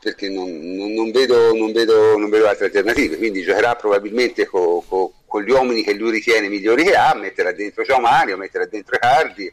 [0.00, 4.84] Perché non, non, non, vedo, non, vedo, non vedo altre alternative, quindi giocherà probabilmente co,
[4.86, 8.66] co, con gli uomini che lui ritiene migliori che ha, metterà dentro Gio Mario, metterà
[8.66, 9.50] dentro Cardi,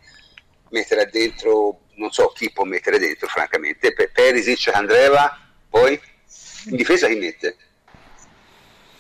[0.70, 5.40] metterà dentro, non so chi può mettere dentro francamente, Perisic, Andreva,
[5.70, 6.00] poi
[6.66, 7.56] in difesa chi mette?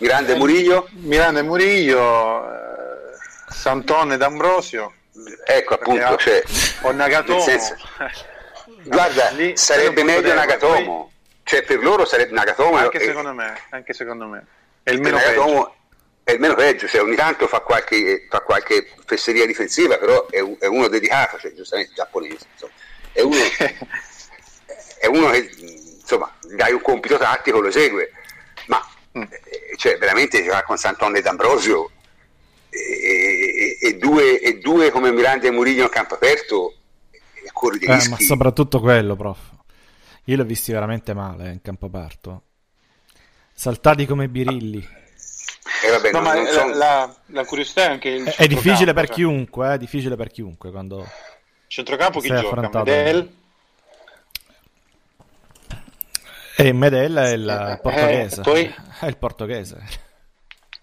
[0.03, 0.89] Miranda e Muriglio?
[0.91, 4.95] Miranda e Muriglio, eh, Santone D'Ambrosio.
[5.45, 6.43] Ecco appunto, cioè,
[6.81, 7.39] o Nagatomo.
[7.39, 7.77] Senso,
[8.83, 10.83] guarda, Lì sarebbe meglio Nagatomo.
[10.83, 11.11] Poi...
[11.43, 12.75] Cioè per loro sarebbe Nagatomo.
[12.75, 13.05] Anche e...
[13.05, 14.45] secondo me, anche secondo me.
[14.83, 15.75] È il meno peggio
[16.25, 20.41] è il meno peggio, cioè ogni tanto fa qualche, fa qualche fesseria difensiva, però è,
[20.59, 22.71] è, uno dedicato, cioè giustamente giapponese, insomma.
[23.11, 23.35] È, uno,
[24.99, 28.11] è uno che insomma, dai un compito tattico, lo esegue,
[28.67, 28.81] ma
[29.17, 29.21] mm.
[29.21, 31.91] eh, cioè, veramente giocare con Sant'Onne D'Ambrosio
[32.69, 36.75] e, e, e, due, e, due, come Miranda e Murillo in campo aperto
[37.53, 39.39] corri di eh, ma soprattutto quello, prof.
[40.25, 42.43] Io l'ho visti veramente male in campo aperto.
[43.53, 44.85] Saltati come birilli.
[45.85, 46.67] Eh, vabbè, no, ma so...
[46.67, 49.15] la, la, curiosità è anche il È difficile per cioè...
[49.15, 51.05] chiunque, è eh, difficile per chiunque quando
[51.67, 52.69] Centrocampo chi gioca?
[52.83, 53.31] Medel?
[56.55, 58.39] E Medel è il eh, portoghese.
[58.39, 58.75] Eh, poi...
[58.99, 59.77] È il portoghese.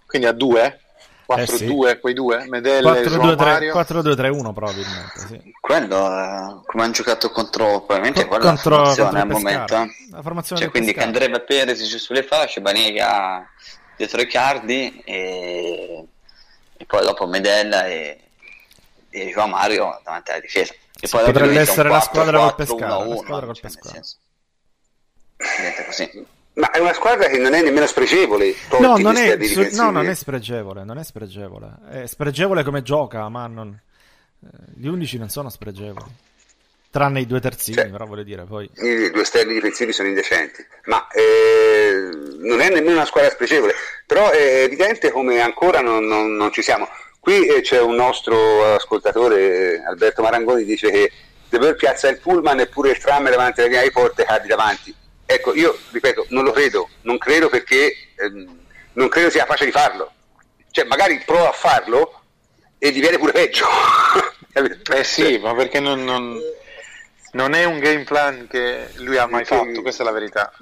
[0.07, 0.81] Quindi a due?
[1.31, 1.99] 4-2, eh sì.
[2.01, 2.45] quei due?
[2.49, 5.53] Medel 4-2-3-1 probabilmente, sì.
[5.61, 9.75] Quello, uh, come hanno giocato contro, probabilmente quella contro, la formazione al momento.
[10.11, 13.49] La formazione cioè, quindi che andrebbe a Perez sulle fasce, Banega
[13.97, 16.05] dietro Riccardi e,
[16.77, 18.19] e poi dopo Medella e,
[19.11, 20.75] e Joao Mario davanti alla difesa.
[21.01, 22.97] Sì, potrebbe essere 4, la squadra 4, col Pescara.
[22.97, 24.01] 1, 1, la squadra col cioè, Pescara.
[25.57, 26.27] Diventa così.
[26.55, 28.55] Ma è una squadra che non è nemmeno spregevole.
[28.79, 31.77] No, non è, su, no, non è spregevole, non è spregevole.
[31.89, 33.79] È spregevole come gioca, ma non...
[34.43, 36.29] Eh, gli 11 non sono spregevoli.
[36.91, 38.69] Tranne i due terzini, cioè, però voglio dire poi...
[38.75, 42.11] I due esterni difensivi sono indecenti, ma eh,
[42.41, 43.75] non è nemmeno una squadra spregevole,
[44.07, 46.89] però è evidente come ancora non, non, non ci siamo.
[47.21, 51.13] Qui eh, c'è un nostro ascoltatore, Alberto Marangoni, dice che
[51.49, 54.95] De Boer piazza il pullman eppure il tram davanti alle mie porte cadi davanti.
[55.33, 58.59] Ecco, io ripeto, non lo credo, non credo perché ehm,
[58.95, 60.13] non credo sia facile di farlo.
[60.71, 62.23] Cioè, magari prova a farlo
[62.79, 63.67] e gli viene pure peggio.
[64.93, 66.03] eh sì, ma perché non...
[66.05, 66.39] non
[67.33, 70.53] non è un game plan che lui ha mai fatto, questa è la verità.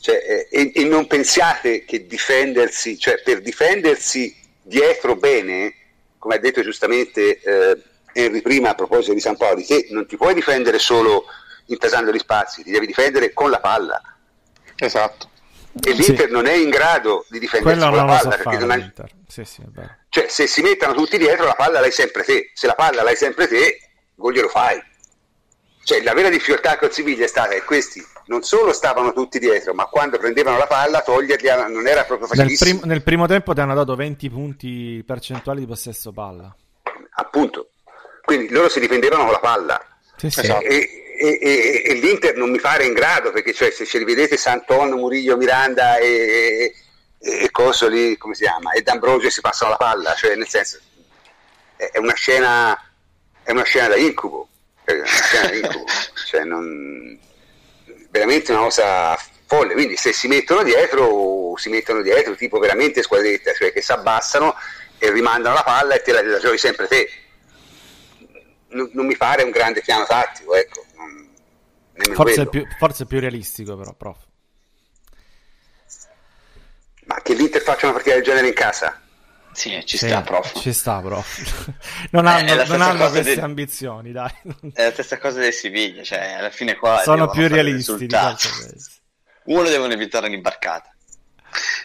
[0.00, 5.74] Cioè, eh, e, e, non pensiate che difendersi, cioè per difendersi dietro bene,
[6.16, 7.82] come ha detto giustamente eh,
[8.14, 11.26] Henry prima a proposito di San Paolo, te non ti puoi difendere solo
[11.72, 14.00] intasando gli spazi, ti devi difendere con la palla.
[14.76, 15.28] Esatto.
[15.82, 16.32] E l'Inter sì.
[16.32, 18.36] non è in grado di difendersi Quello con la palla.
[18.36, 18.92] Perché non è...
[19.28, 19.62] sì, sì,
[20.08, 22.50] cioè, se si mettono tutti dietro, la palla l'hai sempre te.
[22.54, 23.78] Se la palla l'hai sempre te,
[24.16, 24.82] gol glielo fai.
[25.84, 29.72] Cioè, la vera difficoltà con Siviglia è stata che questi non solo stavano tutti dietro,
[29.72, 32.70] ma quando prendevano la palla toglierli non era proprio facilissimo.
[32.70, 36.54] Nel, prim- nel primo tempo ti hanno dato 20 punti percentuali di possesso palla.
[37.14, 37.70] Appunto,
[38.24, 39.80] quindi loro si difendevano con la palla.
[40.16, 40.40] Sì, sì.
[40.40, 40.64] Esatto.
[40.64, 44.36] E, e, e, e, l'Inter non mi pare in grado, perché cioè, se ci rivedete
[44.36, 46.74] Santon, Murillo, Miranda e,
[47.18, 50.78] e, Coso lì, come si chiama, e D'Ambrosio si passano la palla, cioè nel senso
[51.76, 52.78] è una scena,
[53.42, 54.48] è una scena da incubo
[56.26, 57.18] cioè, non...
[58.10, 59.74] veramente una cosa folle.
[59.74, 64.54] Quindi se si mettono dietro, si mettono dietro tipo veramente squadretta, cioè che si abbassano
[64.98, 67.10] e rimandano la palla e te la, la giochi sempre te.
[68.68, 70.79] Non, non, mi pare un grande piano tattico, ecco.
[72.14, 74.18] Forse è, più, forse è più realistico però, prof.
[77.04, 79.00] Ma che l'Inter faccia una partita del genere in casa?
[79.52, 80.60] Sì, ci sì, sta, prof.
[80.60, 81.72] Ci sta, prof.
[82.10, 83.40] Non hanno, non hanno queste de...
[83.40, 84.30] ambizioni, dai.
[84.72, 88.16] È la stessa cosa del Siviglia, cioè alla fine qua sono più realisti di
[89.44, 90.94] Uno devono evitare un'imbarcata.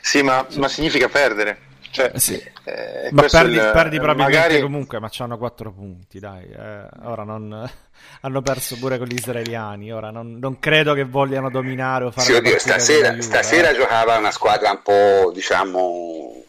[0.02, 1.74] Sì, ma, ma significa perdere.
[1.96, 2.34] Cioè, eh, sì.
[2.66, 4.62] eh, ma perdi, il, perdi probabilmente magari...
[4.62, 6.44] comunque, ma c'hanno 4 punti, dai.
[6.44, 7.72] Eh, ora non...
[8.20, 12.26] hanno perso pure con gli israeliani, ora non, non credo che vogliano dominare o fare...
[12.26, 13.76] Sì, oddio, stasera, stasera eh.
[13.76, 16.44] giocava una squadra un po', diciamo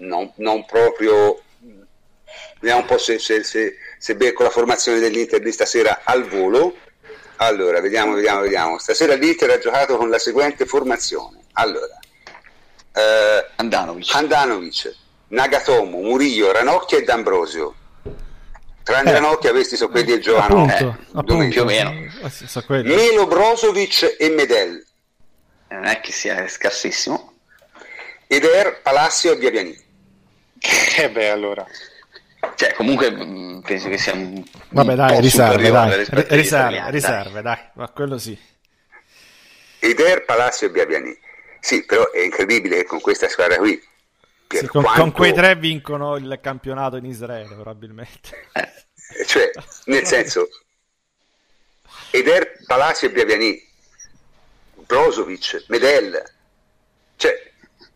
[0.00, 1.40] non, non proprio
[2.58, 6.74] vediamo un po' se, se, se, se becco la formazione dell'Inter di stasera al volo
[7.36, 11.98] allora vediamo vediamo vediamo stasera l'Inter ha giocato con la seguente formazione allora
[12.94, 14.14] eh, Andanovic.
[14.14, 14.94] Andanovic
[15.28, 17.74] Nagatomo, Murillo, Ranocchia e D'Ambrosio
[18.82, 19.12] Tranne Eh.
[19.12, 20.64] Ranocchia, questi sono quelli che giocano.
[20.64, 21.48] appunto, eh, appunto.
[21.48, 21.90] più o meno.
[22.82, 24.84] Milo Brozovic e Medel.
[25.68, 27.34] Non è che sia scarsissimo.
[28.26, 29.88] Eder, Palacio e Biabiani.
[30.98, 31.64] Eh beh, allora.
[32.54, 36.04] Cioè, comunque mh, penso che sia un, Vabbè, dai, po' riserve, dai.
[36.28, 37.58] riserve, riserve, dai.
[37.74, 38.36] Ma quello sì.
[39.78, 41.16] Eder, Palacio e Biabiani.
[41.60, 43.80] Sì, però è incredibile che con questa squadra qui,
[44.46, 48.48] per Sì, con, quanto- con quei tre vincono il campionato in Israele, probabilmente.
[48.52, 49.50] Eh, cioè,
[49.84, 50.48] nel senso,
[52.10, 53.68] Eder, Palacio e Biabiani,
[54.86, 56.22] Brozovic, Medel,
[57.16, 57.52] cioè,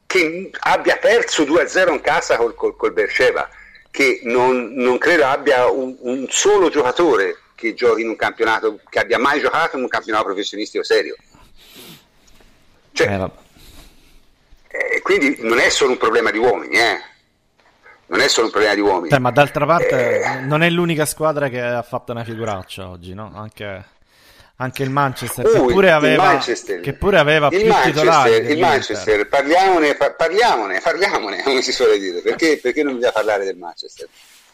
[0.07, 3.49] che abbia perso 2-0 in casa col, col, col Berceva,
[3.91, 8.99] che non, non credo abbia un, un solo giocatore che giochi in un campionato, che
[8.99, 11.17] abbia mai giocato in un campionato professionistico serio.
[12.93, 13.31] Cioè, Eh.
[14.95, 17.01] Eh, quindi non è solo un problema di uomini, eh.
[18.07, 19.11] Non è solo un problema di uomini.
[19.11, 20.41] Cioè, ma d'altra parte Eh.
[20.41, 23.33] non è l'unica squadra che ha fatto una figuraccia oggi, no?
[23.35, 23.85] Anche,
[24.57, 26.81] anche il Manchester, Uh, che pure aveva, Manchester.
[26.81, 28.59] che pure aveva il più Manchester, il.
[28.59, 33.57] Manchester, parliamone, pa- parliamone, parliamone, come si suole dire, perché, perché non bisogna parlare del
[33.57, 34.07] Manchester?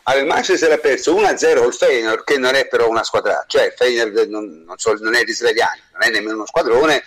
[0.05, 3.65] Allora, il Manchester ha perso 1-0 col Feyenoord, che non è però una squadra, cioè
[3.67, 7.03] il Feyenoord non, non, so- non è gli israeliani, non è nemmeno uno squadrone,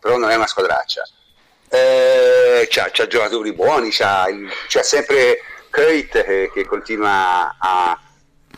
[0.00, 1.02] però non è una squadraccia.
[1.74, 4.28] Eh, c'ha, giocatori buoni, c'ha,
[4.82, 5.40] sempre
[5.70, 7.98] Kate che, che continua a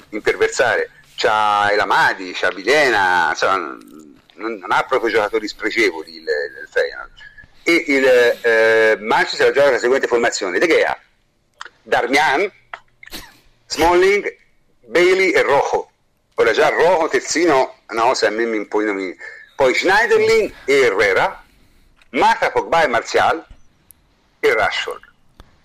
[0.09, 3.79] imperversare, c'ha Elamadi, c'ha Vilena, insomma,
[4.35, 7.11] non, non ha proprio giocatori spregevoli il, il Feyenoord.
[7.63, 8.05] E il
[8.43, 10.99] eh, Manchester gioca la seguente formazione: De Gea,
[11.83, 12.51] Darmian,
[13.67, 14.37] Smalling,
[14.87, 15.89] Bailey e Rojo.
[16.35, 19.17] Ora già Rojo, terzino, una cosa a me mi impone.
[19.55, 21.44] Poi Schneiderlin e Herrera,
[22.15, 23.45] Mata, Pogba e Martial
[24.41, 25.03] e Rashford.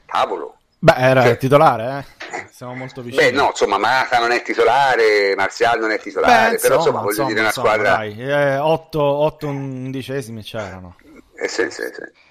[0.05, 0.57] Cavolo.
[0.79, 2.47] Beh, era Cioè- il titolare, eh?
[2.51, 3.23] Siamo molto vicini.
[3.23, 7.25] Beh, no, insomma, Mata non è titolare, Martial non è titolare, Beh, però insomma, voglio
[7.25, 7.97] dire, una squadra.
[7.97, 10.95] Dai, eh, 8, 8 undicesimi c'erano.
[11.35, 12.27] Eh, sì, sì, sì.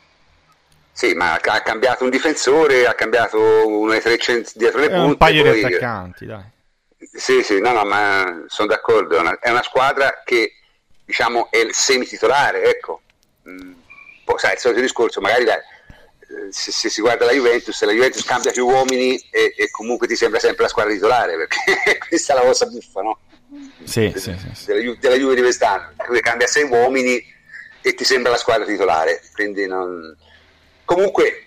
[0.90, 3.39] Sì, ma ha cambiato un difensore, ha cambiato
[3.69, 5.05] uno dei tre cent- dietro le punte.
[5.05, 6.43] un paio di attaccanti, dai.
[7.12, 9.16] Sì, sì, no, no, ma sono d'accordo.
[9.16, 10.55] È una, è una squadra che,
[11.05, 13.03] diciamo, è il semititolare, ecco.
[13.49, 13.73] Mm,
[14.37, 18.25] sai, il solito discorso, magari dai, eh, se, se si guarda la Juventus, la Juventus
[18.25, 22.37] cambia più uomini e, e comunque ti sembra sempre la squadra titolare, perché questa è
[22.37, 23.19] la cosa buffa, no?
[23.85, 24.67] Sì, sì, sì, sì.
[24.67, 27.25] Della, Ju- della Juve di quest'anno, cambia sei uomini
[27.81, 30.17] e ti sembra la squadra titolare, quindi non...
[30.85, 31.45] Comunque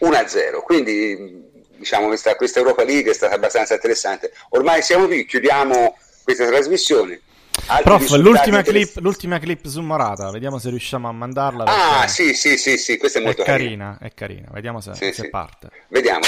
[0.00, 4.32] 1-0, quindi diciamo questa, questa Europa League è stata abbastanza interessante.
[4.50, 7.20] Ormai siamo qui, chiudiamo questa trasmissione.
[7.66, 11.64] Altri Prof, l'ultima clip, l'ultima clip su Morata, vediamo se riusciamo a mandarla.
[11.64, 14.48] Ah, sì, sì, sì, sì, questa è è molto carina, è carina.
[14.52, 15.30] Vediamo se, Sì, se sì.
[15.30, 15.68] parte.
[15.88, 16.20] Vediamo.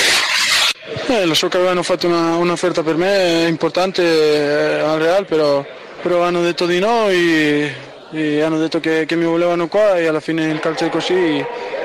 [1.09, 5.65] Eh, lo so che avevano fatto una, un'offerta per me importante eh, al Real, però,
[6.01, 7.73] però hanno detto di no e,
[8.13, 11.45] e hanno detto che, che mi volevano qua e alla fine il calcio è così,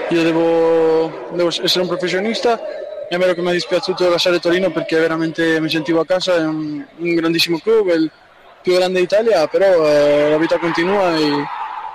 [0.10, 2.60] io devo, devo essere un professionista.
[3.10, 6.46] È vero che mi è dispiaciuto lasciare Torino perché veramente mi sentivo a casa, è
[6.46, 8.10] un, un grandissimo club, è il
[8.62, 11.44] più grande d'Italia, però eh, la vita continua e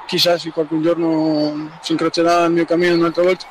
[0.06, 3.46] chissà se qualche giorno si incrocerà il mio cammino un'altra volta.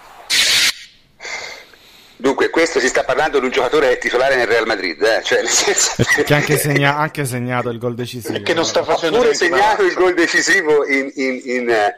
[2.18, 5.22] Dunque, questo si sta parlando di un giocatore titolare nel Real Madrid, eh?
[5.22, 6.02] cioè, nel senso...
[6.24, 8.42] Che ha anche, segna- anche segnato il gol decisivo.
[8.42, 11.94] Che non sta ha facendo pure segnato il gol decisivo in, in- in, eh,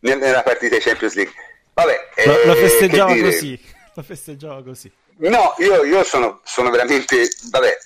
[0.00, 1.32] nel- nella partita di Champions League.
[1.72, 3.30] Vabbè, Lo, eh, lo festeggiava che dire.
[3.30, 3.60] così.
[3.94, 4.92] Lo festeggiava così.
[5.16, 7.28] No, io, io sono, sono veramente.
[7.50, 7.78] Vabbè,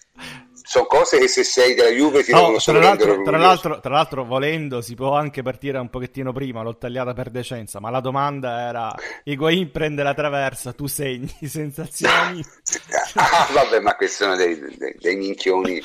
[0.72, 3.80] sono cose che se sei della Juve ti Oh, devono tra, solo l'altro, tra, l'altro,
[3.80, 6.62] tra l'altro, volendo, si può anche partire un pochettino prima.
[6.62, 7.78] L'ho tagliata per decenza.
[7.78, 8.94] Ma la domanda era:
[9.24, 12.42] Higuain prende la traversa, tu segni sensazioni.
[13.16, 15.82] Ah, vabbè, ma questi sono dei, dei- dei minchioni.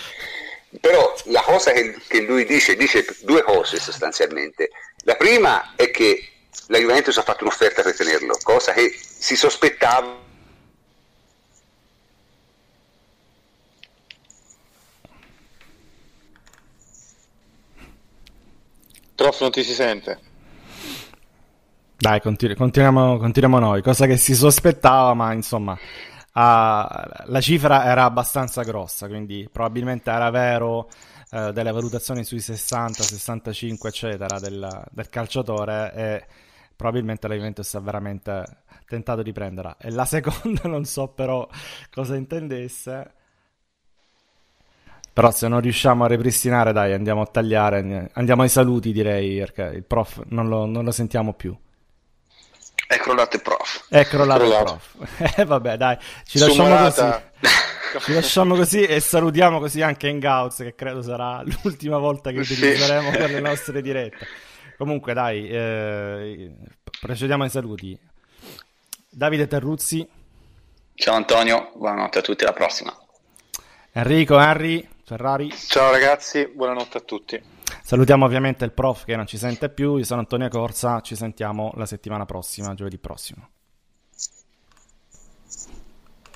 [0.79, 4.69] Però la cosa che, che lui dice, dice due cose sostanzialmente.
[5.03, 6.29] La prima è che
[6.67, 10.23] la Juventus ha fatto un'offerta per tenerlo, cosa che si sospettava.
[19.17, 20.19] Prof non ti si sente.
[21.97, 23.81] Dai, continu- continuiamo, continuiamo noi.
[23.81, 25.75] Cosa che si sospettava, ma insomma,
[26.33, 29.07] ah, la cifra era abbastanza grossa.
[29.07, 30.87] Quindi probabilmente era vero
[31.31, 35.93] eh, delle valutazioni sui 60, 65, eccetera, del, del calciatore.
[35.95, 36.25] E
[36.75, 38.45] probabilmente la Juventus ha veramente
[38.85, 39.77] tentato di prenderla.
[39.79, 41.49] E la seconda, non so però
[41.89, 43.13] cosa intendesse.
[45.17, 49.63] Però se non riusciamo a ripristinare, dai, andiamo a tagliare, andiamo ai saluti, direi, perché
[49.63, 51.57] il prof non lo, non lo sentiamo più.
[52.85, 53.85] È crollato il prof.
[53.89, 55.33] È crollato il prof.
[55.39, 57.55] Eh, vabbè, dai, ci lasciamo Morata- così.
[58.05, 63.09] Ci lasciamo così e salutiamo così anche Hangouts, che credo sarà l'ultima volta che utilizzeremo
[63.09, 63.17] sì.
[63.17, 64.27] per le nostre dirette.
[64.77, 66.51] Comunque, dai, eh,
[67.01, 67.99] procediamo ai saluti.
[69.09, 70.07] Davide Terruzzi.
[70.93, 72.95] Ciao Antonio, buonanotte a tutti, alla prossima.
[73.93, 75.49] Enrico, Henry, Ferrari.
[75.51, 77.41] Ciao ragazzi, buonanotte a tutti.
[77.81, 81.71] Salutiamo ovviamente il prof che non ci sente più, io sono Antonio Corsa, ci sentiamo
[81.75, 83.51] la settimana prossima, giovedì prossimo.